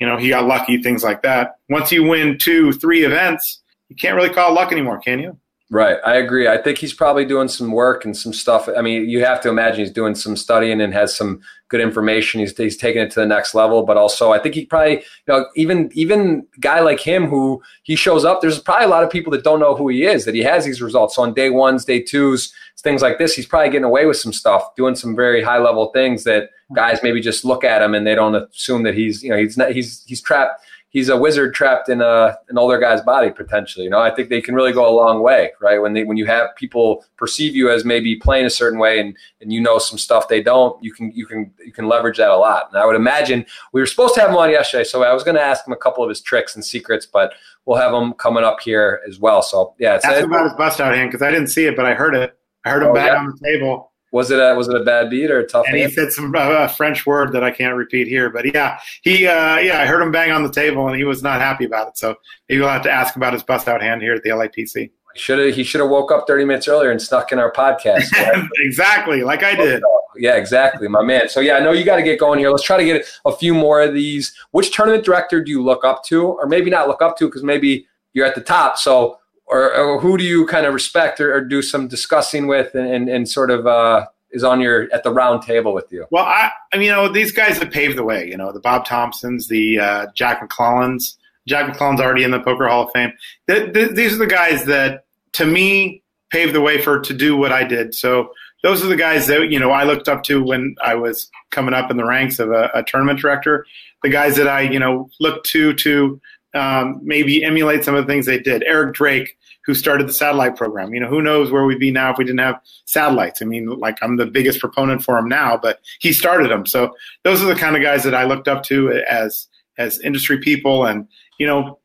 [0.00, 1.56] You know, he got lucky, things like that.
[1.68, 5.38] Once you win two, three events, you can't really call luck anymore, can you?
[5.74, 5.98] Right.
[6.06, 6.46] I agree.
[6.46, 8.68] I think he's probably doing some work and some stuff.
[8.68, 12.38] I mean, you have to imagine he's doing some studying and has some good information.
[12.38, 15.02] He's, he's taking it to the next level, but also I think he probably, you
[15.26, 19.10] know, even, even guy like him who he shows up, there's probably a lot of
[19.10, 21.16] people that don't know who he is, that he has these results.
[21.16, 24.32] So on day ones, day twos, things like this, he's probably getting away with some
[24.32, 28.06] stuff, doing some very high level things that guys maybe just look at him and
[28.06, 30.62] they don't assume that he's, you know, he's not, he's, he's trapped
[30.94, 33.84] he's a wizard trapped in a an older guy's body potentially.
[33.84, 35.78] You know, I think they can really go a long way, right?
[35.78, 39.14] When they when you have people perceive you as maybe playing a certain way and
[39.42, 42.30] and you know some stuff they don't, you can you can you can leverage that
[42.30, 42.70] a lot.
[42.72, 45.24] And I would imagine we were supposed to have him on yesterday, so I was
[45.24, 47.34] going to ask him a couple of his tricks and secrets, but
[47.66, 49.42] we'll have him coming up here as well.
[49.42, 51.84] So yeah, ask him about his bust out hand because I didn't see it, but
[51.84, 52.38] I heard it.
[52.64, 53.18] I heard him oh, bang yeah.
[53.18, 53.90] on the table.
[54.14, 55.66] Was it a was it a bad beat or a tough?
[55.66, 55.90] And hand?
[55.90, 59.56] he said some uh, French word that I can't repeat here, but yeah, he uh,
[59.58, 61.98] yeah, I heard him bang on the table and he was not happy about it.
[61.98, 62.14] So
[62.48, 64.92] maybe we'll have to ask about his bust out hand here at the LAPC.
[65.16, 68.04] Should have he should have woke up thirty minutes earlier and snuck in our podcast.
[68.12, 68.48] Right?
[68.58, 69.82] exactly, like I did.
[70.16, 71.28] Yeah, exactly, my man.
[71.28, 72.50] So yeah, I know you got to get going here.
[72.50, 74.32] Let's try to get a few more of these.
[74.52, 77.42] Which tournament director do you look up to, or maybe not look up to because
[77.42, 78.78] maybe you're at the top.
[78.78, 82.74] So or, or, who do you kind of respect or, or do some discussing with
[82.74, 86.06] and, and, and sort of uh, is on your at the round table with you?
[86.10, 88.26] Well, I, I mean, you know, these guys have paved the way.
[88.28, 91.16] You know, the Bob Thompsons, the uh, Jack McClellans.
[91.46, 93.12] Jack McClellan's already in the Poker Hall of Fame.
[93.46, 97.36] The, the, these are the guys that, to me, paved the way for to do
[97.36, 97.94] what I did.
[97.94, 98.30] So
[98.64, 101.74] those are the guys that you know I looked up to when I was coming
[101.74, 103.66] up in the ranks of a, a tournament director.
[104.02, 106.20] The guys that I you know looked to to
[106.54, 108.62] um, maybe emulate some of the things they did.
[108.64, 109.28] Eric Drache
[109.64, 110.92] who started the satellite program.
[110.92, 113.40] You know, who knows where we'd be now if we didn't have satellites.
[113.40, 116.66] I mean, like I'm the biggest proponent for him now, but he started them.
[116.66, 120.38] So those are the kind of guys that I looked up to as as industry
[120.38, 121.08] people, and
[121.38, 121.78] you know,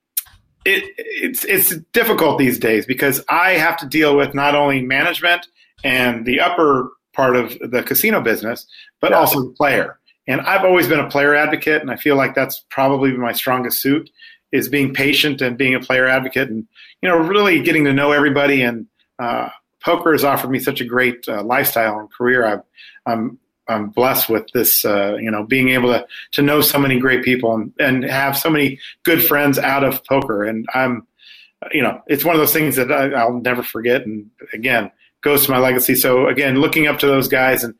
[0.66, 5.48] it, it's it's difficult these days because I have to deal with not only management
[5.84, 8.68] and the upper part of the casino business,
[9.00, 9.18] but yeah.
[9.18, 10.00] also the player.
[10.28, 13.82] And I've always been a player advocate, and I feel like that's probably my strongest
[13.82, 14.12] suit
[14.52, 16.68] is being patient and being a player advocate, and
[17.02, 18.62] you know, really getting to know everybody.
[18.62, 19.50] And uh,
[19.84, 22.46] poker has offered me such a great uh, lifestyle and career.
[22.46, 22.62] I've,
[23.06, 23.40] I'm
[23.70, 27.24] I'm blessed with this, uh, you know, being able to to know so many great
[27.24, 30.44] people and, and have so many good friends out of poker.
[30.44, 31.08] And I'm,
[31.72, 34.06] you know, it's one of those things that I, will never forget.
[34.06, 35.96] And again, goes to my legacy.
[35.96, 37.76] So again, looking up to those guys and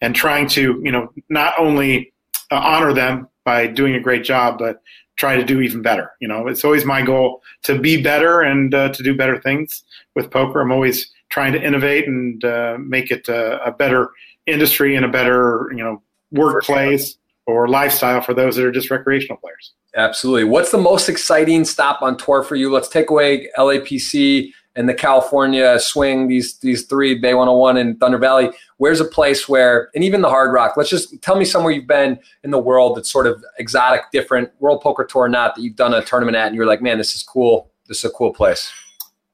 [0.00, 2.12] and trying to, you know, not only
[2.50, 4.82] uh, honor them by doing a great job, but
[5.16, 6.10] try to do even better.
[6.20, 9.84] You know, it's always my goal to be better and uh, to do better things
[10.14, 10.60] with poker.
[10.60, 14.10] I'm always trying to innovate and uh, make it a, a better
[14.46, 16.02] industry and a better you know
[16.32, 17.16] workplace
[17.46, 19.72] or lifestyle for those that are just recreational players.
[19.94, 20.44] Absolutely.
[20.44, 22.72] What's the most exciting stop on tour for you?
[22.72, 28.18] Let's take away LAPC and the California swing, these these three, Bay 101 and Thunder
[28.18, 28.50] Valley.
[28.78, 31.86] Where's a place where, and even the Hard Rock, let's just tell me somewhere you've
[31.86, 35.76] been in the world that's sort of exotic, different, World Poker Tour not, that you've
[35.76, 37.70] done a tournament at and you're like, man, this is cool.
[37.86, 38.72] This is a cool place.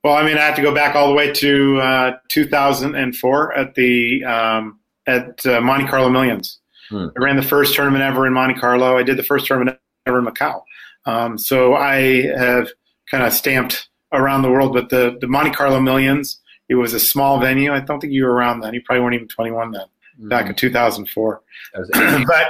[0.05, 3.75] Well, I mean, I have to go back all the way to uh, 2004 at
[3.75, 6.61] the um, at uh, Monte Carlo Millions.
[6.91, 7.09] Hmm.
[7.17, 8.97] I ran the first tournament ever in Monte Carlo.
[8.97, 10.63] I did the first tournament ever in Macau.
[11.05, 12.69] Um, so I have
[13.11, 14.73] kind of stamped around the world.
[14.73, 17.73] But the, the Monte Carlo Millions, it was a small venue.
[17.73, 18.75] I don't think you were around then.
[18.75, 20.29] You probably weren't even 21 then, mm-hmm.
[20.29, 21.43] back in 2004.
[21.93, 22.47] but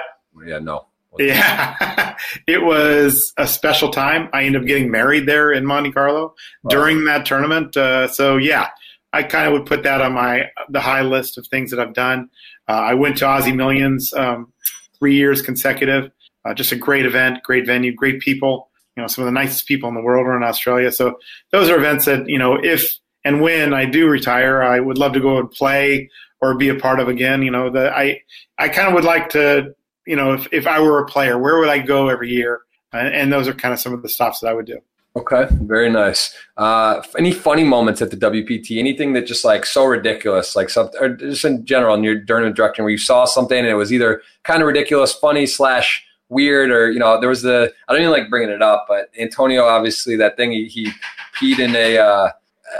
[0.46, 0.86] yeah, no.
[1.18, 2.16] Yeah,
[2.46, 4.28] it was a special time.
[4.32, 6.68] I ended up getting married there in Monte Carlo wow.
[6.68, 7.76] during that tournament.
[7.76, 8.68] Uh, so yeah,
[9.12, 11.94] I kind of would put that on my the high list of things that I've
[11.94, 12.28] done.
[12.68, 14.52] Uh, I went to Aussie Millions um,
[14.98, 16.10] three years consecutive.
[16.44, 18.70] Uh, just a great event, great venue, great people.
[18.98, 20.90] You know, some of the nicest people in the world are in Australia.
[20.90, 21.20] So
[21.52, 25.12] those are events that you know, if and when I do retire, I would love
[25.12, 26.10] to go and play
[26.40, 27.42] or be a part of again.
[27.42, 28.22] You know, the I
[28.58, 29.74] I kind of would like to.
[30.04, 32.62] You know, if if I were a player, where would I go every year?
[32.92, 34.78] and, and those are kind of some of the stops that I would do.
[35.16, 36.34] Okay, very nice.
[36.56, 38.78] Uh, any funny moments at the WPT?
[38.78, 42.54] Anything that just like so ridiculous, like something, or just in general in your tournament
[42.54, 46.70] directing, where you saw something and it was either kind of ridiculous, funny slash weird,
[46.70, 49.64] or you know, there was the I don't even like bringing it up, but Antonio
[49.64, 50.90] obviously that thing he, he
[51.38, 52.30] peed in a uh,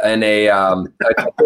[0.04, 0.92] in a, um,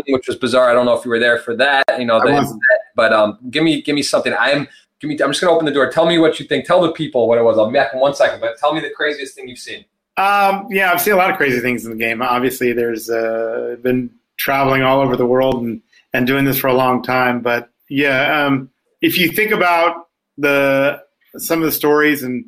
[0.08, 0.70] which was bizarre.
[0.70, 2.58] I don't know if you were there for that, you know, the,
[2.94, 4.34] but um, give me give me something.
[4.38, 4.68] I'm
[5.00, 5.18] give me.
[5.22, 5.90] I'm just gonna open the door.
[5.90, 6.64] Tell me what you think.
[6.64, 7.58] Tell the people what it was.
[7.58, 9.84] I'll be back in one second, but tell me the craziest thing you've seen.
[10.16, 12.20] Um, yeah, I've seen a lot of crazy things in the game.
[12.20, 15.80] Obviously, there's uh, been traveling all over the world and,
[16.12, 17.40] and doing this for a long time.
[17.40, 18.70] But yeah, um,
[19.00, 21.02] if you think about the
[21.36, 22.44] some of the stories and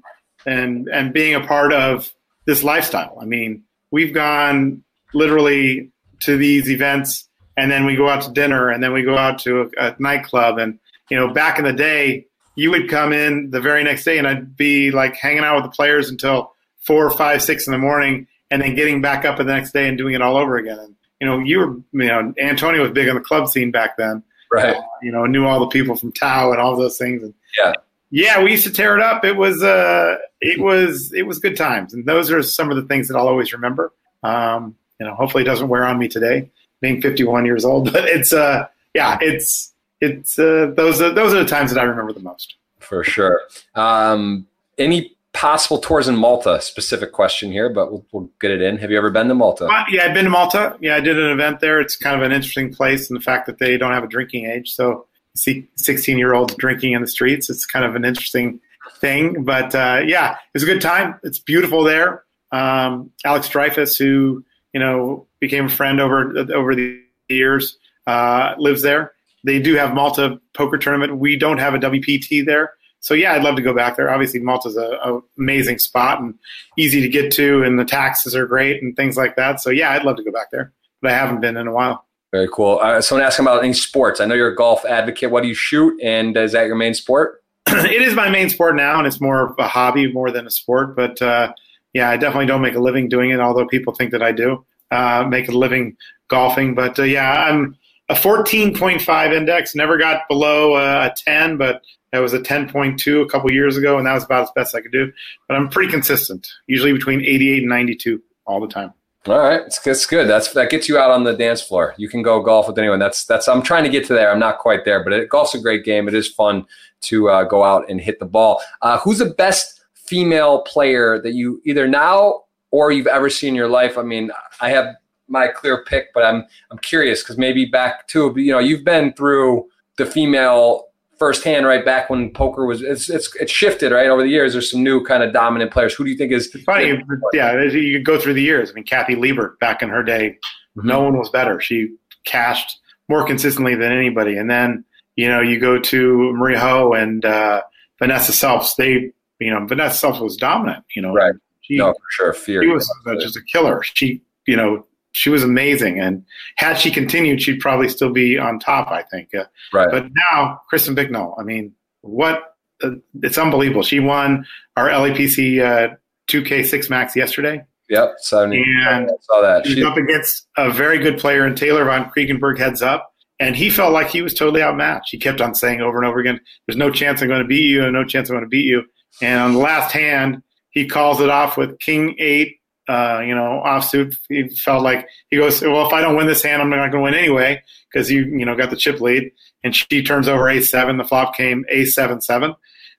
[0.47, 2.12] and and being a part of
[2.47, 4.82] this lifestyle, I mean, we've gone
[5.15, 5.90] literally
[6.20, 9.39] to these events, and then we go out to dinner, and then we go out
[9.40, 10.78] to a, a nightclub, and
[11.11, 14.27] you know, back in the day, you would come in the very next day, and
[14.27, 18.27] I'd be like hanging out with the players until four, five, six in the morning,
[18.51, 20.78] and then getting back up the next day and doing it all over again.
[20.78, 23.97] And you know, you were, you know, Antonio was big on the club scene back
[23.97, 24.23] then.
[24.52, 24.77] Right.
[24.77, 27.23] Uh, you know, knew all the people from Tao and all those things.
[27.23, 27.73] And yeah,
[28.15, 29.24] yeah, we used to tear it up.
[29.24, 31.93] It was, uh, it was, it was good times.
[31.95, 33.93] And those are some of the things that I'll always remember.
[34.23, 36.49] Um, you know, hopefully it doesn't wear on me today,
[36.81, 37.93] being 51 years old.
[37.93, 41.82] But it's, uh, yeah, it's, it's, uh, those are those are the times that I
[41.82, 42.55] remember the most.
[42.78, 43.41] For sure.
[43.74, 44.47] Um,
[44.78, 46.61] any possible tours in Malta?
[46.61, 48.77] Specific question here, but we'll, we'll get it in.
[48.77, 49.66] Have you ever been to Malta?
[49.66, 50.77] Uh, yeah, I've been to Malta.
[50.81, 51.81] Yeah, I did an event there.
[51.81, 54.47] It's kind of an interesting place in the fact that they don't have a drinking
[54.47, 54.73] age.
[54.73, 57.51] So 16 year olds drinking in the streets.
[57.51, 58.61] It's kind of an interesting
[58.98, 59.44] thing.
[59.44, 61.19] But uh, yeah, it's a good time.
[61.23, 62.24] It's beautiful there.
[62.52, 68.82] Um, Alex Dreyfus, who you know became a friend over over the years, uh, lives
[68.82, 69.12] there.
[69.44, 71.19] They do have Malta poker tournament.
[71.19, 72.74] We don't have a WPT there
[73.05, 74.09] so yeah, I'd love to go back there.
[74.09, 76.39] Obviously, Malta's a, a amazing spot and
[76.78, 79.61] easy to get to, and the taxes are great and things like that.
[79.61, 82.03] So yeah, I'd love to go back there, but I haven't been in a while.
[82.35, 82.81] Very cool.
[82.82, 84.19] Uh, someone asking about any sports.
[84.19, 85.31] I know you're a golf advocate.
[85.31, 87.44] What do you shoot, and is that your main sport?
[87.69, 90.51] it is my main sport now, and it's more of a hobby more than a
[90.51, 90.97] sport.
[90.97, 91.52] But uh,
[91.93, 94.66] yeah, I definitely don't make a living doing it, although people think that I do
[94.90, 95.97] uh, make a living
[96.27, 96.74] golfing.
[96.74, 97.77] But uh, yeah, I'm
[98.09, 99.77] a 14.5 index.
[99.77, 103.97] Never got below uh, a 10, but that was a 10.2 a couple years ago,
[103.97, 105.12] and that was about as best I could do.
[105.47, 108.93] But I'm pretty consistent, usually between 88 and 92 all the time.
[109.27, 110.29] All right, it's, good.
[110.29, 111.95] That's that gets you out on the dance floor.
[111.97, 112.99] You can go golf with anyone.
[112.99, 113.49] That's that's.
[113.49, 114.31] I'm trying to get to there.
[114.31, 116.09] I'm not quite there, but it, golf's a great game.
[116.09, 116.67] It is fun
[117.03, 118.61] to uh, go out and hit the ball.
[118.83, 123.55] Uh, who's the best female player that you either now or you've ever seen in
[123.55, 123.97] your life?
[123.97, 124.31] I mean,
[124.61, 124.95] I have
[125.27, 129.15] my clear pick, but I'm I'm curious because maybe back to you know you've been
[129.15, 130.89] through the female
[131.19, 134.53] firsthand, right back when poker was it's it's it's shifted right over the years.
[134.53, 135.95] There's some new kind of dominant players.
[135.95, 137.03] Who do you think is it's funny?
[137.32, 138.70] Yeah, you could go through the years.
[138.70, 140.39] I mean, Kathy Liebert back in her day,
[140.77, 140.86] mm-hmm.
[140.86, 141.61] no one was better.
[141.61, 142.78] She cashed
[143.09, 144.36] more consistently than anybody.
[144.36, 144.85] And then
[145.16, 147.62] you know you go to Maria Ho and uh,
[147.99, 148.77] Vanessa Selbst.
[148.77, 150.85] They you know Vanessa Selbst was dominant.
[150.95, 151.35] You know, right?
[151.62, 152.32] She, no, for sure.
[152.32, 152.62] Fear.
[152.62, 153.82] She was just a killer.
[153.82, 156.01] She you know she was amazing.
[156.01, 156.24] And
[156.57, 159.35] had she continued, she'd probably still be on top, I think.
[159.35, 159.89] Uh, right.
[159.91, 161.73] But now, Kristen Bicknell, I mean,
[162.03, 162.55] what?
[162.82, 162.91] Uh,
[163.23, 163.82] it's unbelievable.
[163.82, 164.45] She won
[164.77, 165.95] our LAPC uh,
[166.28, 167.65] 2K6 Max yesterday.
[167.89, 168.65] Yep, 70.
[168.89, 169.66] And I saw that.
[169.66, 173.12] She's up against a very good player in Taylor von Kriegenbergh heads up.
[173.39, 175.11] And he felt like he was totally outmatched.
[175.11, 177.69] He kept on saying over and over again, There's no chance I'm going to beat
[177.69, 178.85] you, and no chance I'm going to beat you.
[179.20, 182.57] And on the last hand, he calls it off with King 8,
[182.89, 184.16] uh, you know, offsuit.
[184.28, 186.93] He felt like he goes, well, if I don't win this hand, I'm not going
[186.93, 187.62] to win anyway
[187.93, 189.31] because you, you know, got the chip lead.
[189.62, 190.98] And she turns over ace seven.
[190.98, 192.55] The flop came ace seven seven,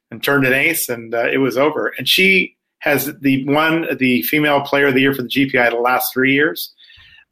[0.10, 1.94] and turned an ace, and uh, it was over.
[1.98, 5.76] And she has the one the female player of the year for the GPI the
[5.78, 6.74] last three years.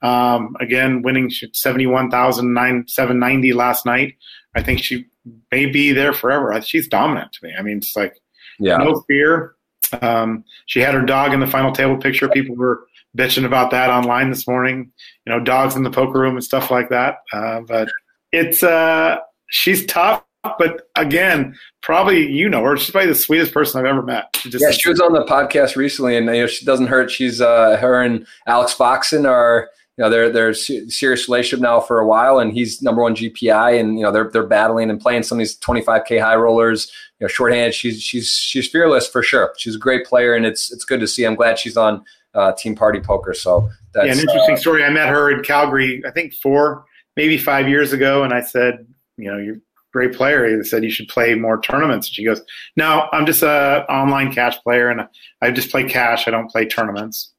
[0.03, 4.15] Um, again, winning seventy one thousand nine seven ninety last night.
[4.55, 5.05] I think she
[5.51, 6.61] may be there forever.
[6.61, 7.53] She's dominant to me.
[7.57, 8.21] I mean, it's like
[8.59, 8.77] yeah.
[8.77, 9.55] no fear.
[10.01, 12.29] Um, she had her dog in the final table picture.
[12.29, 12.87] People were
[13.17, 14.91] bitching about that online this morning.
[15.25, 17.17] You know, dogs in the poker room and stuff like that.
[17.31, 17.87] Uh, but
[18.31, 19.17] it's uh,
[19.49, 20.23] she's tough.
[20.59, 22.75] But again, probably you know her.
[22.75, 24.35] She's probably the sweetest person I've ever met.
[24.35, 27.09] She yeah, she was on the podcast recently, and you know, she doesn't hurt.
[27.09, 31.99] She's uh, her and Alex Foxen are you know they're they're serious relationship now for
[31.99, 35.23] a while, and he's number one GPI, and you know they're they're battling and playing
[35.23, 36.91] some of these 25k high rollers.
[37.19, 37.73] You know, shorthand.
[37.73, 39.53] She's she's she's fearless for sure.
[39.57, 41.25] She's a great player, and it's it's good to see.
[41.25, 42.03] I'm glad she's on
[42.33, 43.33] uh, Team Party Poker.
[43.33, 44.83] So that's yeah, an interesting uh, story.
[44.83, 48.85] I met her in Calgary, I think four maybe five years ago, and I said,
[49.17, 49.61] you know, you're a
[49.91, 50.57] great player.
[50.57, 52.07] He said you should play more tournaments.
[52.07, 52.41] And she goes,
[52.75, 55.07] no, I'm just a online cash player, and
[55.41, 56.27] I just play cash.
[56.27, 57.31] I don't play tournaments.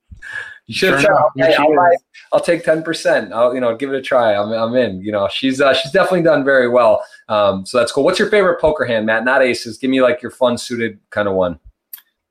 [0.67, 1.95] You should sure Hey, I'll, buy,
[2.33, 3.33] I'll take ten percent.
[3.33, 4.35] I'll you know give it a try.
[4.35, 5.01] I'm I'm in.
[5.03, 7.05] You know she's uh, she's definitely done very well.
[7.29, 8.05] Um, so that's cool.
[8.05, 9.25] What's your favorite poker hand, Matt?
[9.25, 9.77] Not aces.
[9.77, 11.59] Give me like your fun suited kind of one.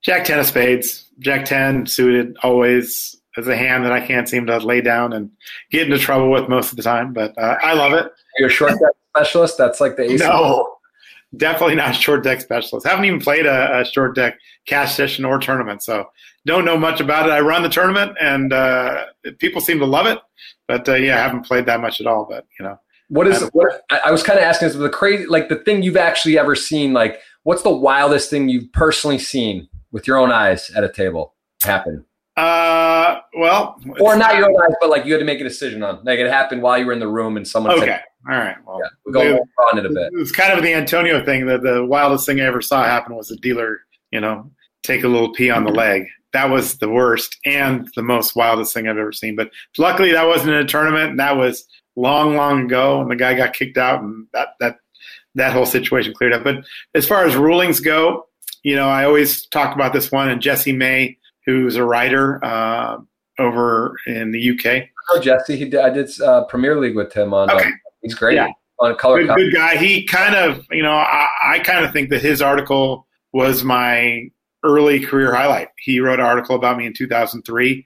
[0.01, 1.09] Jack ten of spades.
[1.19, 5.29] Jack ten suited always is a hand that I can't seem to lay down and
[5.71, 7.13] get into trouble with most of the time.
[7.13, 8.11] But uh, I love it.
[8.39, 9.57] You're a short deck specialist.
[9.57, 10.19] That's like the ace.
[10.19, 10.75] No,
[11.37, 12.87] definitely not a short deck specialist.
[12.87, 15.83] Haven't even played a, a short deck cash session or tournament.
[15.83, 16.09] So
[16.45, 17.31] don't know much about it.
[17.31, 19.05] I run the tournament, and uh,
[19.39, 20.19] people seem to love it.
[20.67, 22.25] But uh, yeah, I haven't played that much at all.
[22.29, 22.79] But you know,
[23.09, 23.81] what is what?
[24.03, 26.93] I was kind of asking this, the crazy, like the thing you've actually ever seen.
[26.93, 31.33] Like, what's the wildest thing you've personally seen with your own eyes at a table
[31.63, 32.05] happen?
[32.35, 35.83] Uh, well, or not your own eyes, but like you had to make a decision
[35.83, 36.03] on.
[36.03, 37.85] Like it happened while you were in the room, and someone okay.
[37.85, 38.55] said, all right.
[38.65, 39.37] Well, yeah, we'll go
[39.71, 40.09] on it a bit.
[40.13, 41.45] It's kind of the Antonio thing.
[41.45, 44.49] That the wildest thing I ever saw happen was a dealer, you know,
[44.81, 48.73] take a little pee on the leg that was the worst and the most wildest
[48.73, 49.35] thing I've ever seen.
[49.35, 51.17] But luckily, that wasn't in a tournament.
[51.17, 54.77] That was long, long ago, and the guy got kicked out, and that that
[55.35, 56.43] that whole situation cleared up.
[56.43, 56.65] But
[56.95, 58.27] as far as rulings go,
[58.63, 62.97] you know, I always talk about this one, and Jesse May, who's a writer uh,
[63.39, 64.89] over in the UK.
[65.11, 67.49] Oh, Jesse, he did, I did uh, Premier League with him on.
[67.49, 67.65] Uh, okay.
[67.65, 68.35] Uh, he's great.
[68.35, 68.47] Yeah.
[68.79, 69.77] On color good, good guy.
[69.77, 74.29] He kind of, you know, I, I kind of think that his article was my
[74.63, 75.69] early career highlight.
[75.77, 77.85] He wrote an article about me in 2003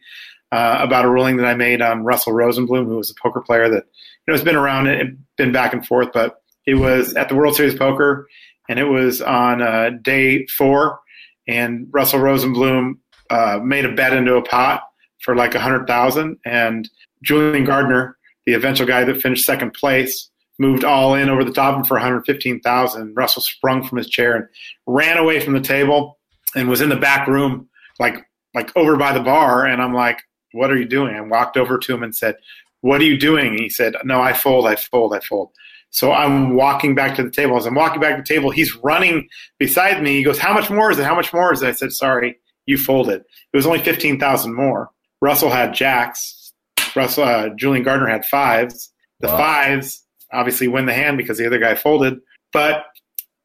[0.51, 3.69] uh, about a ruling that I made on Russell Rosenblum, who was a poker player
[3.69, 7.29] that you know has been around and been back and forth, but it was at
[7.29, 8.27] the World Series Poker,
[8.69, 10.99] and it was on uh, day four,
[11.47, 12.97] and Russell Rosenblum
[13.29, 14.83] uh, made a bet into a pot
[15.21, 16.89] for like a hundred thousand, and
[17.23, 20.29] Julian Gardner, the eventual guy that finished second place,
[20.59, 23.13] moved all in over the top of him for 115,000.
[23.15, 24.45] Russell sprung from his chair and
[24.85, 26.16] ran away from the table
[26.55, 27.69] and was in the back room,
[27.99, 29.65] like like over by the bar.
[29.65, 30.21] And I'm like,
[30.53, 32.35] "What are you doing?" I walked over to him and said,
[32.81, 35.51] "What are you doing?" And he said, "No, I fold, I fold, I fold."
[35.89, 37.57] So I'm walking back to the table.
[37.57, 40.17] As I'm walking back to the table, he's running beside me.
[40.17, 41.05] He goes, "How much more is it?
[41.05, 43.21] How much more is it?" I said, "Sorry, you folded.
[43.53, 44.89] It was only fifteen thousand more."
[45.21, 46.53] Russell had jacks.
[46.95, 48.91] Russell, uh, Julian Gardner had fives.
[49.19, 49.37] The wow.
[49.37, 52.19] fives obviously win the hand because the other guy folded.
[52.53, 52.85] But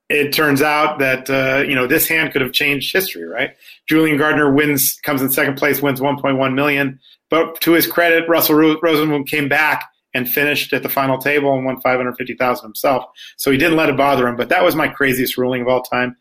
[0.09, 3.57] it turns out that uh, you know this hand could have changed history, right?
[3.89, 7.01] Julian Gardner wins, comes in second place, wins 1.1 million.
[7.31, 11.65] But to his credit, Russell Rosenblum came back and finished at the final table and
[11.65, 13.05] won 550,000 himself.
[13.39, 14.37] So he didn't let it bother him.
[14.37, 16.17] But that was my craziest ruling of all time.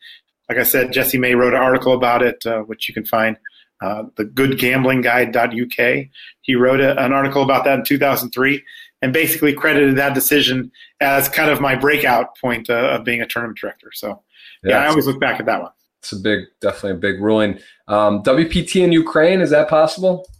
[0.48, 3.38] Like I said, Jesse May wrote an article about it, uh, which you can find.
[3.82, 6.06] Uh, the goodgamblingguide.uk.
[6.42, 8.64] He wrote a, an article about that in 2003
[9.02, 13.28] and basically credited that decision as kind of my breakout point uh, of being a
[13.28, 13.92] tournament director.
[13.94, 14.22] So
[14.64, 15.72] yeah, yeah I always look back at that one.
[16.00, 17.60] It's a big, definitely a big ruling.
[17.88, 20.28] Um, WPT in Ukraine is that possible?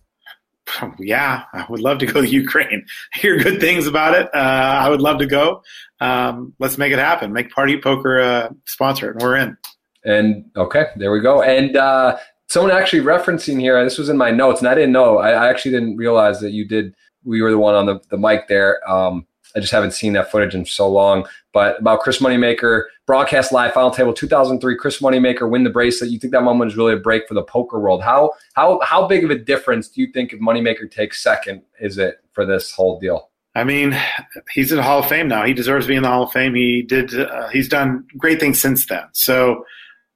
[1.00, 2.86] Yeah, I would love to go to Ukraine.
[3.14, 4.34] I hear good things about it.
[4.34, 5.64] Uh, I would love to go.
[6.00, 7.34] Um, let's make it happen.
[7.34, 9.58] Make Party Poker uh, sponsor it, and we're in.
[10.06, 11.42] And okay, there we go.
[11.42, 12.18] And uh,
[12.48, 13.84] someone actually referencing here.
[13.84, 15.18] This was in my notes, and I didn't know.
[15.18, 16.96] I, I actually didn't realize that you did.
[17.24, 18.88] We were the one on the, the mic there.
[18.90, 19.26] Um,
[19.56, 21.28] I just haven't seen that footage in so long.
[21.54, 26.12] But about Chris Moneymaker, broadcast live final table 2003, Chris Moneymaker win the bracelet.
[26.12, 28.02] You think that moment is really a break for the poker world?
[28.02, 31.98] How how how big of a difference do you think if Moneymaker takes second is
[31.98, 33.30] it for this whole deal?
[33.54, 34.00] I mean,
[34.54, 35.44] he's in the Hall of Fame now.
[35.44, 36.56] He deserves to be in the Hall of Fame.
[36.56, 37.14] He did.
[37.14, 39.04] Uh, he's done great things since then.
[39.12, 39.66] So,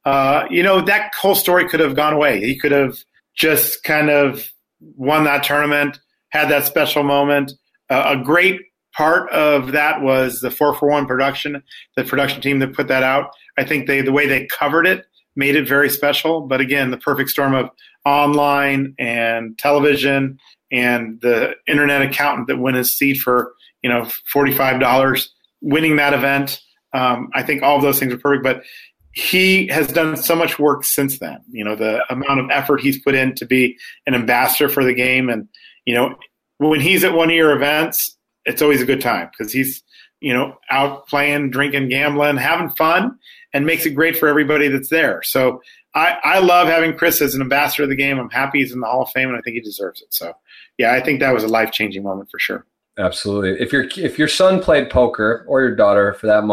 [0.05, 2.39] uh, you know, that whole story could have gone away.
[2.39, 2.97] He could have
[3.33, 4.49] just kind of
[4.79, 5.99] won that tournament,
[6.35, 7.53] had that special moment.
[7.89, 8.61] Uh, a great
[8.95, 11.63] part of that was the 441 production,
[11.95, 13.31] the production team that put that out.
[13.57, 15.05] I think they the way they covered it
[15.35, 16.41] made it very special.
[16.41, 17.69] But again, the perfect storm of
[18.05, 20.39] online and television
[20.71, 25.97] and the internet accountant that won his seat for you know forty five dollars, winning
[25.97, 26.61] that event.
[26.93, 28.63] Um, I think all of those things are perfect, but
[29.11, 31.39] he has done so much work since then.
[31.49, 34.93] You know, the amount of effort he's put in to be an ambassador for the
[34.93, 35.47] game, and
[35.85, 36.15] you know,
[36.57, 39.83] when he's at one of your events, it's always a good time because he's
[40.21, 43.17] you know out playing, drinking, gambling, having fun,
[43.53, 45.21] and makes it great for everybody that's there.
[45.23, 45.61] So
[45.93, 48.19] I, I love having Chris as an ambassador of the game.
[48.19, 50.13] I'm happy he's in the Hall of Fame, and I think he deserves it.
[50.13, 50.33] So
[50.77, 52.65] yeah, I think that was a life changing moment for sure.
[52.97, 53.61] Absolutely.
[53.61, 56.45] If your if your son played poker or your daughter, for that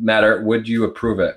[0.00, 1.36] matter, would you approve it?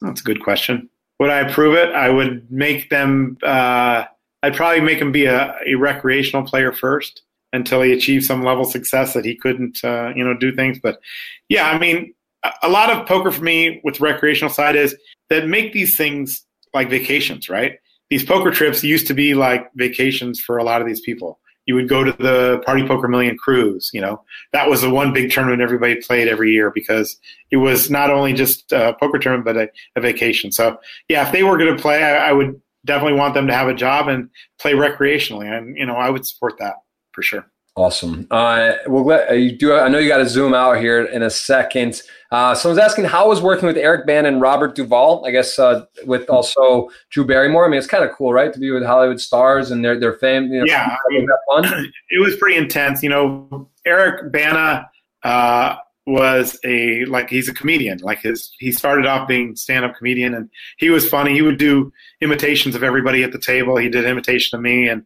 [0.00, 0.90] That's a good question.
[1.20, 1.94] Would I approve it?
[1.94, 3.38] I would make them.
[3.42, 4.04] Uh,
[4.42, 8.64] I'd probably make him be a, a recreational player first until he achieved some level
[8.64, 10.78] of success that he couldn't, uh, you know, do things.
[10.78, 11.00] But
[11.48, 12.14] yeah, I mean,
[12.62, 14.96] a lot of poker for me with recreational side is
[15.30, 16.44] that make these things
[16.74, 17.78] like vacations, right?
[18.10, 21.38] These poker trips used to be like vacations for a lot of these people.
[21.66, 25.12] You would go to the Party Poker Million cruise, you know, that was the one
[25.12, 27.18] big tournament everybody played every year because
[27.50, 30.50] it was not only just a poker tournament, but a, a vacation.
[30.50, 30.78] So
[31.08, 32.58] yeah, if they were going to play, I, I would
[32.88, 34.28] definitely want them to have a job and
[34.60, 35.46] play recreationally.
[35.46, 36.76] And, you know, I would support that
[37.12, 37.46] for sure.
[37.76, 38.26] Awesome.
[38.32, 39.72] Uh, we'll let uh, you do.
[39.72, 42.02] I know you got to zoom out here in a second.
[42.32, 45.24] Uh, someone's asking how was working with Eric Bana and Robert Duvall.
[45.24, 47.64] I guess uh, with also Drew Barrymore.
[47.64, 50.14] I mean, it's kind of cool, right, to be with Hollywood stars and their their
[50.14, 50.52] fame.
[50.52, 51.92] You know, yeah, I mean, fun.
[52.10, 53.00] It was pretty intense.
[53.00, 54.90] You know, Eric Bana
[55.22, 55.76] uh,
[56.08, 57.98] was a like he's a comedian.
[57.98, 60.48] Like his he started off being stand up comedian, and
[60.78, 61.34] he was funny.
[61.34, 63.76] He would do imitations of everybody at the table.
[63.76, 65.04] He did imitation of me, and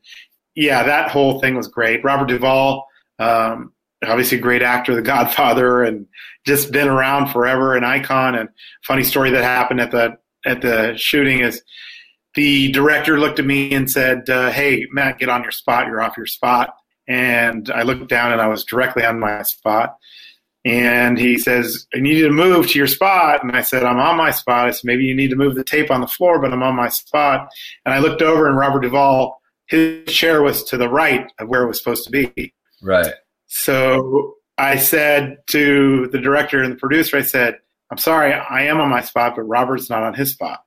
[0.54, 2.04] yeah, that whole thing was great.
[2.04, 2.86] Robert Duvall,
[3.18, 3.72] um,
[4.04, 6.06] obviously a great actor, The Godfather, and
[6.46, 8.36] just been around forever, an icon.
[8.36, 8.48] And
[8.86, 10.16] funny story that happened at the
[10.46, 11.62] at the shooting is
[12.34, 15.88] the director looked at me and said, uh, "Hey, Matt, get on your spot.
[15.88, 16.76] You're off your spot."
[17.08, 19.96] And I looked down and I was directly on my spot.
[20.64, 23.42] And he says, I need you to move to your spot.
[23.42, 24.68] And I said, I'm on my spot.
[24.68, 26.76] I said, maybe you need to move the tape on the floor, but I'm on
[26.76, 27.48] my spot.
[27.84, 31.62] And I looked over and Robert Duvall his chair was to the right of where
[31.62, 32.52] it was supposed to be.
[32.82, 33.14] Right.
[33.46, 37.58] So I said to the director and the producer, I said,
[37.90, 40.64] I'm sorry, I am on my spot, but Robert's not on his spot.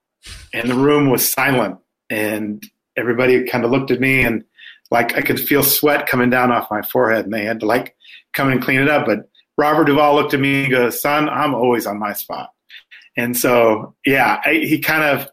[0.54, 1.78] And the room was silent.
[2.10, 2.64] And
[2.98, 4.44] everybody kind of looked at me and
[4.92, 7.26] like I could feel sweat coming down off my forehead.
[7.26, 7.96] And they had to like
[8.34, 9.06] come and clean it up.
[9.06, 12.50] But Robert Duvall looked at me and goes, Son, I'm always on my spot.
[13.18, 15.30] And so, yeah, I, he kind of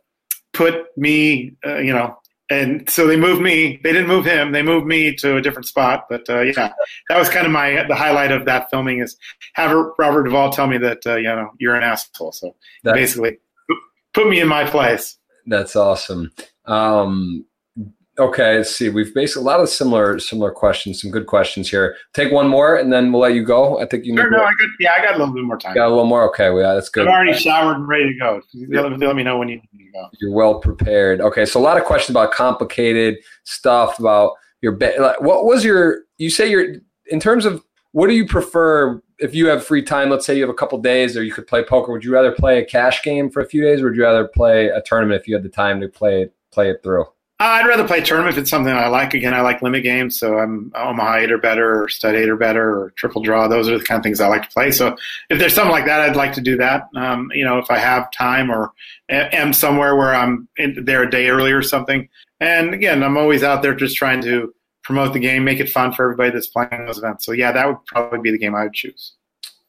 [0.53, 2.16] put me, uh, you know,
[2.51, 3.81] and so they moved me.
[3.82, 4.53] They didn't move him.
[4.53, 6.07] They moved me to a different spot.
[6.11, 6.73] But uh, yeah,
[7.09, 9.16] that was kind of my the highlight of that filming is
[9.55, 12.32] have Robert Duvall tell me that uh, you know you're an asshole.
[12.32, 12.55] So
[12.85, 13.39] that's, basically,
[14.12, 15.16] put me in my place.
[15.47, 16.31] That's awesome.
[16.66, 17.47] Um,
[18.23, 18.89] Okay, let's see.
[18.89, 21.97] We've basically a lot of similar similar questions, some good questions here.
[22.15, 23.81] Take one more, and then we'll let you go.
[23.81, 24.16] I think you.
[24.16, 25.74] Sure, no, I got yeah, I got a little bit more time.
[25.74, 26.28] Got a little more.
[26.28, 27.09] Okay, well, yeah, that's good.
[27.09, 28.40] I've already showered and ready to go.
[28.69, 30.09] Let, let me know when you need to go.
[30.20, 31.20] You're well prepared.
[31.20, 35.20] Okay, so a lot of questions about complicated stuff about your bet.
[35.20, 36.03] What was your?
[36.19, 36.77] You say your
[37.07, 40.11] in terms of what do you prefer if you have free time?
[40.11, 41.90] Let's say you have a couple days, or you could play poker.
[41.90, 44.28] Would you rather play a cash game for a few days, or would you rather
[44.28, 47.07] play a tournament if you had the time to play play it through?
[47.43, 49.14] Uh, I'd rather play tournament if it's something I like.
[49.14, 52.36] Again, I like limit games, so I'm Omaha eight or better, or stud eight or
[52.36, 53.48] better, or triple draw.
[53.48, 54.70] Those are the kind of things I like to play.
[54.70, 54.97] So
[55.28, 56.89] if there's something like that, I'd like to do that.
[56.94, 58.70] Um, you know, if I have time or
[59.09, 62.09] am somewhere where I'm in, there a day early or something.
[62.39, 64.55] And again, I'm always out there just trying to
[64.85, 67.27] promote the game, make it fun for everybody that's playing those events.
[67.27, 69.14] So yeah, that would probably be the game I would choose.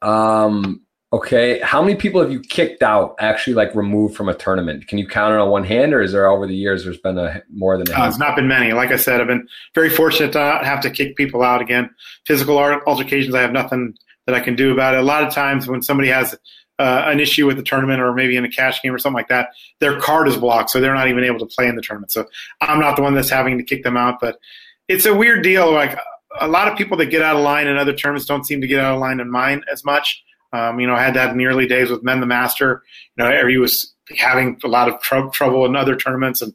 [0.03, 0.82] Um,
[1.13, 4.87] okay, how many people have you kicked out actually like removed from a tournament?
[4.87, 7.19] Can you count it on one hand, or is there over the years there's been
[7.19, 8.01] a more than a?
[8.01, 8.73] Uh, it's not been many.
[8.73, 11.89] Like I said, I've been very fortunate to not have to kick people out again.
[12.25, 13.95] Physical altercations, I have nothing
[14.25, 15.01] that I can do about it.
[15.01, 16.33] A lot of times when somebody has
[16.79, 19.27] uh, an issue with the tournament or maybe in a cash game or something like
[19.27, 19.49] that,
[19.79, 22.11] their card is blocked, so they're not even able to play in the tournament.
[22.11, 22.25] So
[22.59, 24.39] I'm not the one that's having to kick them out, but
[24.87, 25.71] it's a weird deal.
[25.71, 25.95] Like
[26.39, 28.67] a lot of people that get out of line in other tournaments don't seem to
[28.67, 30.23] get out of line in mine as much.
[30.53, 32.83] Um, you know, I had that in the early days with Men the Master.
[33.17, 36.53] You know, he was having a lot of tr- trouble in other tournaments and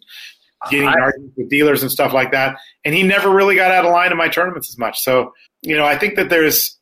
[0.71, 2.57] getting I, arguments with dealers and stuff like that.
[2.85, 5.01] And he never really got out of line in my tournaments as much.
[5.01, 6.79] So, you know, I think that there's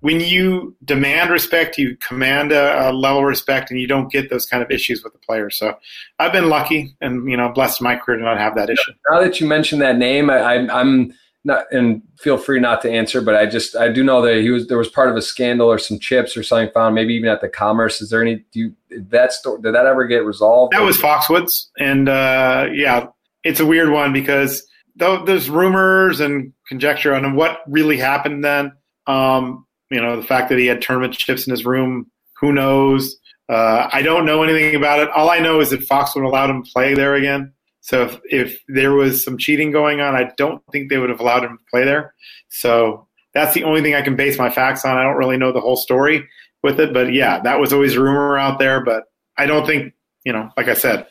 [0.00, 4.30] when you demand respect, you command a, a, level of respect, and you don't get
[4.30, 5.58] those kind of issues with the players.
[5.58, 5.76] So
[6.20, 8.92] I've been lucky and you know blessed in my career to not have that issue.
[9.10, 11.12] Now that you mentioned that name, I, I, I'm
[11.44, 14.50] not, and feel free not to answer, but I just I do know that he
[14.50, 17.28] was there was part of a scandal or some chips or something found, maybe even
[17.28, 18.00] at the Commerce.
[18.00, 18.44] Is there any?
[18.52, 20.72] Do you, that story did that ever get resolved?
[20.72, 23.06] That was Foxwoods, and uh, yeah,
[23.44, 24.66] it's a weird one because
[24.96, 28.72] though there's rumors and conjecture on what really happened then.
[29.06, 32.10] Um, you know, the fact that he had tournament chips in his room,
[32.40, 33.16] who knows?
[33.48, 35.08] Uh, I don't know anything about it.
[35.10, 37.54] All I know is that Foxwoods allow him to play there again.
[37.88, 41.20] So if, if there was some cheating going on, I don't think they would have
[41.20, 42.12] allowed him to play there.
[42.50, 44.98] So that's the only thing I can base my facts on.
[44.98, 46.28] I don't really know the whole story
[46.62, 48.84] with it, but yeah, that was always rumor out there.
[48.84, 49.04] But
[49.38, 49.94] I don't think,
[50.26, 51.06] you know, like I said,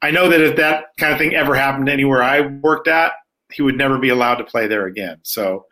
[0.00, 3.12] I know that if that kind of thing ever happened anywhere I worked at,
[3.52, 5.18] he would never be allowed to play there again.
[5.24, 5.66] So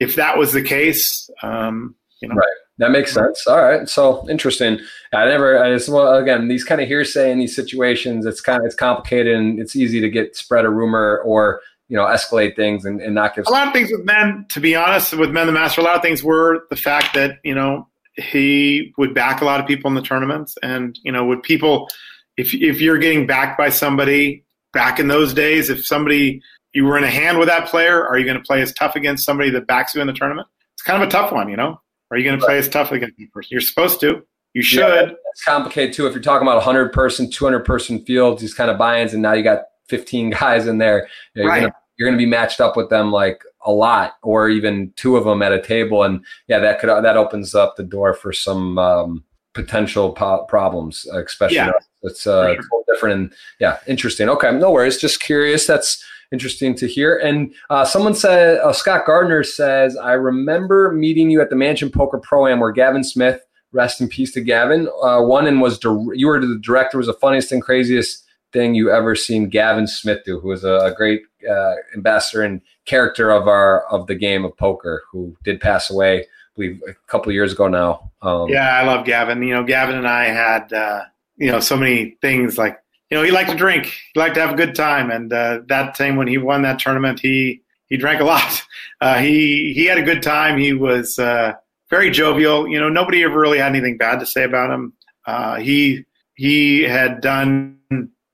[0.00, 2.36] if that was the case, um, you know?
[2.36, 2.46] Right.
[2.78, 3.46] That makes sense.
[3.46, 3.88] All right.
[3.88, 4.78] So interesting.
[5.12, 8.60] I never, I just, well, again, these kind of hearsay in these situations, it's kind
[8.60, 12.54] of, it's complicated and it's easy to get spread a rumor or, you know, escalate
[12.54, 13.46] things and, and not give.
[13.46, 15.96] A lot of things with Men, to be honest, with Men, the master, a lot
[15.96, 19.88] of things were the fact that, you know, he would back a lot of people
[19.88, 21.88] in the tournaments and, you know, would people,
[22.36, 24.44] if, if you're getting backed by somebody
[24.74, 26.42] back in those days, if somebody,
[26.74, 28.96] you were in a hand with that player, are you going to play as tough
[28.96, 30.46] against somebody that backs you in the tournament?
[30.74, 31.80] It's kind of a tough one, you know?
[32.10, 33.48] Are you going to play as tough against the person?
[33.52, 34.26] You're supposed to.
[34.54, 34.80] You should.
[34.80, 36.06] Yeah, it's complicated too.
[36.06, 39.32] If you're talking about 100 person, 200 person fields, these kind of buy-ins, and now
[39.32, 41.60] you got 15 guys in there, you are right.
[41.60, 45.16] gonna, you're going to be matched up with them like a lot, or even two
[45.16, 48.32] of them at a table, and yeah, that could that opens up the door for
[48.32, 51.56] some um, potential po- problems, especially.
[51.56, 51.72] Yeah.
[52.02, 52.84] It's uh, sure.
[52.88, 54.28] different and yeah, interesting.
[54.28, 54.98] Okay, no worries.
[54.98, 55.66] Just curious.
[55.66, 57.16] That's interesting to hear.
[57.16, 61.90] And uh, someone said, uh, Scott Gardner says, I remember meeting you at the Mansion
[61.90, 63.40] Poker Pro Am where Gavin Smith,
[63.72, 66.98] rest in peace to Gavin, uh, won and was di- you were the director.
[66.98, 70.94] Was the funniest and craziest thing you ever seen Gavin Smith do, who was a,
[70.96, 75.90] great uh, ambassador and character of our of the game of poker, who did pass
[75.90, 76.20] away.
[76.20, 76.24] I
[76.54, 78.10] believe a couple years ago now.
[78.22, 79.42] Um, yeah, I love Gavin.
[79.42, 81.04] You know, Gavin and I had uh,
[81.36, 82.78] you know so many things like
[83.10, 83.86] you know, he liked to drink.
[84.12, 85.10] He liked to have a good time.
[85.10, 88.62] And uh, that time when he won that tournament, he he drank a lot.
[88.98, 90.58] Uh, he he had a good time.
[90.58, 91.52] He was uh,
[91.90, 92.66] very jovial.
[92.66, 94.94] You know, nobody ever really had anything bad to say about him.
[95.26, 97.76] Uh, he he had done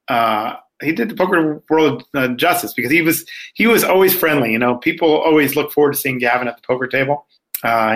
[0.07, 4.53] uh, he did the poker world uh, justice because he was he was always friendly.
[4.53, 7.27] You know, people always look forward to seeing Gavin at the poker table.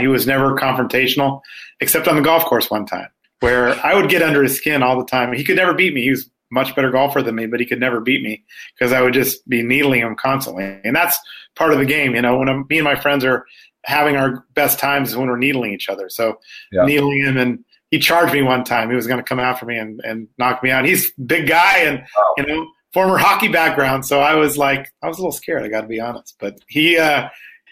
[0.01, 1.41] he was never confrontational,
[1.79, 4.99] except on the golf course one time where I would get under his skin all
[4.99, 5.33] the time.
[5.33, 6.03] He could never beat me.
[6.03, 8.45] He was much better golfer than me, but he could never beat me
[8.79, 10.81] because I would just be needling him constantly.
[10.85, 11.19] And that's
[11.55, 12.15] part of the game.
[12.15, 13.45] You know, when I'm, me and my friends are
[13.85, 16.09] having our best times is when we're needling each other.
[16.09, 16.39] So
[16.73, 16.85] yeah.
[16.85, 18.91] needling him and he charged me one time.
[18.91, 20.85] He was going to come after me and, and knock me out.
[20.85, 22.35] He's big guy and, wow.
[22.37, 24.05] you know, former hockey background.
[24.05, 25.63] So I was like, I was a little scared.
[25.63, 27.29] I got to be honest, but he, uh,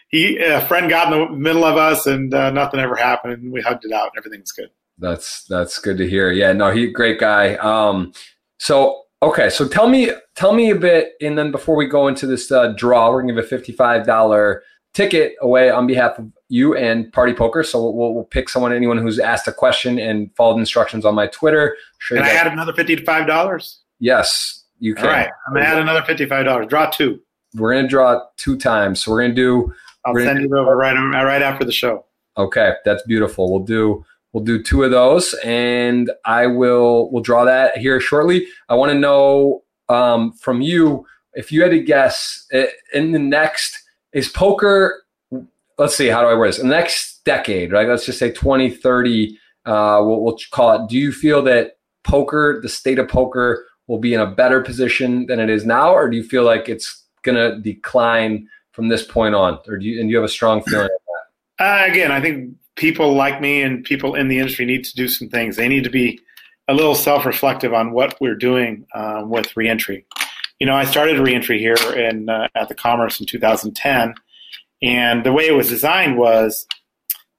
[0.08, 3.52] he, a friend got in the middle of us and uh, nothing ever happened and
[3.52, 4.70] we hugged it out and everything's good.
[4.98, 6.30] That's, that's good to hear.
[6.30, 7.56] Yeah, no, he great guy.
[7.56, 8.12] Um,
[8.58, 12.26] so okay, so tell me tell me a bit, and then before we go into
[12.26, 14.62] this uh, draw, we're gonna give a fifty-five dollar
[14.92, 17.64] ticket away on behalf of you and Party Poker.
[17.64, 21.26] So we'll, we'll pick someone, anyone who's asked a question and followed instructions on my
[21.26, 21.76] Twitter.
[21.98, 23.80] Sure can I add another fifty-five dollars?
[23.98, 25.06] Yes, you can.
[25.06, 26.66] All right, I'm gonna add another fifty-five dollars.
[26.68, 27.20] Draw two.
[27.54, 29.02] We're gonna draw two times.
[29.02, 29.72] So we're gonna do.
[30.04, 32.04] I'll send it over right right after the show.
[32.36, 33.50] Okay, that's beautiful.
[33.50, 34.04] We'll do
[34.34, 38.48] We'll do two of those, and I will we'll draw that here shortly.
[38.68, 43.20] I want to know um, from you if you had to guess eh, in the
[43.20, 43.80] next
[44.12, 45.04] is poker.
[45.78, 46.58] Let's see, how do I word this?
[46.58, 47.88] In the next decade, right?
[47.88, 49.38] Let's just say 2030.
[49.66, 50.88] Uh, we'll, we'll call it.
[50.88, 55.26] Do you feel that poker, the state of poker, will be in a better position
[55.26, 59.04] than it is now, or do you feel like it's going to decline from this
[59.04, 60.88] point on, or do you and you have a strong feeling?
[61.60, 65.08] Uh, again, I think people like me and people in the industry need to do
[65.08, 65.56] some things.
[65.56, 66.20] They need to be
[66.68, 70.06] a little self-reflective on what we're doing uh, with reentry.
[70.58, 74.14] You know, I started reentry here in uh, at the Commerce in 2010,
[74.82, 76.66] and the way it was designed was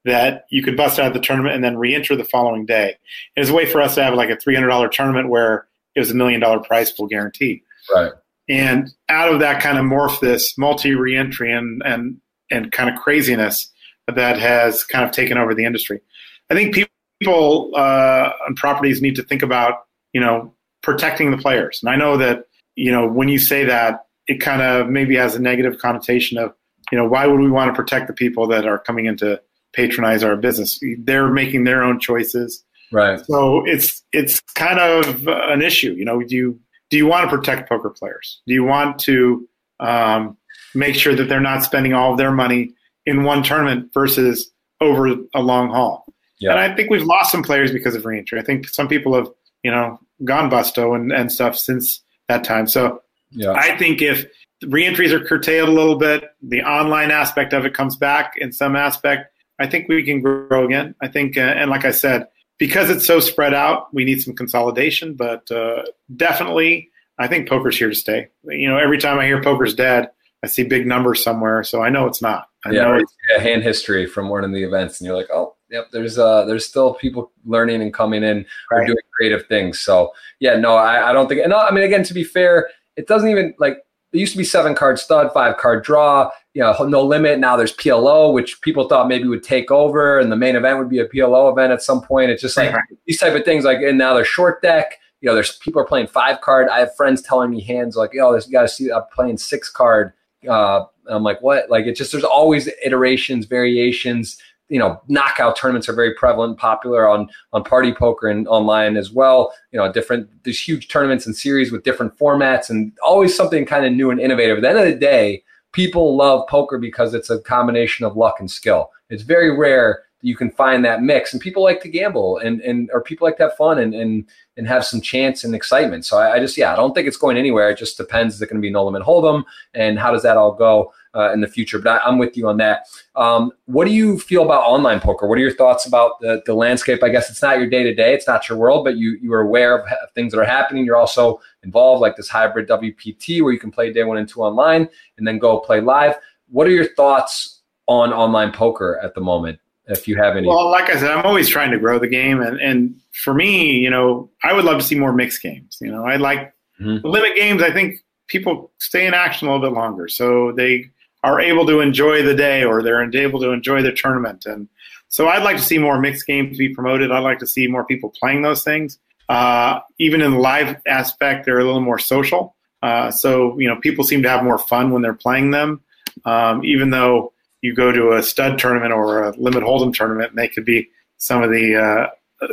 [0.05, 2.95] that you could bust out of the tournament and then re-enter the following day.
[3.35, 6.11] It was a way for us to have like a $300 tournament where it was
[6.11, 7.63] a million dollar prize pool guarantee.
[7.93, 8.11] Right.
[8.47, 12.17] And out of that kind of morphed this multi reentry and, and,
[12.51, 13.71] and kind of craziness
[14.13, 16.01] that has kind of taken over the industry.
[16.49, 16.75] I think
[17.19, 20.53] people uh, on properties need to think about, you know,
[20.83, 21.79] protecting the players.
[21.81, 22.45] And I know that,
[22.75, 26.53] you know, when you say that, it kind of maybe has a negative connotation of,
[26.91, 29.41] you know, why would we want to protect the people that are coming in to
[29.73, 30.79] patronize our business?
[30.99, 32.63] They're making their own choices.
[32.91, 33.19] Right.
[33.25, 35.93] So it's it's kind of an issue.
[35.93, 36.59] You know, do you
[36.89, 38.41] do you want to protect poker players?
[38.45, 39.47] Do you want to
[39.79, 40.37] um,
[40.75, 42.73] make sure that they're not spending all of their money
[43.05, 44.51] in one tournament versus
[44.81, 46.05] over a long haul?
[46.39, 46.51] Yeah.
[46.51, 48.39] And I think we've lost some players because of reentry.
[48.39, 49.29] I think some people have,
[49.63, 52.67] you know, gone busto and, and stuff since that time.
[52.67, 53.01] So
[53.31, 53.51] yeah.
[53.51, 54.25] I think if
[54.67, 58.75] reentries are curtailed a little bit, the online aspect of it comes back in some
[58.75, 60.95] aspect, I think we can grow again.
[61.01, 62.27] I think, uh, and like I said,
[62.57, 65.15] because it's so spread out, we need some consolidation.
[65.15, 65.83] But uh,
[66.15, 68.29] definitely, I think poker's here to stay.
[68.43, 70.09] You know, every time I hear poker's dead,
[70.43, 72.49] I see big numbers somewhere, so I know it's not.
[72.65, 75.29] I yeah, know it's a hand history from one of the events, and you're like,
[75.31, 75.87] oh, yep.
[75.91, 78.81] There's uh, there's still people learning and coming in right.
[78.81, 79.79] or doing creative things.
[79.79, 81.41] So yeah, no, I, I don't think.
[81.43, 83.77] And I mean, again, to be fair, it doesn't even like
[84.13, 87.37] it used to be seven card stud, five card draw, you know, no limit.
[87.37, 90.89] Now there's PLO, which people thought maybe would take over, and the main event would
[90.89, 92.31] be a PLO event at some point.
[92.31, 92.83] It's just like right.
[93.05, 93.65] these type of things.
[93.65, 94.99] Like, and now there's short deck.
[95.21, 96.69] You know, there's people are playing five card.
[96.69, 99.37] I have friends telling me hands like, "Yo, this you got to see I'm playing
[99.37, 100.13] six card."
[100.47, 101.69] Uh, I'm like, what?
[101.69, 104.37] Like, it's just there's always iterations, variations.
[104.67, 109.11] You know knockout tournaments are very prevalent popular on on party poker and online as
[109.11, 109.53] well.
[109.71, 113.85] You know different there's huge tournaments and series with different formats and always something kind
[113.85, 114.57] of new and innovative.
[114.57, 118.37] At the end of the day people love poker because it's a combination of luck
[118.39, 118.89] and skill.
[119.09, 122.89] It's very rare you can find that mix and people like to gamble and and
[122.93, 124.25] or people like to have fun and and
[124.57, 127.17] and have some chance and excitement so i, I just yeah i don't think it's
[127.17, 129.43] going anywhere it just depends is it going to be no limit hold'em
[129.73, 131.79] and how does that all go uh, in the future.
[131.79, 132.87] But I, am with you on that.
[133.15, 135.27] Um, what do you feel about online poker?
[135.27, 137.03] What are your thoughts about the, the landscape?
[137.03, 139.33] I guess it's not your day to day, it's not your world, but you you
[139.33, 140.85] are aware of things that are happening.
[140.85, 144.41] You're also involved, like this hybrid WPT, where you can play day one and two
[144.41, 146.15] online, and then go play live.
[146.49, 149.59] What are your thoughts on online poker at the moment?
[149.87, 150.47] If you have any.
[150.47, 153.73] Well, like I said, I'm always trying to grow the game, and and for me,
[153.73, 155.77] you know, I would love to see more mixed games.
[155.79, 157.05] You know, I like mm-hmm.
[157.07, 157.61] limit games.
[157.61, 160.89] I think people stay in action a little bit longer, so they
[161.23, 164.45] are able to enjoy the day or they're able to enjoy the tournament.
[164.45, 164.67] And
[165.07, 167.11] so I'd like to see more mixed games be promoted.
[167.11, 168.99] I'd like to see more people playing those things.
[169.27, 172.55] Uh, even in the live aspect, they're a little more social.
[172.83, 175.81] Uh, so, you know, people seem to have more fun when they're playing them.
[176.25, 177.33] Um, even though
[177.65, 180.89] you go to a stud tournament or a limit hold'em tournament, and they could be
[181.17, 182.07] some of the uh,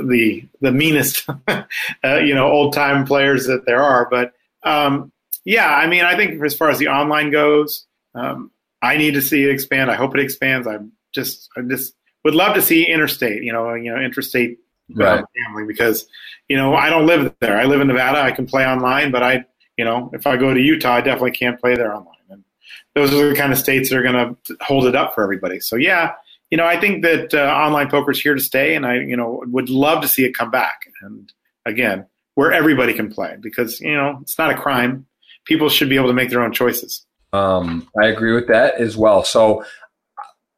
[0.04, 1.64] the the meanest, uh,
[2.16, 4.08] you know, old time players that there are.
[4.10, 4.32] But
[4.62, 5.12] um,
[5.44, 9.22] yeah, I mean, I think as far as the online goes, um, I need to
[9.22, 9.90] see it expand.
[9.90, 10.66] I hope it expands.
[10.66, 10.78] I
[11.12, 11.94] just, I just
[12.24, 14.58] would love to see interstate, you know, you know, interstate
[14.94, 15.24] right.
[15.36, 16.06] gambling because,
[16.48, 17.58] you know, I don't live there.
[17.58, 18.20] I live in Nevada.
[18.20, 19.44] I can play online, but I,
[19.76, 22.14] you know, if I go to Utah, I definitely can't play there online.
[22.94, 25.60] Those are the kind of states that are going to hold it up for everybody.
[25.60, 26.12] So yeah,
[26.50, 29.16] you know, I think that uh, online poker is here to stay, and I, you
[29.16, 30.82] know, would love to see it come back.
[31.00, 31.32] And
[31.64, 35.06] again, where everybody can play because you know it's not a crime.
[35.44, 37.04] People should be able to make their own choices.
[37.32, 39.24] Um, I agree with that as well.
[39.24, 39.64] So,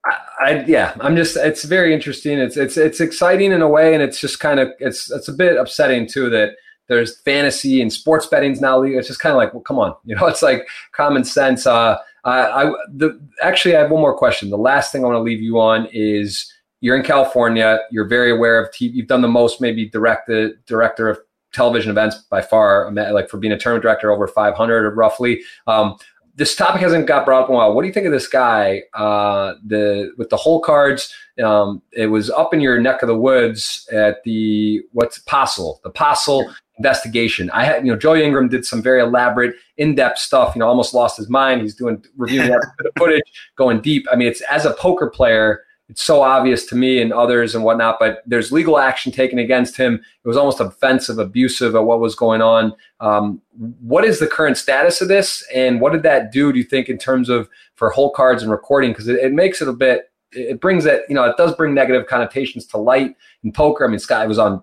[0.05, 2.39] I, I, yeah, I'm just it's very interesting.
[2.39, 5.33] It's it's it's exciting in a way, and it's just kind of it's it's a
[5.33, 6.57] bit upsetting too that
[6.89, 8.99] there's fantasy and sports betting's now legal.
[8.99, 11.67] It's just kind of like, well, come on, you know, it's like common sense.
[11.67, 11.99] Uh,
[12.31, 14.51] I, the actually I have one more question.
[14.51, 17.81] The last thing I want to leave you on is you're in California.
[17.91, 18.95] You're very aware of TV.
[18.95, 21.19] You've done the most, maybe direct the director of
[21.53, 22.93] television events by far.
[22.93, 25.43] Like for being a tournament director, over 500 roughly.
[25.67, 25.97] Um,
[26.37, 27.75] this topic hasn't got brought up in a while.
[27.75, 28.83] What do you think of this guy?
[28.93, 31.15] Uh, the with the hole cards.
[31.43, 35.91] Um, it was up in your neck of the woods at the what's Postle, the
[35.91, 37.51] Postle investigation.
[37.51, 40.55] I had you know Joey Ingram did some very elaborate, in depth stuff.
[40.55, 41.63] You know, almost lost his mind.
[41.63, 42.67] He's doing reviewing that
[42.99, 43.23] footage,
[43.57, 44.07] going deep.
[44.11, 45.63] I mean, it's as a poker player.
[45.89, 49.77] it's so obvious to me and others and whatnot, but there's legal action taken against
[49.77, 49.95] him.
[50.25, 52.73] It was almost offensive, abusive of what was going on.
[53.01, 53.43] Um,
[53.81, 56.53] what is the current status of this, and what did that do?
[56.53, 58.91] Do you think in terms of for hole cards and recording?
[58.91, 60.11] Because it, it, makes it a bit.
[60.33, 63.15] It brings it, you know, it does bring negative connotations to light
[63.45, 63.85] in poker.
[63.85, 64.63] I mean, Scott was on.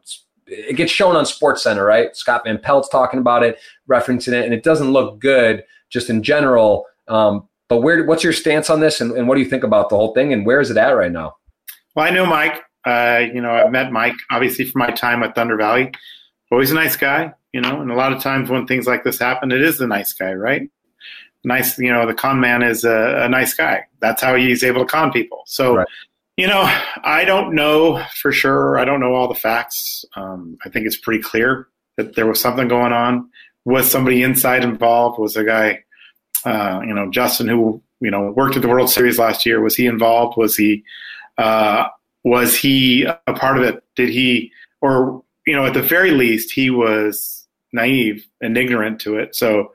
[0.52, 2.16] It gets shown on SportsCenter, right?
[2.16, 3.58] Scott Van Pelt's talking about it,
[3.90, 6.86] referencing it, and it doesn't look good just in general.
[7.08, 9.90] Um, but where, what's your stance on this, and, and, what do you think about
[9.90, 11.36] the whole thing, and where is it at right now?
[11.96, 12.62] Well, I know Mike.
[12.86, 15.92] Uh, you know, I've met Mike obviously from my time at Thunder Valley.
[16.52, 17.80] Always a nice guy, you know.
[17.80, 20.34] And a lot of times when things like this happen, it is the nice guy,
[20.34, 20.70] right?
[21.44, 23.86] Nice, you know, the con man is a, a nice guy.
[24.00, 25.44] That's how he's able to con people.
[25.46, 25.88] So, right.
[26.42, 26.64] You know,
[27.04, 28.80] I don't know for sure.
[28.80, 30.04] I don't know all the facts.
[30.16, 33.30] Um, I think it's pretty clear that there was something going on.
[33.64, 35.20] Was somebody inside involved?
[35.20, 35.84] Was a guy
[36.46, 39.76] uh, you know, Justin, who you know worked at the World Series last year, was
[39.76, 40.38] he involved?
[40.38, 40.84] Was he
[41.38, 41.88] uh,
[42.24, 43.84] was he a part of it?
[43.96, 44.52] Did he,
[44.82, 49.36] or you know, at the very least, he was naive and ignorant to it.
[49.36, 49.72] So,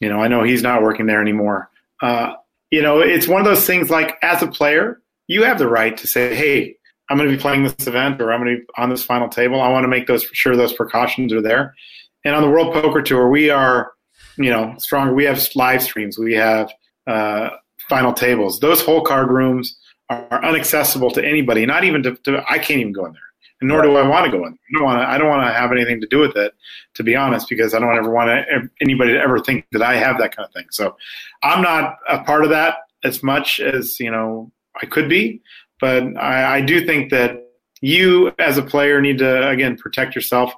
[0.00, 1.70] you know, I know he's not working there anymore.
[2.02, 2.34] Uh,
[2.70, 3.90] you know, it's one of those things.
[3.90, 6.74] Like as a player, you have the right to say, "Hey,
[7.08, 9.28] I'm going to be playing this event, or I'm going to be on this final
[9.28, 9.60] table.
[9.60, 11.74] I want to make those sure those precautions are there."
[12.24, 13.92] And on the World Poker Tour, we are
[14.36, 15.14] you know stronger.
[15.14, 16.18] We have live streams.
[16.18, 16.72] We have
[17.06, 17.50] uh,
[17.88, 18.60] final tables.
[18.60, 19.78] Those hole card rooms
[20.10, 21.66] are unaccessible to anybody.
[21.66, 23.22] Not even to, to I can't even go in there,
[23.60, 24.52] and nor do I want to go in.
[24.52, 24.58] There.
[24.74, 25.08] I don't want to.
[25.08, 26.54] I don't want to have anything to do with it,
[26.94, 29.96] to be honest, because I don't ever want to, anybody to ever think that I
[29.96, 30.66] have that kind of thing.
[30.70, 30.96] So
[31.42, 34.50] I'm not a part of that as much as you know
[34.82, 35.42] I could be,
[35.80, 37.44] but I, I do think that
[37.80, 40.52] you as a player need to again protect yourself.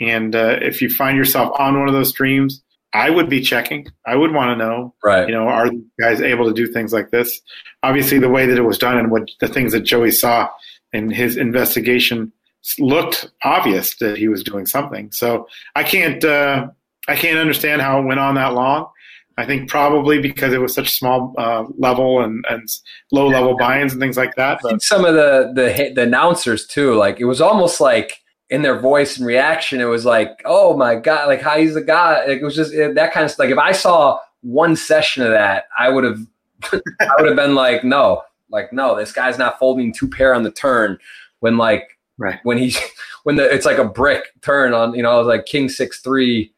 [0.00, 3.86] And uh, if you find yourself on one of those streams, I would be checking.
[4.06, 5.26] I would want to know, right?
[5.26, 7.40] You know, are these guys able to do things like this?
[7.82, 10.48] Obviously, the way that it was done and what the things that Joey saw
[10.92, 12.32] in his investigation
[12.78, 15.10] looked obvious that he was doing something.
[15.12, 16.68] So I can't, uh,
[17.08, 18.88] I can't understand how it went on that long.
[19.36, 22.68] I think probably because it was such small uh, level and, and
[23.10, 24.60] low level buy-ins and things like that.
[24.62, 24.80] But.
[24.80, 29.16] some of the, the the announcers too, like it was almost like in their voice
[29.16, 32.28] and reaction, it was like, oh my god, like how he's a god.
[32.28, 33.44] It was just it, that kind of stuff.
[33.44, 36.20] Like if I saw one session of that, I would have,
[36.72, 40.44] I would have been like, no, like no, this guy's not folding two pair on
[40.44, 40.98] the turn
[41.40, 42.78] when like right when he's
[43.24, 44.94] when the it's like a brick turn on.
[44.94, 46.53] You know, I was like king six three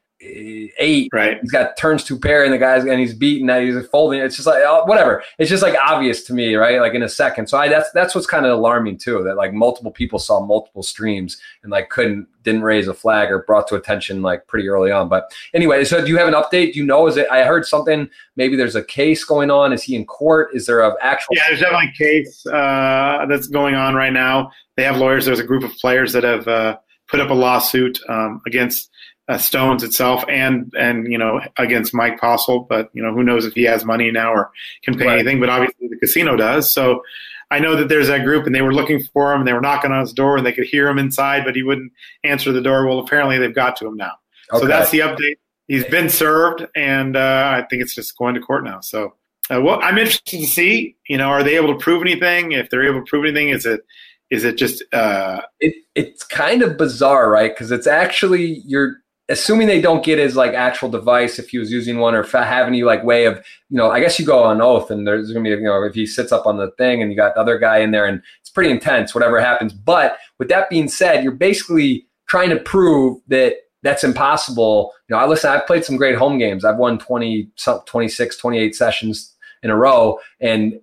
[0.78, 1.08] eight.
[1.12, 1.38] Right.
[1.40, 3.62] He's got turns two pair, and the guy's and he's beating that.
[3.62, 4.20] He's folding.
[4.20, 5.22] It's just like oh, whatever.
[5.38, 6.80] It's just like obvious to me, right?
[6.80, 7.48] Like in a second.
[7.48, 9.22] So I that's that's what's kind of alarming too.
[9.24, 13.42] That like multiple people saw multiple streams and like couldn't didn't raise a flag or
[13.42, 15.08] brought to attention like pretty early on.
[15.08, 16.72] But anyway, so do you have an update?
[16.72, 17.06] Do you know?
[17.06, 17.26] Is it?
[17.30, 18.08] I heard something.
[18.36, 19.72] Maybe there's a case going on.
[19.72, 20.50] Is he in court?
[20.54, 21.36] Is there an actual?
[21.36, 24.50] Yeah, there's definitely a case uh, that's going on right now.
[24.76, 25.26] They have lawyers.
[25.26, 26.48] There's a group of players that have.
[26.48, 26.78] Uh,
[27.08, 28.90] put up a lawsuit um, against
[29.28, 33.44] uh, Stones itself and and you know against Mike Postle, but you know who knows
[33.44, 34.50] if he has money now or
[34.84, 35.18] can pay right.
[35.18, 35.40] anything.
[35.40, 36.72] But obviously the casino does.
[36.72, 37.02] So
[37.50, 39.60] I know that there's that group, and they were looking for him, and they were
[39.60, 41.92] knocking on his door, and they could hear him inside, but he wouldn't
[42.24, 42.86] answer the door.
[42.86, 44.12] Well, apparently they've got to him now.
[44.52, 44.62] Okay.
[44.62, 45.36] So that's the update.
[45.68, 48.80] He's been served, and uh, I think it's just going to court now.
[48.80, 49.14] So.
[49.48, 50.96] Uh, well, I'm interested to see.
[51.08, 52.50] You know, are they able to prove anything?
[52.50, 53.82] If they're able to prove anything, is it
[54.28, 54.82] is it just?
[54.92, 57.54] Uh, it, it's kind of bizarre, right?
[57.54, 58.96] Because it's actually you're
[59.28, 62.66] assuming they don't get his like actual device if he was using one or have
[62.66, 63.36] any like way of
[63.68, 65.94] you know i guess you go on oath and there's gonna be you know if
[65.94, 68.22] he sits up on the thing and you got the other guy in there and
[68.40, 69.72] it's pretty intense whatever happens.
[69.72, 74.92] But with that being said you're basically trying to prove that that's impossible.
[75.08, 76.64] You know i listen i've played some great home games.
[76.64, 77.50] I've won 20
[77.86, 80.80] 26 28 sessions in a row and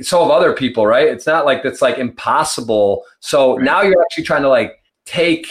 [0.00, 1.06] so have other people right?
[1.06, 3.04] It's not like that's like impossible.
[3.20, 4.72] So now you're actually trying to like
[5.06, 5.46] take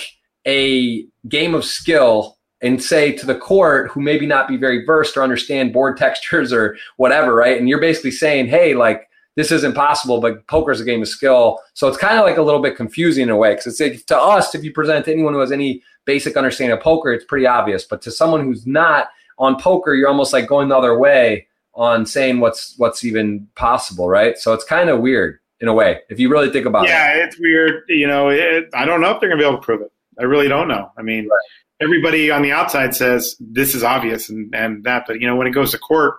[0.47, 5.17] a game of skill and say to the court who maybe not be very versed
[5.17, 7.57] or understand board textures or whatever, right?
[7.57, 11.07] And you're basically saying, hey, like this is impossible, but poker is a game of
[11.07, 11.59] skill.
[11.73, 14.17] So it's kind of like a little bit confusing in a way because it's to
[14.17, 17.47] us, if you present to anyone who has any basic understanding of poker, it's pretty
[17.47, 17.83] obvious.
[17.83, 19.07] But to someone who's not
[19.37, 24.07] on poker, you're almost like going the other way on saying what's what's even possible,
[24.07, 24.37] right?
[24.37, 27.17] So it's kind of weird in a way if you really think about yeah, it.
[27.17, 27.83] Yeah, it's weird.
[27.87, 29.91] You know, it, I don't know if they're gonna be able to prove it.
[30.19, 30.91] I really don't know.
[30.97, 31.39] I mean, right.
[31.81, 35.47] everybody on the outside says this is obvious and, and that, but you know, when
[35.47, 36.15] it goes to court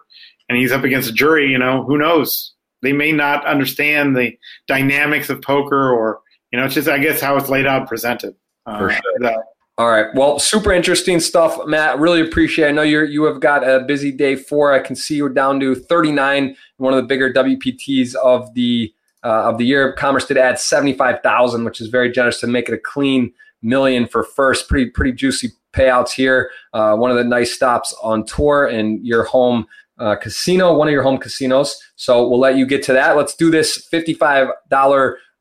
[0.48, 2.52] and he's up against a jury, you know, who knows?
[2.82, 6.20] They may not understand the dynamics of poker or,
[6.52, 8.34] you know, it's just, I guess, how it's laid out and presented.
[8.66, 9.00] Uh, For sure.
[9.20, 9.38] That,
[9.76, 10.06] all right.
[10.14, 11.98] Well, super interesting stuff, Matt.
[11.98, 12.66] Really appreciate.
[12.66, 12.68] It.
[12.68, 14.72] I know you you have got a busy day four.
[14.72, 18.94] I can see you're down to 39, one of the bigger WPTs of the
[19.24, 19.92] uh, of the year.
[19.94, 23.32] Commerce did add 75,000, which is very generous to make it a clean
[23.64, 24.68] million for first.
[24.68, 26.50] Pretty, pretty juicy payouts here.
[26.72, 29.66] Uh, one of the nice stops on tour and your home
[29.98, 31.76] uh, casino, one of your home casinos.
[31.96, 33.16] So we'll let you get to that.
[33.16, 34.50] Let's do this $55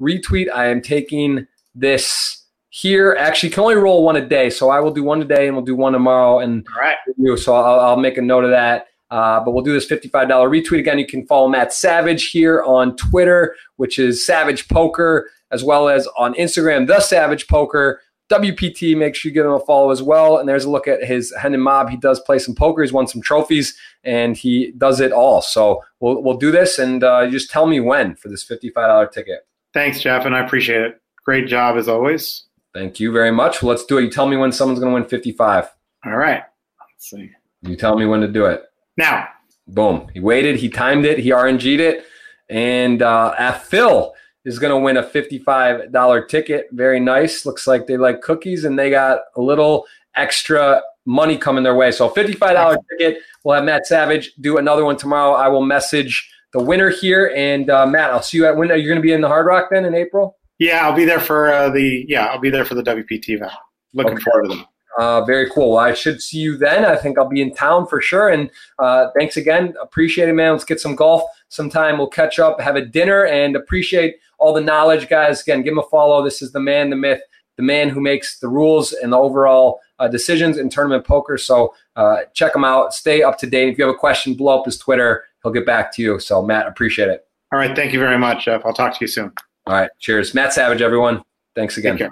[0.01, 0.51] retweet.
[0.53, 3.15] I am taking this here.
[3.19, 4.49] Actually, can only roll one a day.
[4.49, 6.39] So I will do one today and we'll do one tomorrow.
[6.39, 6.97] And All right.
[7.17, 7.37] you.
[7.37, 8.87] So I'll, I'll make a note of that.
[9.11, 10.79] Uh, but we'll do this $55 retweet.
[10.79, 15.87] Again, you can follow Matt Savage here on Twitter, which is Savage Poker, as well
[15.87, 18.01] as on Instagram, The Savage Poker.
[18.33, 20.37] WPT, make sure you give him a follow as well.
[20.37, 21.89] And there's a look at his Hendon Mob.
[21.89, 22.81] He does play some poker.
[22.81, 25.41] He's won some trophies, and he does it all.
[25.41, 29.47] So we'll, we'll do this, and uh, just tell me when for this $55 ticket.
[29.73, 31.01] Thanks, Jeff, and I appreciate it.
[31.25, 32.45] Great job as always.
[32.73, 33.61] Thank you very much.
[33.61, 34.03] Well, let's do it.
[34.03, 35.69] You tell me when someone's going to win 55.
[36.05, 36.43] All right.
[36.79, 37.31] Let's see.
[37.61, 38.63] You tell me when to do it.
[38.97, 39.27] Now,
[39.67, 40.07] Boom.
[40.13, 42.05] He waited, he timed it, he RNG'd it.
[42.49, 44.13] And uh, Phil
[44.45, 46.67] is going to win a $55 ticket.
[46.71, 47.45] Very nice.
[47.45, 51.91] Looks like they like cookies and they got a little extra money coming their way.
[51.91, 53.21] So $55 ticket.
[53.43, 55.33] We'll have Matt Savage do another one tomorrow.
[55.33, 57.31] I will message the winner here.
[57.35, 59.27] And uh, Matt, I'll see you at when are you going to be in the
[59.27, 60.37] Hard Rock then in April?
[60.59, 63.51] yeah, I'll be there for uh, the yeah, I'll be there for the WPT event.
[63.93, 64.23] Looking Okay.
[64.23, 64.65] forward to them.
[64.97, 65.71] Uh, very cool.
[65.71, 66.85] Well, I should see you then.
[66.85, 68.29] I think I'll be in town for sure.
[68.29, 69.73] And uh, thanks again.
[69.81, 70.51] Appreciate it, man.
[70.51, 71.97] Let's get some golf sometime.
[71.97, 75.41] We'll catch up, have a dinner, and appreciate all the knowledge, guys.
[75.41, 76.23] Again, give him a follow.
[76.23, 77.21] This is the man, the myth,
[77.55, 81.37] the man who makes the rules and the overall uh, decisions in tournament poker.
[81.37, 82.93] So uh, check him out.
[82.93, 83.69] Stay up to date.
[83.69, 85.23] If you have a question, blow up his Twitter.
[85.43, 86.19] He'll get back to you.
[86.19, 87.25] So, Matt, appreciate it.
[87.53, 88.65] All right, thank you very much, Jeff.
[88.65, 89.31] I'll talk to you soon.
[89.65, 89.89] All right.
[89.99, 90.33] Cheers.
[90.33, 91.21] Matt Savage, everyone.
[91.55, 91.93] Thanks again.
[91.93, 92.09] Take care.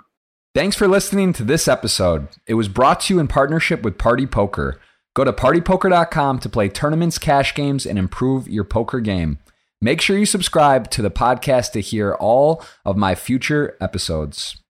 [0.53, 2.27] Thanks for listening to this episode.
[2.45, 4.79] It was brought to you in partnership with Party Poker.
[5.13, 9.39] Go to partypoker.com to play tournaments, cash games, and improve your poker game.
[9.83, 14.60] Make sure you subscribe to the podcast to hear all of my future episodes.